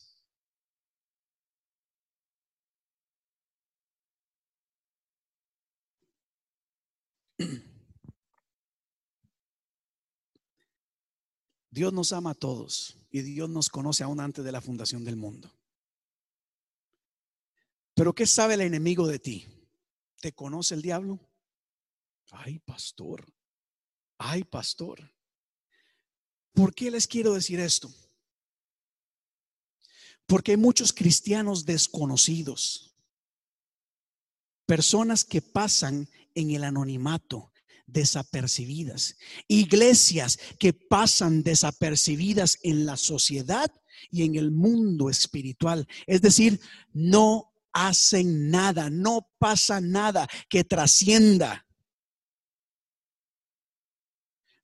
Dios 11.71 11.93
nos 11.93 12.13
ama 12.13 12.31
a 12.31 12.35
todos 12.35 12.98
y 13.11 13.23
Dios 13.23 13.49
nos 13.49 13.69
conoce 13.69 14.05
aún 14.05 14.21
antes 14.21 14.45
de 14.45 14.53
la 14.53 14.61
fundación 14.61 15.05
del 15.05 15.17
mundo. 15.17 15.53
Pero 17.95 18.15
¿qué 18.15 18.27
sabe 18.27 18.55
el 18.55 18.61
enemigo 18.61 19.07
de 19.07 19.19
ti? 19.19 19.47
¿Te 20.21 20.33
conoce 20.33 20.75
el 20.75 20.83
diablo? 20.83 21.19
Ay, 22.31 22.59
pastor, 22.59 23.25
Ay, 24.19 24.43
pastor. 24.43 25.15
¿Por 26.53 26.75
qué 26.75 26.91
les 26.91 27.07
quiero 27.07 27.35
decir 27.35 27.61
esto? 27.61 27.89
Porque 30.27 30.53
hay 30.53 30.57
muchos 30.57 30.93
cristianos 30.93 31.65
desconocidos, 31.65 32.95
personas 34.67 35.25
que 35.25 35.41
pasan 35.41 36.11
en 36.35 36.51
el 36.51 36.65
anonimato, 36.65 37.53
desapercibidas, 37.89 39.17
iglesias 39.49 40.39
que 40.59 40.73
pasan 40.73 41.43
desapercibidas 41.43 42.59
en 42.63 42.87
la 42.87 42.97
sociedad 42.97 43.73
y 44.11 44.23
en 44.23 44.37
el 44.37 44.53
mundo 44.53 45.11
espiritual. 45.11 45.89
Es 46.07 46.23
decir, 46.23 46.61
no 46.93 47.53
hacen 47.73 48.51
nada, 48.51 48.91
no 48.91 49.29
pasa 49.39 49.81
nada 49.81 50.29
que 50.49 50.65
trascienda. 50.65 51.67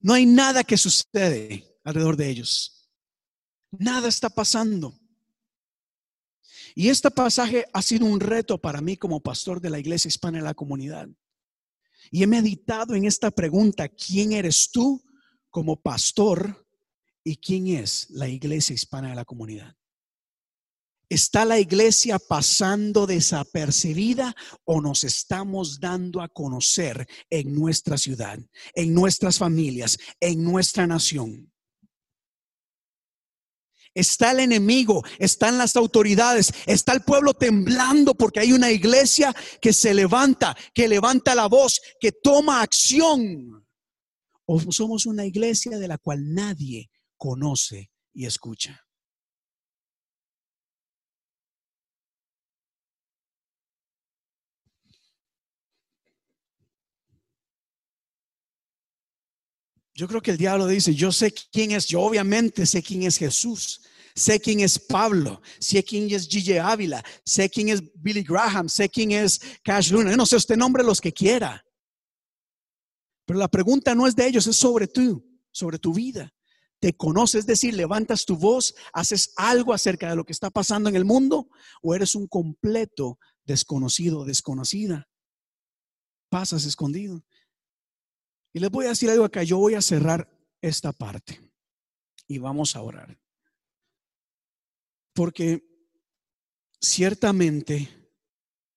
No 0.00 0.12
hay 0.12 0.26
nada 0.26 0.62
que 0.62 0.76
sucede 0.76 1.78
alrededor 1.82 2.16
de 2.16 2.28
ellos. 2.28 2.90
Nada 3.70 4.08
está 4.08 4.28
pasando. 4.28 4.94
Y 6.74 6.88
este 6.88 7.10
pasaje 7.10 7.64
ha 7.72 7.80
sido 7.82 8.04
un 8.04 8.20
reto 8.20 8.58
para 8.58 8.80
mí 8.80 8.96
como 8.96 9.20
pastor 9.20 9.60
de 9.60 9.70
la 9.70 9.78
iglesia 9.78 10.08
hispana 10.08 10.38
en 10.38 10.44
la 10.44 10.54
comunidad. 10.54 11.08
Y 12.10 12.22
he 12.22 12.26
meditado 12.26 12.94
en 12.94 13.04
esta 13.04 13.30
pregunta, 13.30 13.88
¿quién 13.88 14.32
eres 14.32 14.70
tú 14.70 15.02
como 15.50 15.80
pastor 15.80 16.66
y 17.22 17.36
quién 17.36 17.68
es 17.68 18.10
la 18.10 18.28
iglesia 18.28 18.74
hispana 18.74 19.10
de 19.10 19.14
la 19.14 19.24
comunidad? 19.24 19.74
¿Está 21.08 21.44
la 21.44 21.60
iglesia 21.60 22.18
pasando 22.18 23.06
desapercibida 23.06 24.34
o 24.64 24.80
nos 24.80 25.04
estamos 25.04 25.78
dando 25.78 26.20
a 26.20 26.28
conocer 26.28 27.06
en 27.30 27.54
nuestra 27.54 27.98
ciudad, 27.98 28.38
en 28.74 28.94
nuestras 28.94 29.38
familias, 29.38 29.98
en 30.18 30.42
nuestra 30.42 30.86
nación? 30.86 31.53
Está 33.94 34.32
el 34.32 34.40
enemigo, 34.40 35.02
están 35.18 35.56
las 35.56 35.76
autoridades, 35.76 36.52
está 36.66 36.92
el 36.92 37.02
pueblo 37.02 37.34
temblando 37.34 38.14
porque 38.14 38.40
hay 38.40 38.52
una 38.52 38.70
iglesia 38.70 39.34
que 39.60 39.72
se 39.72 39.94
levanta, 39.94 40.56
que 40.74 40.88
levanta 40.88 41.34
la 41.34 41.46
voz, 41.46 41.80
que 42.00 42.12
toma 42.12 42.60
acción. 42.60 43.66
O 44.46 44.60
somos 44.72 45.06
una 45.06 45.24
iglesia 45.24 45.78
de 45.78 45.88
la 45.88 45.98
cual 45.98 46.34
nadie 46.34 46.90
conoce 47.16 47.90
y 48.12 48.26
escucha. 48.26 48.83
Yo 59.94 60.08
creo 60.08 60.20
que 60.20 60.32
el 60.32 60.36
diablo 60.36 60.66
dice, 60.66 60.94
yo 60.94 61.12
sé 61.12 61.32
quién 61.52 61.70
es, 61.70 61.86
yo 61.86 62.00
obviamente 62.00 62.66
sé 62.66 62.82
quién 62.82 63.04
es 63.04 63.16
Jesús, 63.16 63.80
sé 64.14 64.40
quién 64.40 64.60
es 64.60 64.78
Pablo, 64.78 65.40
sé 65.60 65.84
quién 65.84 66.10
es 66.10 66.26
Gigi 66.26 66.58
Ávila, 66.58 67.02
sé 67.24 67.48
quién 67.48 67.68
es 67.68 67.80
Billy 67.94 68.22
Graham, 68.22 68.68
sé 68.68 68.88
quién 68.88 69.12
es 69.12 69.40
Cash 69.62 69.92
Luna. 69.92 70.16
No 70.16 70.26
sé, 70.26 70.36
usted 70.36 70.56
nombre 70.56 70.82
los 70.82 71.00
que 71.00 71.12
quiera. 71.12 71.64
Pero 73.24 73.38
la 73.38 73.48
pregunta 73.48 73.94
no 73.94 74.06
es 74.06 74.16
de 74.16 74.26
ellos, 74.26 74.46
es 74.48 74.56
sobre 74.56 74.88
tú, 74.88 75.24
sobre 75.52 75.78
tu 75.78 75.94
vida. 75.94 76.32
¿Te 76.80 76.94
conoces? 76.94 77.40
Es 77.40 77.46
decir, 77.46 77.72
levantas 77.74 78.26
tu 78.26 78.36
voz, 78.36 78.74
haces 78.92 79.32
algo 79.36 79.72
acerca 79.72 80.10
de 80.10 80.16
lo 80.16 80.24
que 80.24 80.32
está 80.32 80.50
pasando 80.50 80.88
en 80.88 80.96
el 80.96 81.04
mundo 81.04 81.48
o 81.82 81.94
eres 81.94 82.14
un 82.14 82.26
completo 82.26 83.18
desconocido, 83.44 84.24
desconocida. 84.24 85.08
Pasas 86.28 86.64
escondido. 86.64 87.24
Y 88.54 88.60
les 88.60 88.70
voy 88.70 88.86
a 88.86 88.90
decir 88.90 89.10
algo 89.10 89.24
acá, 89.24 89.42
yo 89.42 89.58
voy 89.58 89.74
a 89.74 89.82
cerrar 89.82 90.30
esta 90.62 90.92
parte 90.92 91.40
y 92.28 92.38
vamos 92.38 92.76
a 92.76 92.82
orar. 92.82 93.20
Porque 95.12 95.60
ciertamente, 96.80 97.88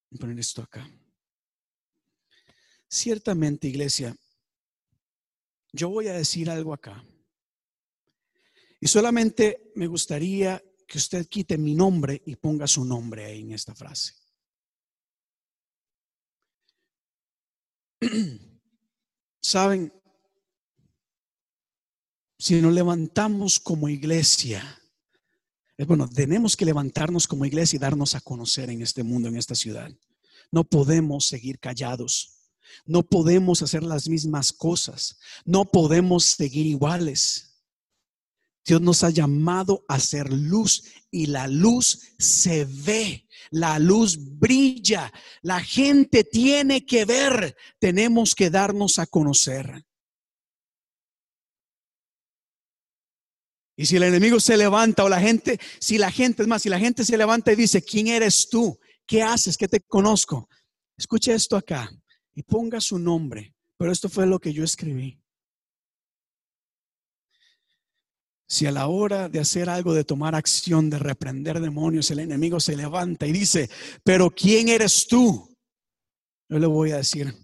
voy 0.10 0.18
a 0.18 0.20
poner 0.20 0.40
esto 0.40 0.64
acá. 0.64 0.90
Ciertamente, 2.90 3.68
iglesia, 3.68 4.16
yo 5.72 5.90
voy 5.90 6.08
a 6.08 6.14
decir 6.14 6.50
algo 6.50 6.74
acá. 6.74 7.06
Y 8.80 8.88
solamente 8.88 9.72
me 9.76 9.86
gustaría 9.86 10.60
que 10.88 10.98
usted 10.98 11.28
quite 11.28 11.56
mi 11.56 11.76
nombre 11.76 12.24
y 12.26 12.36
ponga 12.36 12.66
su 12.66 12.84
nombre 12.84 13.26
ahí 13.26 13.42
en 13.42 13.52
esta 13.52 13.76
frase. 13.76 14.16
Saben, 19.42 19.94
si 22.38 22.62
nos 22.62 22.74
levantamos 22.74 23.60
como 23.60 23.90
iglesia, 23.90 24.64
es 25.78 25.86
bueno, 25.86 26.10
tenemos 26.10 26.56
que 26.58 26.66
levantarnos 26.66 27.28
como 27.28 27.46
iglesia 27.46 27.78
y 27.78 27.80
darnos 27.80 28.16
a 28.16 28.22
conocer 28.22 28.70
en 28.70 28.82
este 28.82 29.04
mundo, 29.04 29.30
en 29.30 29.38
esta 29.38 29.54
ciudad. 29.54 29.92
No 30.52 30.64
podemos 30.64 31.28
seguir 31.28 31.60
callados. 31.60 32.34
No 32.86 33.04
podemos 33.04 33.62
hacer 33.62 33.84
las 33.84 34.10
mismas 34.10 34.52
cosas. 34.52 35.20
No 35.46 35.66
podemos 35.66 36.26
seguir 36.26 36.66
iguales. 36.66 37.47
Dios 38.68 38.82
nos 38.82 39.06
ha 39.06 39.10
llamado 39.10 39.86
a 39.88 39.98
ser 39.98 40.32
luz 40.32 40.84
y 41.10 41.28
la 41.28 41.48
luz 41.48 42.16
se 42.20 42.66
ve, 42.66 43.26
la 43.50 43.80
luz 43.80 44.18
brilla, 44.38 45.14
la 45.42 45.62
gente 45.62 46.26
tiene 46.26 46.86
que 46.86 47.06
ver, 47.06 47.56
tenemos 47.80 48.36
que 48.36 48.50
darnos 48.50 49.00
a 49.00 49.08
conocer. 49.08 49.86
Y 53.78 53.86
si 53.86 53.96
el 53.96 54.04
enemigo 54.04 54.38
se 54.42 54.58
levanta 54.58 55.06
o 55.06 55.10
la 55.10 55.22
gente, 55.22 55.60
si 55.80 55.98
la 55.98 56.12
gente, 56.12 56.42
es 56.42 56.48
más, 56.50 56.64
si 56.64 56.68
la 56.68 56.80
gente 56.80 57.06
se 57.06 57.18
levanta 57.18 57.54
y 57.54 57.56
dice, 57.56 57.82
¿quién 57.82 58.08
eres 58.08 58.50
tú? 58.50 58.78
¿Qué 59.06 59.24
haces? 59.24 59.56
¿Qué 59.56 59.70
te 59.70 59.80
conozco? 59.80 60.50
Escuche 60.98 61.34
esto 61.34 61.56
acá 61.56 61.90
y 62.36 62.44
ponga 62.44 62.82
su 62.82 63.00
nombre, 63.00 63.56
pero 63.78 63.94
esto 63.94 64.10
fue 64.10 64.26
lo 64.26 64.40
que 64.40 64.52
yo 64.52 64.66
escribí. 64.66 65.22
Si 68.48 68.66
a 68.66 68.72
la 68.72 68.88
hora 68.88 69.28
de 69.28 69.40
hacer 69.40 69.70
algo, 69.70 69.94
de 69.94 70.06
tomar 70.06 70.34
acción, 70.34 70.90
de 70.90 71.00
reprender 71.00 71.60
demonios, 71.60 72.10
el 72.12 72.20
enemigo 72.20 72.62
se 72.62 72.78
levanta 72.78 73.28
y 73.28 73.34
dice, 73.34 73.70
pero 74.04 74.30
¿quién 74.32 74.70
eres 74.70 75.06
tú? 75.06 75.54
Yo 76.48 76.58
le 76.58 76.68
voy 76.68 76.92
a 76.92 76.98
decir, 76.98 77.36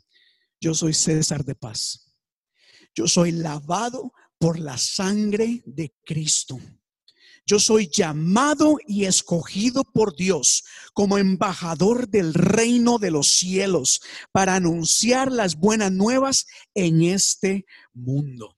yo 0.61 0.73
soy 0.73 0.93
César 0.93 1.43
de 1.43 1.55
paz. 1.55 2.15
Yo 2.95 3.07
soy 3.07 3.33
lavado 3.33 4.13
por 4.37 4.57
la 4.59 4.77
sangre 4.77 5.61
de 5.65 5.93
Cristo. 6.05 6.57
Yo 7.45 7.59
soy 7.59 7.89
llamado 7.93 8.77
y 8.87 9.03
escogido 9.03 9.83
por 9.83 10.15
Dios 10.15 10.63
como 10.93 11.17
embajador 11.17 12.07
del 12.07 12.33
reino 12.33 12.97
de 12.97 13.11
los 13.11 13.27
cielos 13.27 13.99
para 14.31 14.55
anunciar 14.55 15.33
las 15.33 15.57
buenas 15.57 15.91
nuevas 15.91 16.45
en 16.73 17.01
este 17.01 17.65
mundo. 17.93 18.55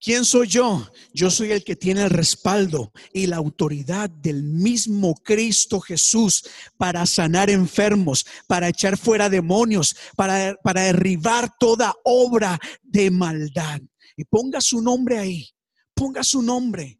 ¿Quién 0.00 0.24
soy 0.24 0.48
yo? 0.48 0.88
Yo 1.12 1.30
soy 1.30 1.52
el 1.52 1.62
que 1.62 1.76
tiene 1.76 2.02
el 2.02 2.10
respaldo 2.10 2.90
y 3.12 3.26
la 3.26 3.36
autoridad 3.36 4.08
del 4.08 4.42
mismo 4.42 5.14
Cristo 5.14 5.78
Jesús 5.78 6.44
para 6.78 7.04
sanar 7.04 7.50
enfermos, 7.50 8.24
para 8.46 8.68
echar 8.68 8.96
fuera 8.96 9.28
demonios, 9.28 9.94
para, 10.16 10.54
para 10.62 10.84
derribar 10.84 11.50
toda 11.58 11.94
obra 12.02 12.58
de 12.82 13.10
maldad. 13.10 13.82
Y 14.16 14.24
ponga 14.24 14.62
su 14.62 14.80
nombre 14.80 15.18
ahí, 15.18 15.50
ponga 15.94 16.24
su 16.24 16.40
nombre 16.40 16.99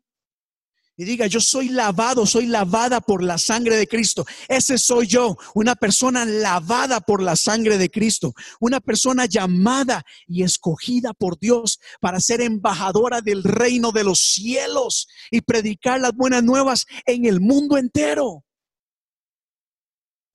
y 1.00 1.04
diga, 1.04 1.26
yo 1.26 1.40
soy 1.40 1.70
lavado, 1.70 2.26
soy 2.26 2.44
lavada 2.44 3.00
por 3.00 3.22
la 3.22 3.38
sangre 3.38 3.78
de 3.78 3.86
Cristo. 3.86 4.26
Ese 4.48 4.76
soy 4.76 5.06
yo, 5.06 5.34
una 5.54 5.74
persona 5.74 6.26
lavada 6.26 7.00
por 7.00 7.22
la 7.22 7.36
sangre 7.36 7.78
de 7.78 7.90
Cristo, 7.90 8.34
una 8.60 8.80
persona 8.80 9.24
llamada 9.24 10.04
y 10.26 10.42
escogida 10.42 11.14
por 11.14 11.38
Dios 11.38 11.80
para 12.02 12.20
ser 12.20 12.42
embajadora 12.42 13.22
del 13.22 13.42
reino 13.44 13.92
de 13.92 14.04
los 14.04 14.18
cielos 14.20 15.08
y 15.30 15.40
predicar 15.40 16.02
las 16.02 16.12
buenas 16.12 16.44
nuevas 16.44 16.84
en 17.06 17.24
el 17.24 17.40
mundo 17.40 17.78
entero. 17.78 18.44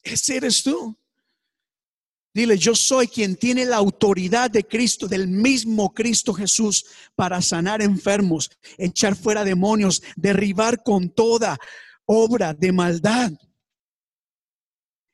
Ese 0.01 0.37
eres 0.37 0.63
tú. 0.63 0.97
Dile, 2.35 2.57
yo 2.57 2.75
soy 2.75 3.07
quien 3.07 3.37
tiene 3.37 3.63
la 3.63 3.77
autoridad 3.77 4.51
de 4.51 4.65
Cristo, 4.65 5.07
del 5.07 5.25
mismo 5.25 5.93
Cristo 5.93 6.33
Jesús, 6.33 6.85
para 7.15 7.41
sanar 7.41 7.81
enfermos, 7.81 8.51
echar 8.77 9.15
fuera 9.15 9.45
demonios, 9.45 10.03
derribar 10.17 10.83
con 10.83 11.09
toda 11.09 11.57
obra 12.03 12.53
de 12.53 12.73
maldad. 12.73 13.31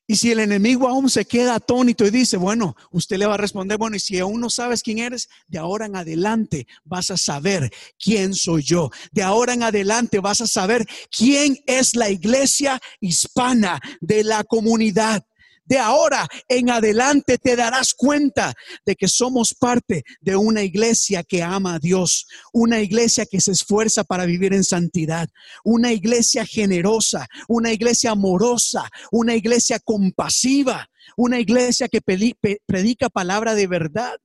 Y 0.07 0.15
si 0.15 0.31
el 0.31 0.39
enemigo 0.39 0.87
aún 0.87 1.11
se 1.11 1.25
queda 1.25 1.53
atónito 1.53 2.07
y 2.07 2.09
dice, 2.09 2.37
bueno, 2.37 2.75
usted 2.89 3.17
le 3.17 3.27
va 3.27 3.35
a 3.35 3.37
responder, 3.37 3.77
bueno, 3.77 3.97
y 3.97 3.99
si 3.99 4.17
aún 4.17 4.41
no 4.41 4.49
sabes 4.49 4.81
quién 4.81 4.97
eres, 4.97 5.29
de 5.47 5.59
ahora 5.59 5.85
en 5.85 5.97
adelante 5.97 6.65
vas 6.83 7.11
a 7.11 7.17
saber 7.17 7.71
quién 8.03 8.33
soy 8.33 8.63
yo. 8.63 8.89
De 9.11 9.21
ahora 9.21 9.53
en 9.53 9.61
adelante 9.61 10.19
vas 10.19 10.41
a 10.41 10.47
saber 10.47 10.87
quién 11.15 11.55
es 11.67 11.95
la 11.95 12.09
iglesia 12.09 12.81
hispana 12.99 13.79
de 13.99 14.23
la 14.23 14.43
comunidad 14.43 15.23
de 15.65 15.77
ahora 15.77 16.27
en 16.47 16.69
adelante 16.69 17.37
te 17.37 17.55
darás 17.55 17.93
cuenta 17.93 18.53
de 18.85 18.95
que 18.95 19.07
somos 19.07 19.53
parte 19.53 20.03
de 20.19 20.35
una 20.35 20.63
iglesia 20.63 21.23
que 21.23 21.43
ama 21.43 21.75
a 21.75 21.79
Dios, 21.79 22.27
una 22.51 22.79
iglesia 22.79 23.25
que 23.25 23.41
se 23.41 23.51
esfuerza 23.51 24.03
para 24.03 24.25
vivir 24.25 24.53
en 24.53 24.63
santidad, 24.63 25.29
una 25.63 25.91
iglesia 25.93 26.45
generosa, 26.45 27.27
una 27.47 27.71
iglesia 27.71 28.11
amorosa, 28.11 28.89
una 29.11 29.35
iglesia 29.35 29.79
compasiva, 29.79 30.89
una 31.15 31.39
iglesia 31.39 31.87
que 31.87 32.01
predica 32.01 33.09
palabra 33.09 33.55
de 33.55 33.67
verdad, 33.67 34.17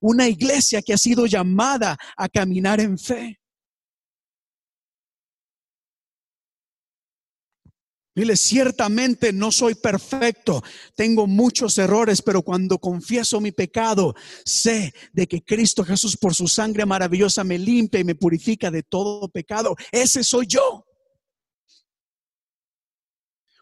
una 0.00 0.28
iglesia 0.28 0.82
que 0.82 0.94
ha 0.94 0.98
sido 0.98 1.26
llamada 1.26 1.96
a 2.16 2.28
caminar 2.28 2.80
en 2.80 2.98
fe. 2.98 3.41
Dile, 8.14 8.36
ciertamente 8.36 9.32
no 9.32 9.50
soy 9.50 9.74
perfecto, 9.74 10.62
tengo 10.94 11.26
muchos 11.26 11.78
errores, 11.78 12.20
pero 12.20 12.42
cuando 12.42 12.78
confieso 12.78 13.40
mi 13.40 13.52
pecado, 13.52 14.14
sé 14.44 14.92
de 15.14 15.26
que 15.26 15.42
Cristo 15.42 15.82
Jesús 15.82 16.18
por 16.18 16.34
su 16.34 16.46
sangre 16.46 16.84
maravillosa 16.84 17.42
me 17.42 17.58
limpia 17.58 18.00
y 18.00 18.04
me 18.04 18.14
purifica 18.14 18.70
de 18.70 18.82
todo 18.82 19.28
pecado. 19.28 19.76
Ese 19.90 20.24
soy 20.24 20.46
yo. 20.46 20.84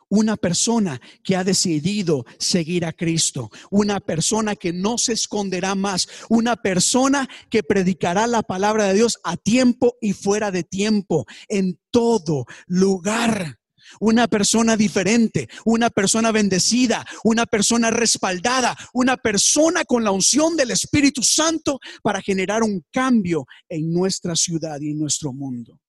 Una 0.09 0.37
persona 0.37 1.01
que 1.23 1.37
ha 1.37 1.45
decidido 1.45 2.25
seguir 2.41 2.85
a 2.85 2.93
Cristo, 2.93 3.51
una 3.71 4.01
persona 4.01 4.57
que 4.57 4.73
no 4.73 4.99
se 4.99 5.13
esconderá 5.13 5.77
más, 5.77 6.09
una 6.29 6.57
persona 6.57 7.29
que 7.49 7.63
predicará 7.63 8.27
la 8.27 8.43
palabra 8.43 8.87
de 8.89 8.95
Dios 8.95 9.21
a 9.23 9.37
tiempo 9.37 9.95
y 10.01 10.13
fuera 10.13 10.51
de 10.51 10.65
tiempo, 10.65 11.27
en 11.47 11.79
todo 11.93 12.47
lugar 12.67 13.60
una 13.99 14.29
persona 14.29 14.77
diferente, 14.77 15.49
una 15.65 15.91
persona 15.91 16.31
bendecida, 16.31 17.05
una 17.25 17.47
persona 17.47 17.91
respaldada, 17.91 18.77
una 18.93 19.17
persona 19.17 19.85
con 19.85 20.05
la 20.05 20.11
unción 20.11 20.57
del 20.57 20.71
Espíritu 20.71 21.23
Santo 21.23 21.81
para 22.03 22.23
generar 22.23 22.63
un 22.63 22.85
cambio 22.93 23.47
en 23.69 23.93
nuestra 23.93 24.37
ciudad 24.37 24.81
y 24.81 24.91
en 24.91 24.99
nuestro 24.99 25.33
mundo. 25.33 25.81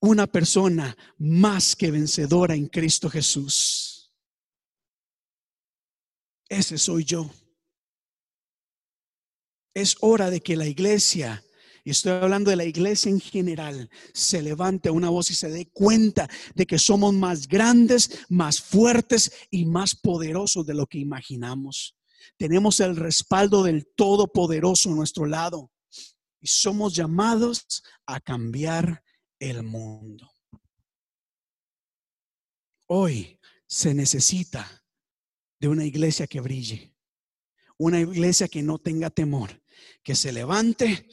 Una 0.00 0.26
persona 0.26 0.96
más 1.18 1.76
que 1.76 1.90
vencedora 1.90 2.54
en 2.54 2.66
Cristo 2.66 3.08
Jesús. 3.08 4.12
Ese 6.48 6.76
soy 6.76 7.04
yo. 7.04 7.30
Es 9.74 9.96
hora 10.00 10.28
de 10.28 10.40
que 10.40 10.56
la 10.56 10.66
iglesia 10.66 11.42
y 11.84 11.90
estoy 11.90 12.12
hablando 12.12 12.50
de 12.50 12.56
la 12.56 12.64
iglesia 12.64 13.10
en 13.10 13.20
general, 13.20 13.90
se 14.14 14.40
levante 14.40 14.88
una 14.90 15.10
voz 15.10 15.30
y 15.30 15.34
se 15.34 15.50
dé 15.50 15.66
cuenta 15.72 16.28
de 16.54 16.64
que 16.64 16.78
somos 16.78 17.12
más 17.12 17.48
grandes, 17.48 18.24
más 18.28 18.60
fuertes 18.60 19.32
y 19.50 19.64
más 19.64 19.96
poderosos 19.96 20.64
de 20.64 20.74
lo 20.74 20.86
que 20.86 20.98
imaginamos. 20.98 21.96
Tenemos 22.36 22.78
el 22.78 22.94
respaldo 22.94 23.64
del 23.64 23.88
Todopoderoso 23.96 24.90
a 24.90 24.94
nuestro 24.94 25.26
lado 25.26 25.72
y 26.40 26.46
somos 26.46 26.94
llamados 26.94 27.82
a 28.06 28.20
cambiar 28.20 29.02
el 29.40 29.64
mundo. 29.64 30.30
Hoy 32.86 33.40
se 33.66 33.92
necesita 33.92 34.84
de 35.58 35.66
una 35.66 35.84
iglesia 35.84 36.28
que 36.28 36.40
brille, 36.40 36.94
una 37.76 37.98
iglesia 38.00 38.46
que 38.46 38.62
no 38.62 38.78
tenga 38.78 39.10
temor, 39.10 39.62
que 40.04 40.14
se 40.14 40.30
levante 40.30 41.08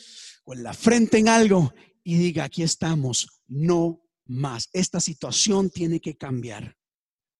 con 0.49 0.63
la 0.63 0.73
frente 0.73 1.19
en 1.19 1.29
algo 1.29 1.71
y 2.03 2.17
diga, 2.17 2.45
aquí 2.45 2.63
estamos, 2.63 3.43
no 3.45 4.01
más. 4.25 4.67
Esta 4.73 4.99
situación 4.99 5.69
tiene 5.69 5.99
que 5.99 6.17
cambiar. 6.17 6.75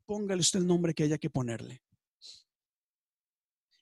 Póngale 0.06 0.42
usted 0.42 0.60
el 0.60 0.68
nombre 0.68 0.94
que 0.94 1.06
haya 1.06 1.18
que 1.18 1.32
ponerle. 1.32 1.82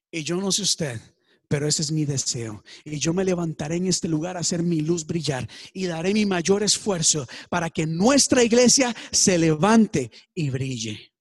Y 0.09 0.23
yo 0.23 0.37
no 0.37 0.49
sé 0.53 0.61
usted, 0.61 1.01
pero 1.49 1.67
ese 1.67 1.81
es 1.81 1.91
mi 1.91 2.05
deseo. 2.05 2.63
Y 2.85 2.99
yo 2.99 3.13
me 3.13 3.25
levantaré 3.25 3.75
en 3.75 3.87
este 3.87 4.07
lugar 4.07 4.37
a 4.37 4.39
hacer 4.39 4.63
mi 4.63 4.79
luz 4.79 5.05
brillar 5.05 5.45
y 5.73 5.87
daré 5.87 6.13
mi 6.13 6.25
mayor 6.25 6.63
esfuerzo 6.63 7.27
para 7.49 7.69
que 7.69 7.85
nuestra 7.85 8.45
iglesia 8.45 8.95
se 9.11 9.37
levante 9.37 10.09
y 10.33 10.51
brille. 10.51 11.13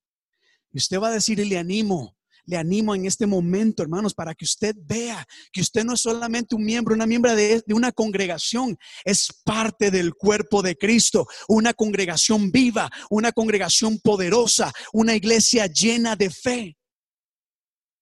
Y 0.71 0.79
usted 0.79 1.01
va 1.01 1.09
a 1.09 1.15
decir, 1.15 1.41
y 1.41 1.45
le 1.45 1.59
animo, 1.59 2.16
le 2.47 2.57
animo 2.57 2.94
en 2.94 3.07
este 3.07 3.26
momento, 3.26 3.82
hermanos, 3.82 4.14
para 4.14 4.34
que 4.34 4.44
usted 4.44 4.74
vea 4.78 5.26
que 5.53 5.61
usted 5.61 5.84
no 5.84 5.94
es 5.94 6.01
solamente 6.01 6.55
un 6.55 6.64
miembro, 6.64 6.94
una 6.94 7.07
miembro 7.07 7.34
de, 7.34 7.62
de, 7.66 7.74
una 7.74 7.92
congregación, 7.92 8.78
es 9.05 9.28
parte 9.44 9.90
del 9.90 10.14
cuerpo 10.14 10.62
de 10.62 10.76
Cristo, 10.76 11.26
una 11.49 11.74
congregación 11.74 12.51
viva, 12.51 12.90
una 13.11 13.32
congregación 13.32 13.99
poderosa, 13.99 14.72
una 14.92 15.14
iglesia 15.14 15.66
llena 15.66 16.16
de 16.16 16.30
fe. 16.30 16.76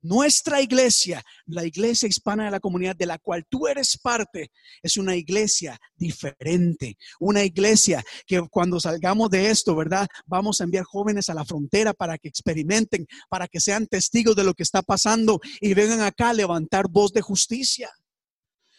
Nuestra 0.05 0.61
iglesia, 0.61 1.25
la 1.47 1.65
iglesia 1.65 2.07
hispana 2.07 2.45
de 2.45 2.51
la 2.51 2.61
comunidad 2.61 2.95
de 2.95 3.07
la 3.07 3.17
cual 3.17 3.47
tú 3.49 3.67
eres 3.67 3.97
parte, 3.97 4.51
es 4.83 4.99
una 4.99 5.17
iglesia 5.17 5.81
diferente. 5.97 6.99
Una 7.19 7.43
iglesia 7.43 8.05
que 8.27 8.43
cuando 8.51 8.79
salgamos 8.79 9.31
de 9.31 9.49
esto, 9.49 9.75
¿verdad? 9.75 10.07
Vamos 10.27 10.61
a 10.61 10.65
enviar 10.65 10.85
jóvenes 10.85 11.31
a 11.31 11.35
la 11.35 11.47
frontera 11.47 11.95
para 11.95 12.19
que 12.19 12.29
experimenten, 12.29 13.07
para 13.31 13.49
que 13.49 13.61
sean 13.61 13.87
testigos 13.87 14.37
de 14.37 14.45
lo 14.45 14.53
que 14.53 14.63
está 14.63 14.83
pasando 14.83 15.41
y 15.59 15.73
vengan 15.73 16.03
acá 16.03 16.29
a 16.29 16.35
levantar 16.35 16.87
voz 16.91 17.15
de 17.15 17.23
justicia. 17.23 17.91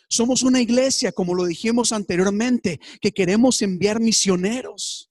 Somos 0.08 0.44
una 0.44 0.62
iglesia, 0.62 1.12
como 1.12 1.34
lo 1.34 1.46
dijimos 1.46 1.92
anteriormente, 1.92 2.80
que 3.02 3.14
queremos 3.14 3.64
enviar 3.64 4.00
misioneros. 4.00 5.10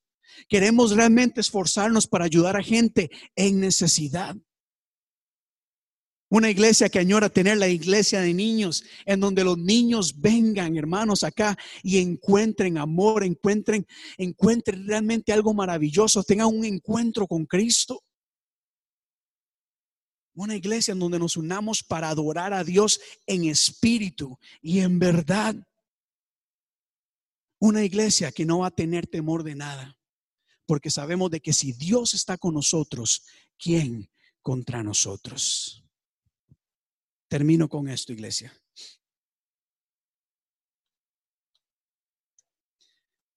Queremos 0.49 0.95
realmente 0.95 1.41
esforzarnos 1.41 2.07
para 2.07 2.27
ayudar 2.27 2.57
a 2.57 2.63
gente 2.63 3.11
en 3.35 3.59
necesidad. 3.59 4.37
Una 6.35 6.51
iglesia 6.51 6.89
que 6.89 6.99
añora 6.99 7.29
tener 7.29 7.59
la 7.59 7.69
iglesia 7.69 8.21
de 8.21 8.35
niños, 8.35 8.83
en 9.07 9.21
donde 9.21 9.45
los 9.45 9.57
niños 9.57 10.21
vengan, 10.21 10.77
hermanos, 10.77 11.23
acá 11.23 11.57
y 11.81 11.99
encuentren 11.99 12.77
amor, 12.77 13.23
encuentren, 13.23 13.87
encuentren 14.19 14.85
realmente 14.85 15.33
algo 15.33 15.55
maravilloso, 15.55 16.25
tengan 16.25 16.49
un 16.49 16.65
encuentro 16.65 17.29
con 17.29 17.47
Cristo. 17.47 18.03
Una 20.35 20.57
iglesia 20.57 20.91
en 20.91 20.99
donde 20.99 21.21
nos 21.21 21.37
unamos 21.37 21.85
para 21.85 22.09
adorar 22.09 22.53
a 22.53 22.65
Dios 22.65 23.01
en 23.29 23.45
espíritu 23.45 24.37
y 24.61 24.81
en 24.81 24.99
verdad. 24.99 25.55
Una 27.61 27.85
iglesia 27.85 28.33
que 28.33 28.45
no 28.45 28.59
va 28.59 28.67
a 28.67 28.75
tener 28.75 29.07
temor 29.07 29.45
de 29.45 29.55
nada, 29.55 29.97
porque 30.67 30.91
sabemos 30.91 31.31
de 31.31 31.39
que 31.39 31.53
si 31.53 31.75
Dios 31.75 32.13
está 32.13 32.37
con 32.37 32.55
nosotros, 32.55 33.23
¿quién 33.57 34.11
contra 34.43 34.83
nosotros? 34.83 35.84
Termino 37.29 37.69
con 37.69 37.89
esto, 37.89 38.13
iglesia. 38.13 38.53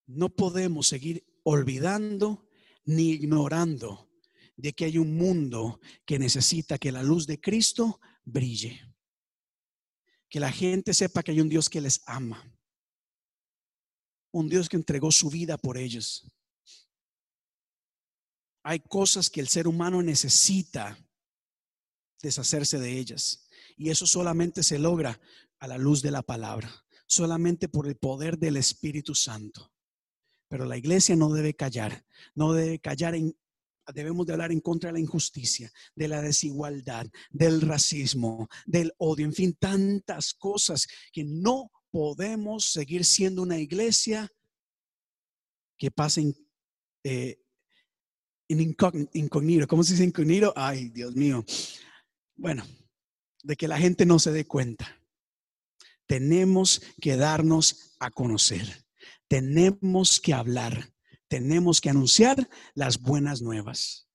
No 0.06 0.30
podemos 0.30 0.88
seguir 0.88 1.26
olvidando 1.44 2.48
ni 2.86 3.12
ignorando 3.12 4.10
de 4.56 4.74
que 4.74 4.86
hay 4.86 4.98
un 4.98 5.16
mundo 5.16 5.80
que 6.06 6.18
necesita 6.18 6.78
que 6.78 6.92
la 6.92 7.04
luz 7.04 7.28
de 7.28 7.40
Cristo 7.40 8.00
brille. 8.24 8.82
Que 10.30 10.40
la 10.40 10.52
gente 10.52 10.94
sepa 10.94 11.24
que 11.24 11.32
hay 11.32 11.42
un 11.42 11.50
Dios 11.50 11.70
que 11.70 11.82
les 11.82 12.02
ama. 12.06 12.44
Un 14.32 14.50
Dios 14.50 14.68
que 14.68 14.78
entregó 14.78 15.12
su 15.12 15.30
vida 15.30 15.58
por 15.58 15.78
ellos. 15.78 16.30
Hay 18.64 18.80
cosas 18.80 19.30
que 19.30 19.40
el 19.40 19.48
ser 19.48 19.68
humano 19.68 20.02
necesita 20.02 20.98
deshacerse 22.22 22.80
de 22.80 22.98
ellas. 22.98 23.47
Y 23.76 23.90
eso 23.90 24.06
solamente 24.06 24.64
se 24.64 24.80
logra 24.80 25.20
a 25.60 25.68
la 25.68 25.78
luz 25.78 26.02
de 26.02 26.12
la 26.12 26.22
palabra, 26.22 26.70
solamente 27.06 27.70
por 27.70 27.88
el 27.88 27.96
poder 27.96 28.38
del 28.38 28.58
Espíritu 28.58 29.16
Santo. 29.16 29.72
Pero 30.48 30.66
la 30.66 30.78
iglesia 30.78 31.16
no 31.16 31.32
debe 31.32 31.56
callar, 31.56 32.06
no 32.36 32.54
debe 32.54 32.80
callar 32.80 33.16
en, 33.16 33.36
debemos 33.94 34.26
de 34.26 34.34
hablar 34.34 34.52
en 34.52 34.62
contra 34.62 34.90
de 34.90 34.94
la 34.94 35.00
injusticia, 35.00 35.72
de 35.96 36.08
la 36.08 36.22
desigualdad, 36.22 37.08
del 37.30 37.62
racismo, 37.62 38.48
del 38.66 38.94
odio, 38.98 39.26
en 39.26 39.34
fin, 39.34 39.58
tantas 39.60 40.34
cosas 40.34 40.88
que 41.12 41.24
no 41.24 41.72
podemos 41.90 42.72
seguir 42.72 43.06
siendo 43.06 43.42
una 43.42 43.58
iglesia 43.58 44.30
que 45.78 45.92
pasa 45.92 46.22
en, 46.22 46.36
eh. 47.04 47.40
¿Cómo 49.68 49.84
se 49.84 49.94
dice 49.94 50.06
incógnito? 50.06 50.54
Ay, 50.56 50.90
Dios 50.90 51.14
mío. 51.16 51.44
Bueno, 52.36 52.64
de 53.48 53.56
que 53.56 53.70
la 53.70 53.78
gente 53.78 54.06
no 54.06 54.20
se 54.20 54.32
dé 54.32 54.46
cuenta. 54.46 55.00
Tenemos 56.06 56.82
que 57.02 57.16
darnos 57.16 57.96
a 57.98 58.12
conocer. 58.12 58.86
Tenemos 59.30 60.20
que 60.20 60.34
hablar. 60.34 60.94
Tenemos 61.30 61.80
que 61.80 61.90
anunciar 61.90 62.50
las 62.74 63.02
buenas 63.02 63.42
nuevas. 63.42 64.10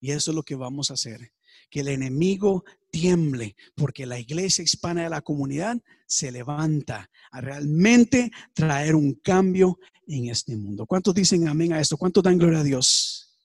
Y 0.00 0.10
eso 0.10 0.32
es 0.32 0.34
lo 0.34 0.42
que 0.42 0.56
vamos 0.56 0.90
a 0.90 0.94
hacer. 0.94 1.32
Que 1.70 1.80
el 1.80 1.88
enemigo 1.88 2.64
tiemble, 2.90 3.56
porque 3.76 4.04
la 4.04 4.18
iglesia 4.18 4.64
hispana 4.64 5.04
de 5.04 5.10
la 5.10 5.22
comunidad 5.22 5.78
se 6.06 6.32
levanta 6.32 7.08
a 7.30 7.40
realmente 7.40 8.32
traer 8.52 8.96
un 8.96 9.14
cambio 9.14 9.78
en 10.08 10.28
este 10.28 10.56
mundo. 10.56 10.86
¿Cuántos 10.86 11.14
dicen 11.14 11.46
amén 11.46 11.72
a 11.72 11.80
esto? 11.80 11.96
¿Cuántos 11.96 12.22
dan 12.24 12.38
gloria 12.38 12.60
a 12.60 12.64
Dios? 12.64 13.38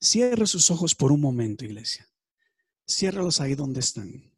Cierre 0.00 0.46
sus 0.46 0.70
ojos 0.70 0.94
por 0.94 1.10
un 1.10 1.20
momento, 1.20 1.64
iglesia. 1.64 2.10
Ciérralos 2.90 3.40
ahí 3.40 3.54
donde 3.54 3.80
están. 3.80 4.32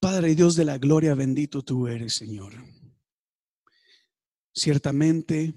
Padre 0.00 0.34
Dios 0.34 0.56
de 0.56 0.64
la 0.64 0.78
gloria, 0.78 1.14
bendito 1.14 1.62
tú 1.62 1.86
eres, 1.86 2.14
Señor. 2.14 2.54
Ciertamente, 4.54 5.54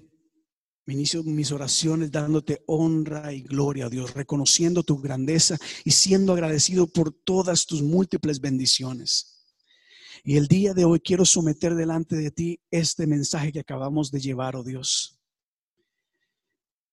me 0.84 0.92
inicio 0.92 1.22
mis 1.22 1.52
oraciones 1.52 2.10
dándote 2.10 2.62
honra 2.66 3.32
y 3.32 3.42
gloria, 3.42 3.88
Dios, 3.88 4.12
reconociendo 4.12 4.82
tu 4.82 5.00
grandeza 5.00 5.56
y 5.84 5.92
siendo 5.92 6.34
agradecido 6.34 6.86
por 6.86 7.12
todas 7.12 7.64
tus 7.64 7.82
múltiples 7.82 8.40
bendiciones. 8.40 9.46
Y 10.22 10.36
el 10.36 10.48
día 10.48 10.74
de 10.74 10.84
hoy 10.84 11.00
quiero 11.00 11.24
someter 11.24 11.74
delante 11.74 12.16
de 12.16 12.30
ti 12.30 12.60
este 12.70 13.06
mensaje 13.06 13.52
que 13.52 13.60
acabamos 13.60 14.10
de 14.10 14.20
llevar, 14.20 14.54
oh 14.54 14.62
Dios. 14.62 15.19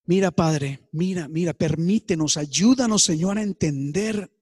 Mira, 0.08 0.30
Padre, 0.30 0.88
mira, 0.90 1.28
mira, 1.28 1.52
permítenos, 1.52 2.38
ayúdanos, 2.38 3.02
Señor, 3.02 3.36
a 3.36 3.42
entender 3.42 4.32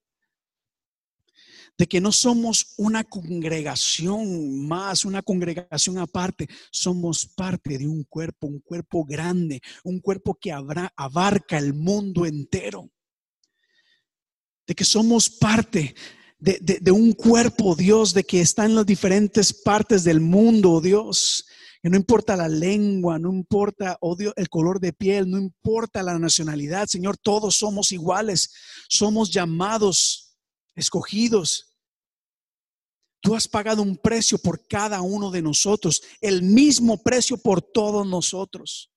de 1.77 1.89
que 1.89 2.01
no 2.01 2.13
somos 2.13 2.75
una 2.77 3.03
congregación 3.03 4.65
más, 4.65 5.05
una 5.05 5.23
congregación 5.23 5.99
aparte, 5.99 6.49
somos 6.71 7.27
parte 7.27 7.79
de 7.79 7.89
un 7.89 8.05
cuerpo, 8.05 8.47
un 8.47 8.61
cuerpo 8.61 9.05
grande, 9.05 9.61
un 9.83 9.99
cuerpo 9.99 10.37
que 10.41 10.53
habrá, 10.53 10.93
abarca 10.97 11.59
el 11.59 11.75
mundo 11.75 12.27
entero. 12.27 12.89
De 14.69 14.75
que 14.77 14.85
somos 14.85 15.29
parte 15.29 15.97
de, 16.39 16.61
de, 16.81 16.91
un 16.93 17.13
cuerpo, 17.13 17.75
Dios, 17.75 18.15
de 18.15 18.23
que 18.23 18.41
está 18.41 18.67
en 18.67 18.77
las 18.77 18.87
diferentes 18.87 19.53
partes 19.53 20.05
del 20.05 20.21
mundo, 20.21 20.81
Dios 20.81 21.45
no 21.83 21.97
importa 21.97 22.37
la 22.37 22.49
lengua, 22.49 23.19
no 23.19 23.33
importa 23.33 23.97
odio, 24.01 24.33
el 24.37 24.49
color 24.49 24.81
de 24.81 24.93
piel, 24.93 25.31
no 25.31 25.39
importa 25.39 26.03
la 26.03 26.19
nacionalidad, 26.19 26.87
Señor, 26.87 27.17
todos 27.17 27.57
somos 27.57 27.93
iguales, 27.93 28.53
somos 28.89 29.31
llamados, 29.31 30.37
escogidos. 30.75 31.77
Tú 33.21 33.35
has 33.35 33.49
pagado 33.49 33.83
un 33.83 33.97
precio 33.97 34.39
por 34.39 34.67
cada 34.67 35.01
uno 35.03 35.31
de 35.31 35.43
nosotros, 35.43 36.03
el 36.21 36.43
mismo 36.43 37.03
precio 37.03 37.37
por 37.37 37.63
todos 37.63 38.07
nosotros. 38.07 38.93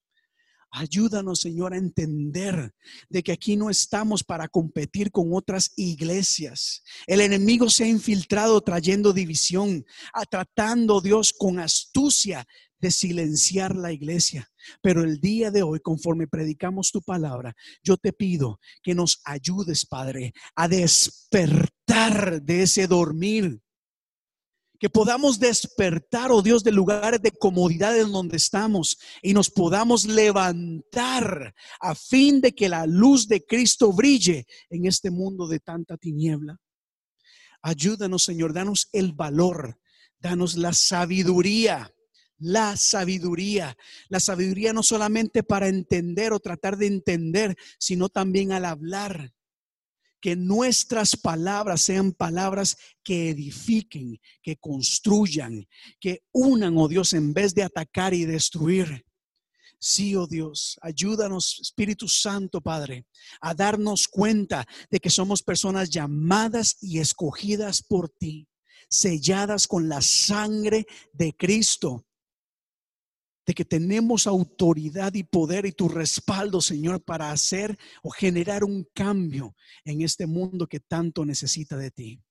Ayúdanos, 0.72 1.40
Señor, 1.40 1.74
a 1.74 1.78
entender 1.78 2.76
de 3.10 3.24
que 3.24 3.32
aquí 3.32 3.56
no 3.56 3.72
estamos 3.72 4.24
para 4.24 4.48
competir 4.48 5.12
con 5.12 5.34
otras 5.34 5.72
iglesias. 5.78 6.84
El 7.08 7.22
enemigo 7.22 7.72
se 7.72 7.86
ha 7.86 7.88
infiltrado 7.88 8.62
trayendo 8.62 9.12
división, 9.12 9.84
tratando 10.30 11.02
Dios 11.02 11.34
con 11.34 11.60
astucia 11.60 12.48
de 12.80 12.92
silenciar 12.92 13.76
la 13.76 13.92
iglesia. 13.92 14.50
Pero 14.82 15.04
el 15.04 15.20
día 15.20 15.52
de 15.52 15.64
hoy, 15.64 15.80
conforme 15.80 16.28
predicamos 16.28 16.92
tu 16.92 17.02
palabra, 17.02 17.56
yo 17.84 17.98
te 17.98 18.14
pido 18.14 18.60
que 18.82 18.96
nos 18.96 19.22
ayudes, 19.24 19.86
Padre, 19.86 20.34
a 20.56 20.68
despertar 20.68 22.42
de 22.42 22.64
ese 22.64 22.88
dormir. 22.88 23.62
Que 24.80 24.90
podamos 24.90 25.40
despertar, 25.40 26.32
oh 26.32 26.42
Dios, 26.42 26.64
de 26.64 26.72
lugares 26.72 27.22
de 27.22 27.32
comodidad 27.32 28.00
en 28.00 28.14
donde 28.14 28.38
estamos 28.38 28.98
y 29.22 29.34
nos 29.34 29.50
podamos 29.50 30.06
levantar 30.06 31.54
a 31.82 31.96
fin 31.96 32.40
de 32.40 32.54
que 32.54 32.70
la 32.70 32.86
luz 32.86 33.28
de 33.28 33.46
Cristo 33.46 33.92
brille 33.92 34.46
en 34.70 34.86
este 34.86 35.12
mundo 35.12 35.48
de 35.48 35.60
tanta 35.60 35.98
tiniebla. 35.98 36.58
Ayúdanos, 37.62 38.24
Señor, 38.24 38.54
danos 38.54 38.88
el 38.94 39.12
valor, 39.12 39.78
danos 40.18 40.56
la 40.56 40.72
sabiduría 40.72 41.94
la 42.40 42.76
sabiduría. 42.78 43.78
La 44.08 44.20
sabiduría 44.20 44.74
no 44.74 44.82
solamente 44.82 45.44
para 45.44 45.68
entender 45.68 46.34
o 46.34 46.40
tratar 46.40 46.78
de 46.78 46.88
entender, 46.88 47.56
sino 47.78 48.10
también 48.10 48.52
al 48.52 48.66
hablar. 48.66 49.34
Que 50.22 50.36
nuestras 50.36 51.16
palabras 51.16 51.82
sean 51.82 52.12
palabras 52.12 52.76
que 53.04 53.30
edifiquen, 53.30 54.20
que 54.42 54.58
construyan, 54.58 55.66
que 56.00 56.24
unan, 56.34 56.78
oh 56.78 56.90
Dios, 56.90 57.14
en 57.14 57.34
vez 57.34 57.54
de 57.54 57.64
atacar 57.64 58.14
y 58.14 58.26
destruir. 58.26 59.06
Sí, 59.82 60.18
oh 60.18 60.28
Dios, 60.28 60.78
ayúdanos, 60.82 61.58
Espíritu 61.62 62.10
Santo, 62.10 62.60
Padre, 62.60 63.06
a 63.40 63.54
darnos 63.54 64.10
cuenta 64.10 64.68
de 64.92 65.00
que 65.00 65.10
somos 65.10 65.42
personas 65.42 65.90
llamadas 65.90 66.76
y 66.82 67.00
escogidas 67.00 67.82
por 67.82 68.10
ti, 68.10 68.50
selladas 68.90 69.68
con 69.68 69.88
la 69.88 70.02
sangre 70.02 70.86
de 71.14 71.32
Cristo 71.32 72.09
de 73.50 73.56
que 73.56 73.66
tenemos 73.66 74.28
autoridad 74.28 75.16
y 75.16 75.24
poder 75.24 75.66
y 75.66 75.72
tu 75.72 75.90
respaldo, 75.90 76.62
Señor, 76.62 77.04
para 77.04 77.32
hacer 77.32 77.80
o 78.04 78.12
generar 78.12 78.64
un 78.64 78.88
cambio 78.94 79.56
en 79.84 80.02
este 80.02 80.28
mundo 80.28 80.68
que 80.68 80.80
tanto 80.80 81.26
necesita 81.26 81.76
de 81.76 81.90
ti. 81.90 82.22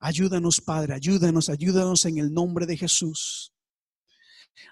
Ayúdanos, 0.00 0.60
Padre, 0.60 0.92
ayúdanos, 0.92 1.48
ayúdanos 1.48 2.04
en 2.04 2.18
el 2.18 2.34
nombre 2.34 2.66
de 2.66 2.76
Jesús. 2.76 3.54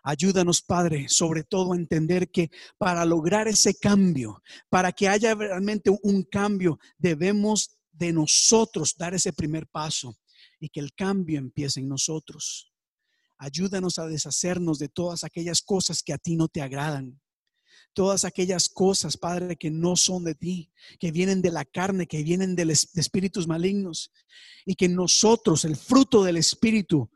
Ayúdanos, 0.02 0.60
Padre, 0.60 1.08
sobre 1.08 1.42
todo 1.42 1.72
a 1.72 1.76
entender 1.76 2.30
que 2.30 2.50
para 2.76 3.06
lograr 3.06 3.48
ese 3.48 3.74
cambio, 3.74 4.42
para 4.68 4.92
que 4.92 5.08
haya 5.08 5.34
realmente 5.34 5.90
un 6.02 6.22
cambio, 6.24 6.78
debemos 6.98 7.78
de 7.92 8.12
nosotros 8.12 8.94
dar 8.94 9.14
ese 9.14 9.32
primer 9.32 9.66
paso 9.66 10.18
y 10.60 10.68
que 10.68 10.80
el 10.80 10.92
cambio 10.92 11.38
empiece 11.38 11.80
en 11.80 11.88
nosotros. 11.88 12.74
Ayúdanos 13.38 14.00
a 14.00 14.06
deshacernos 14.08 14.80
de 14.80 14.88
todas 14.88 15.22
aquellas 15.22 15.62
cosas 15.62 16.02
que 16.02 16.12
a 16.12 16.18
ti 16.18 16.34
no 16.34 16.48
te 16.48 16.60
agradan. 16.60 17.20
Todas 17.94 18.24
aquellas 18.24 18.68
cosas, 18.68 19.16
Padre, 19.16 19.56
que 19.56 19.70
no 19.70 19.94
son 19.96 20.24
de 20.24 20.34
ti, 20.34 20.72
que 20.98 21.12
vienen 21.12 21.40
de 21.40 21.52
la 21.52 21.64
carne, 21.64 22.06
que 22.06 22.22
vienen 22.24 22.56
de, 22.56 22.64
espíritus 22.72 23.46
malignos. 23.46 24.12
Y 24.66 24.74
que 24.74 24.88
nosotros, 24.88 25.64
el 25.64 25.76
fruto 25.76 26.24
del 26.24 26.36
Espíritu, 26.36 27.10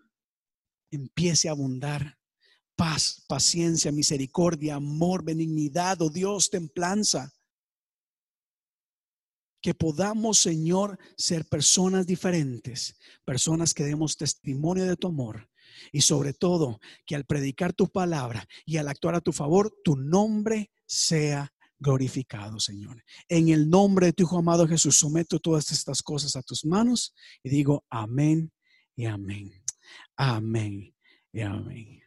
empiece 0.92 1.48
a 1.48 1.52
abundar. 1.52 2.18
Paz, 2.76 3.24
paciencia, 3.28 3.92
misericordia, 3.92 4.76
amor, 4.76 5.24
benignidad, 5.24 6.00
oh 6.02 6.08
Dios, 6.08 6.50
templanza. 6.50 7.34
Que 9.60 9.74
podamos, 9.74 10.38
Señor, 10.38 10.98
ser 11.16 11.44
personas 11.46 12.06
diferentes, 12.06 12.96
personas 13.24 13.74
que 13.74 13.84
demos 13.84 14.16
testimonio 14.16 14.84
de 14.84 14.96
tu 14.96 15.08
amor 15.08 15.51
y 15.92 16.00
sobre 16.02 16.32
todo, 16.32 16.80
que 17.06 17.14
al 17.14 17.24
predicar 17.24 17.72
tu 17.72 17.88
palabra 17.88 18.46
y 18.64 18.76
al 18.76 18.88
actuar 18.88 19.14
a 19.14 19.20
tu 19.20 19.32
favor, 19.32 19.72
tu 19.84 19.96
nombre 19.96 20.70
sea 20.86 21.52
glorificado, 21.78 22.60
Señor. 22.60 23.02
En 23.28 23.48
el 23.48 23.68
nombre 23.68 24.06
de 24.06 24.12
tu 24.12 24.22
Hijo 24.22 24.38
amado 24.38 24.66
Jesús, 24.68 24.98
someto 24.98 25.38
todas 25.38 25.72
estas 25.72 26.02
cosas 26.02 26.36
a 26.36 26.42
tus 26.42 26.64
manos 26.64 27.14
y 27.42 27.50
digo 27.50 27.84
amén 27.90 28.52
y 28.94 29.06
amén. 29.06 29.52
Amén 30.16 30.94
y 31.32 31.40
amén. 31.40 32.02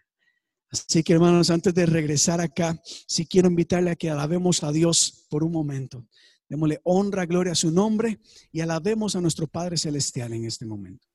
Así 0.71 1.03
que 1.03 1.13
hermanos, 1.13 1.49
antes 1.49 1.73
de 1.73 1.85
regresar 1.85 2.41
acá, 2.41 2.81
si 3.07 3.25
quiero 3.25 3.47
invitarle 3.47 3.91
a 3.91 3.95
que 3.95 4.09
alabemos 4.09 4.63
a 4.63 4.71
Dios 4.71 5.25
por 5.29 5.43
un 5.43 5.51
momento. 5.51 6.05
Démosle 6.47 6.79
honra, 6.83 7.25
gloria 7.25 7.53
a 7.53 7.55
su 7.55 7.71
nombre 7.71 8.19
y 8.51 8.61
alabemos 8.61 9.15
a 9.15 9.21
nuestro 9.21 9.47
Padre 9.47 9.77
Celestial 9.77 10.33
en 10.33 10.45
este 10.45 10.65
momento. 10.65 11.07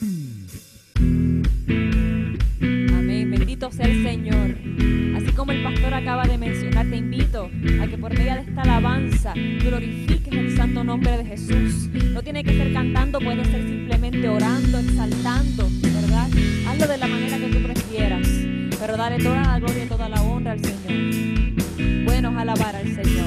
Amén, 0.00 0.48
bendito 3.66 3.70
sea 3.70 3.86
el 3.86 4.02
Señor. 4.02 4.56
Así 5.16 5.32
como 5.34 5.52
el 5.52 5.62
pastor 5.62 5.94
acaba 5.94 6.24
de 6.24 6.38
mencionar, 6.38 6.86
te 6.88 6.96
invito 6.96 7.50
a 7.80 7.86
que 7.86 7.98
por 7.98 8.16
medio 8.16 8.34
de 8.34 8.40
esta 8.40 8.62
alabanza 8.62 9.34
glorifiques 9.34 10.32
el 10.32 10.56
santo 10.56 10.84
nombre 10.84 11.16
de 11.18 11.24
Jesús. 11.24 11.88
No 12.12 12.22
tiene 12.22 12.44
que 12.44 12.56
ser 12.56 12.72
cantando, 12.72 13.18
puede 13.18 13.44
ser 13.44 13.62
simplemente 13.66 14.28
orando, 14.28 14.78
exaltando, 14.78 15.68
¿verdad? 15.82 16.28
Hazlo 16.68 16.86
de 16.86 16.98
la 16.98 17.06
manera 17.06 17.38
que 17.38 17.48
tú 17.48 17.62
prefieras, 17.62 18.28
pero 18.78 18.96
dale 18.96 19.22
toda 19.22 19.42
la 19.42 19.58
gloria 19.58 19.84
y 19.84 19.88
toda 19.88 20.08
la 20.08 20.22
honra 20.22 20.52
al 20.52 20.60
Señor. 20.64 22.04
Bueno 22.04 22.30
es 22.30 22.36
alabar 22.36 22.76
al 22.76 22.94
Señor. 22.94 23.26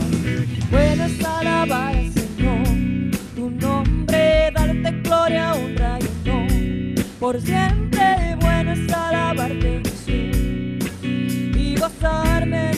Bueno 0.72 1.06
es 1.06 1.26
alabar 1.26 1.96
al 1.96 2.12
Señor. 2.12 3.12
Tu 3.36 3.50
nombre, 3.50 4.52
darte 4.54 4.92
gloria, 5.02 5.54
honra 5.54 6.00
y 6.00 6.20
por 7.20 7.40
siempre 7.42 8.38
bueno 8.40 8.72
es 8.72 8.94
alabarte 8.94 9.89
gozarme 11.80 12.72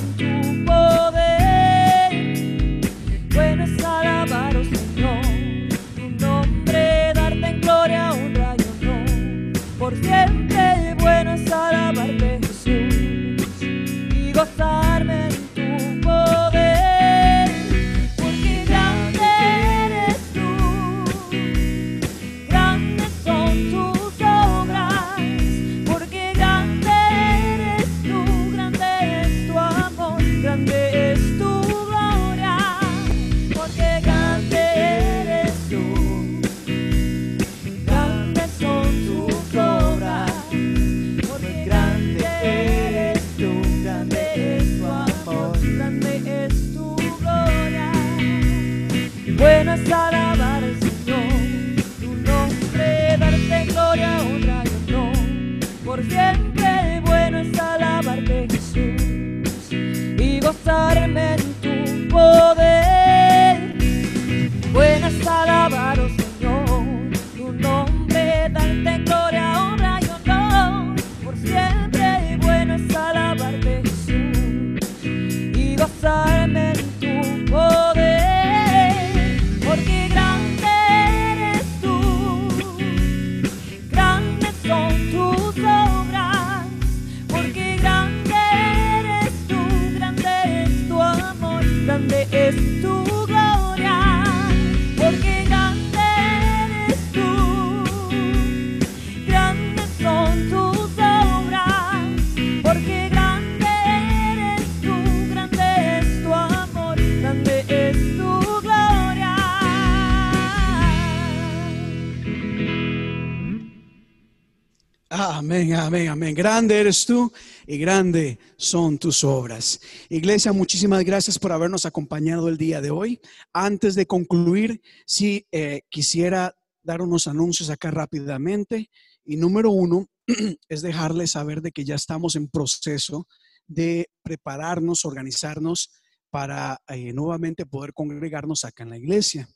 Amén, 115.14 115.74
amén, 115.74 116.08
amén. 116.08 116.34
Grande 116.34 116.80
eres 116.80 117.06
tú 117.06 117.34
y 117.68 117.78
grande 117.78 118.40
son 118.56 118.98
tus 118.98 119.26
obras. 119.26 119.82
Iglesia, 120.08 120.54
muchísimas 120.54 121.04
gracias 121.04 121.38
por 121.38 121.52
habernos 121.52 121.86
acompañado 121.86 122.48
el 122.48 122.58
día 122.58 122.80
de 122.80 122.92
hoy. 122.92 123.20
Antes 123.52 123.96
de 123.96 124.06
concluir, 124.06 124.82
sí 125.06 125.46
eh, 125.52 125.82
quisiera 125.90 126.56
dar 126.82 127.02
unos 127.02 127.28
anuncios 127.28 127.70
acá 127.70 127.92
rápidamente. 127.92 128.90
Y 129.26 129.36
número 129.36 129.72
uno 129.72 130.08
es 130.70 130.82
dejarles 130.82 131.32
saber 131.32 131.62
de 131.62 131.74
que 131.74 131.84
ya 131.84 131.96
estamos 131.96 132.38
en 132.38 132.48
proceso 132.48 133.28
de 133.68 134.10
prepararnos, 134.24 135.04
organizarnos 135.04 135.92
para 136.30 136.82
eh, 136.88 137.12
nuevamente 137.12 137.66
poder 137.66 137.92
congregarnos 137.92 138.64
acá 138.64 138.84
en 138.84 138.92
la 138.92 138.98
iglesia. 138.98 139.50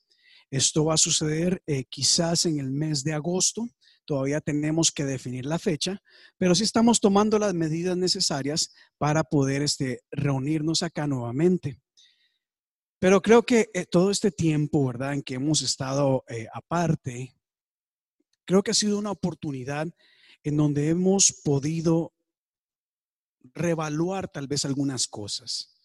Esto 0.51 0.83
va 0.83 0.95
a 0.95 0.97
suceder 0.97 1.63
eh, 1.65 1.85
quizás 1.85 2.45
en 2.45 2.59
el 2.59 2.71
mes 2.71 3.05
de 3.05 3.13
agosto. 3.13 3.69
Todavía 4.05 4.39
tenemos 4.39 4.91
que 4.91 5.03
definir 5.03 5.45
la 5.45 5.59
fecha, 5.59 6.01
pero 6.37 6.53
sí 6.55 6.63
estamos 6.63 6.99
tomando 6.99 7.39
las 7.39 7.53
medidas 7.53 7.97
necesarias 7.97 8.73
para 8.97 9.23
poder 9.23 9.61
este, 9.61 10.01
reunirnos 10.11 10.83
acá 10.83 11.07
nuevamente. 11.07 11.81
Pero 12.99 13.21
creo 13.21 13.43
que 13.43 13.69
eh, 13.73 13.85
todo 13.85 14.11
este 14.11 14.31
tiempo, 14.31 14.85
¿verdad?, 14.85 15.13
en 15.13 15.23
que 15.23 15.35
hemos 15.35 15.61
estado 15.61 16.23
eh, 16.29 16.47
aparte, 16.53 17.35
creo 18.45 18.63
que 18.63 18.71
ha 18.71 18.75
sido 18.75 18.97
una 18.97 19.11
oportunidad 19.11 19.87
en 20.43 20.57
donde 20.57 20.89
hemos 20.89 21.33
podido 21.43 22.13
revaluar 23.53 24.27
tal 24.27 24.47
vez 24.47 24.65
algunas 24.65 25.07
cosas. 25.07 25.75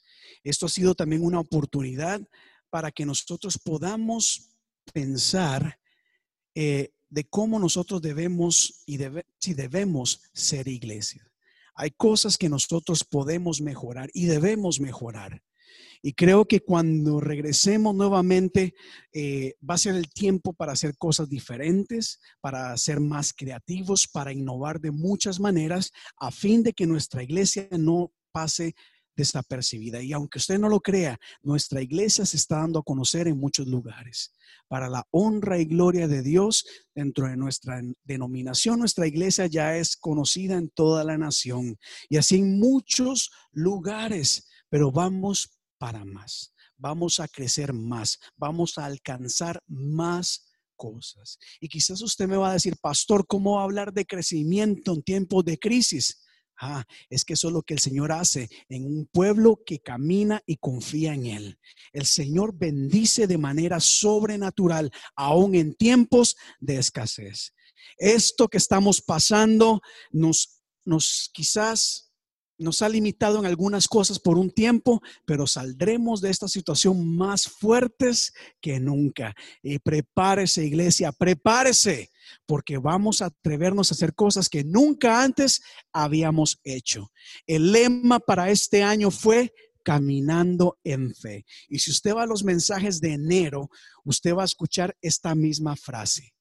Esto 0.44 0.66
ha 0.66 0.68
sido 0.68 0.94
también 0.94 1.24
una 1.24 1.40
oportunidad 1.40 2.20
para 2.68 2.90
que 2.92 3.04
nosotros 3.04 3.58
podamos 3.58 4.50
pensar 4.92 5.78
eh, 6.54 6.92
de 7.10 7.24
cómo 7.24 7.58
nosotros 7.58 8.00
debemos 8.00 8.82
y 8.86 8.98
si 9.38 9.54
debemos 9.54 10.22
ser 10.32 10.68
iglesia. 10.68 11.30
Hay 11.74 11.90
cosas 11.90 12.38
que 12.38 12.48
nosotros 12.48 13.04
podemos 13.04 13.60
mejorar 13.60 14.10
y 14.14 14.26
debemos 14.26 14.80
mejorar. 14.80 15.42
Y 16.02 16.14
creo 16.14 16.46
que 16.46 16.60
cuando 16.60 17.20
regresemos 17.20 17.94
nuevamente 17.94 18.74
eh, 19.12 19.54
va 19.68 19.74
a 19.74 19.78
ser 19.78 19.96
el 19.96 20.08
tiempo 20.08 20.52
para 20.54 20.72
hacer 20.72 20.96
cosas 20.96 21.28
diferentes, 21.28 22.20
para 22.40 22.76
ser 22.78 23.00
más 23.00 23.34
creativos, 23.34 24.08
para 24.08 24.32
innovar 24.32 24.80
de 24.80 24.90
muchas 24.90 25.40
maneras, 25.40 25.92
a 26.16 26.30
fin 26.30 26.62
de 26.62 26.72
que 26.72 26.86
nuestra 26.86 27.22
iglesia 27.22 27.68
no 27.72 28.12
pase 28.32 28.74
desapercibida. 29.16 30.02
Y 30.02 30.12
aunque 30.12 30.38
usted 30.38 30.58
no 30.58 30.68
lo 30.68 30.80
crea, 30.80 31.18
nuestra 31.42 31.82
iglesia 31.82 32.24
se 32.26 32.36
está 32.36 32.56
dando 32.56 32.80
a 32.80 32.82
conocer 32.82 33.28
en 33.28 33.38
muchos 33.38 33.66
lugares. 33.66 34.32
Para 34.68 34.88
la 34.88 35.06
honra 35.10 35.58
y 35.58 35.64
gloria 35.64 36.08
de 36.08 36.22
Dios, 36.22 36.64
dentro 36.94 37.28
de 37.28 37.36
nuestra 37.36 37.80
denominación, 38.04 38.78
nuestra 38.78 39.06
iglesia 39.06 39.46
ya 39.46 39.76
es 39.76 39.96
conocida 39.96 40.56
en 40.56 40.68
toda 40.70 41.04
la 41.04 41.18
nación 41.18 41.76
y 42.08 42.16
así 42.16 42.36
en 42.36 42.58
muchos 42.58 43.30
lugares, 43.52 44.48
pero 44.68 44.90
vamos 44.90 45.58
para 45.78 46.04
más. 46.04 46.54
Vamos 46.76 47.20
a 47.20 47.28
crecer 47.28 47.74
más, 47.74 48.18
vamos 48.36 48.78
a 48.78 48.86
alcanzar 48.86 49.60
más 49.66 50.50
cosas. 50.76 51.38
Y 51.60 51.68
quizás 51.68 52.00
usted 52.00 52.26
me 52.26 52.38
va 52.38 52.50
a 52.50 52.54
decir, 52.54 52.74
pastor, 52.80 53.26
¿cómo 53.26 53.60
hablar 53.60 53.92
de 53.92 54.06
crecimiento 54.06 54.94
en 54.94 55.02
tiempos 55.02 55.44
de 55.44 55.58
crisis? 55.58 56.22
Ah, 56.62 56.84
es 57.08 57.24
que 57.24 57.32
eso 57.32 57.48
es 57.48 57.54
lo 57.54 57.62
que 57.62 57.72
el 57.72 57.80
Señor 57.80 58.12
hace 58.12 58.50
en 58.68 58.84
un 58.84 59.06
pueblo 59.06 59.62
que 59.64 59.78
camina 59.78 60.42
y 60.44 60.56
confía 60.56 61.14
en 61.14 61.24
Él. 61.24 61.58
El 61.92 62.04
Señor 62.04 62.54
bendice 62.54 63.26
de 63.26 63.38
manera 63.38 63.80
sobrenatural, 63.80 64.92
aún 65.16 65.54
en 65.54 65.74
tiempos 65.74 66.36
de 66.58 66.76
escasez. 66.76 67.54
Esto 67.96 68.48
que 68.48 68.58
estamos 68.58 69.00
pasando 69.00 69.80
nos, 70.10 70.60
nos 70.84 71.30
quizás 71.32 72.09
nos 72.60 72.82
ha 72.82 72.88
limitado 72.88 73.38
en 73.38 73.46
algunas 73.46 73.88
cosas 73.88 74.18
por 74.18 74.38
un 74.38 74.50
tiempo, 74.50 75.02
pero 75.24 75.46
saldremos 75.46 76.20
de 76.20 76.30
esta 76.30 76.46
situación 76.46 77.16
más 77.16 77.48
fuertes 77.48 78.32
que 78.60 78.78
nunca. 78.78 79.34
Y 79.62 79.78
prepárese, 79.78 80.64
iglesia, 80.64 81.10
prepárese, 81.10 82.10
porque 82.46 82.78
vamos 82.78 83.22
a 83.22 83.26
atrevernos 83.26 83.90
a 83.90 83.94
hacer 83.94 84.14
cosas 84.14 84.48
que 84.48 84.62
nunca 84.62 85.22
antes 85.22 85.62
habíamos 85.92 86.60
hecho. 86.62 87.10
El 87.46 87.72
lema 87.72 88.20
para 88.20 88.50
este 88.50 88.82
año 88.82 89.10
fue 89.10 89.52
caminando 89.82 90.78
en 90.84 91.14
fe. 91.14 91.46
Y 91.68 91.78
si 91.78 91.90
usted 91.90 92.14
va 92.14 92.24
a 92.24 92.26
los 92.26 92.44
mensajes 92.44 93.00
de 93.00 93.14
enero, 93.14 93.70
usted 94.04 94.34
va 94.34 94.42
a 94.42 94.46
escuchar 94.46 94.96
esta 95.00 95.34
misma 95.34 95.76
frase. 95.76 96.34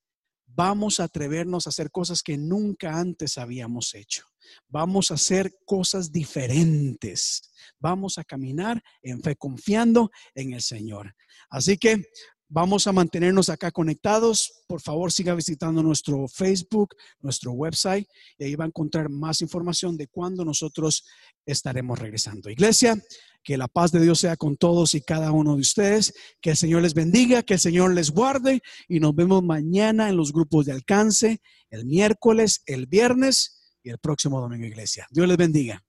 Vamos 0.45 0.99
a 0.99 1.05
atrevernos 1.05 1.65
a 1.65 1.69
hacer 1.69 1.91
cosas 1.91 2.21
que 2.21 2.37
nunca 2.37 2.99
antes 2.99 3.37
habíamos 3.37 3.95
hecho. 3.95 4.25
Vamos 4.67 5.11
a 5.11 5.15
hacer 5.15 5.57
cosas 5.65 6.11
diferentes. 6.11 7.51
Vamos 7.79 8.17
a 8.17 8.23
caminar 8.23 8.81
en 9.01 9.21
fe 9.21 9.35
confiando 9.35 10.11
en 10.35 10.53
el 10.53 10.61
Señor. 10.61 11.15
Así 11.49 11.77
que 11.77 12.03
vamos 12.47 12.87
a 12.87 12.91
mantenernos 12.91 13.49
acá 13.49 13.71
conectados. 13.71 14.63
Por 14.67 14.81
favor, 14.81 15.11
siga 15.11 15.35
visitando 15.35 15.81
nuestro 15.83 16.27
Facebook, 16.27 16.95
nuestro 17.19 17.51
website, 17.51 18.07
y 18.37 18.45
ahí 18.45 18.55
va 18.55 18.65
a 18.65 18.67
encontrar 18.67 19.09
más 19.09 19.41
información 19.41 19.95
de 19.97 20.07
cuándo 20.07 20.43
nosotros 20.43 21.05
estaremos 21.45 21.99
regresando. 21.99 22.49
Iglesia, 22.49 23.01
que 23.43 23.57
la 23.57 23.67
paz 23.67 23.91
de 23.91 24.01
Dios 24.01 24.19
sea 24.19 24.35
con 24.35 24.57
todos 24.57 24.95
y 24.95 25.01
cada 25.01 25.31
uno 25.31 25.55
de 25.55 25.61
ustedes. 25.61 26.13
Que 26.41 26.51
el 26.51 26.57
Señor 26.57 26.81
les 26.81 26.93
bendiga, 26.93 27.43
que 27.43 27.55
el 27.55 27.59
Señor 27.59 27.93
les 27.93 28.11
guarde 28.11 28.61
y 28.87 28.99
nos 28.99 29.15
vemos 29.15 29.43
mañana 29.43 30.09
en 30.09 30.17
los 30.17 30.33
grupos 30.33 30.65
de 30.65 30.73
alcance, 30.73 31.41
el 31.69 31.85
miércoles, 31.85 32.63
el 32.65 32.87
viernes 32.87 33.58
y 33.83 33.89
el 33.89 33.97
próximo 33.97 34.39
domingo, 34.41 34.65
iglesia. 34.65 35.07
Dios 35.11 35.27
les 35.27 35.37
bendiga. 35.37 35.83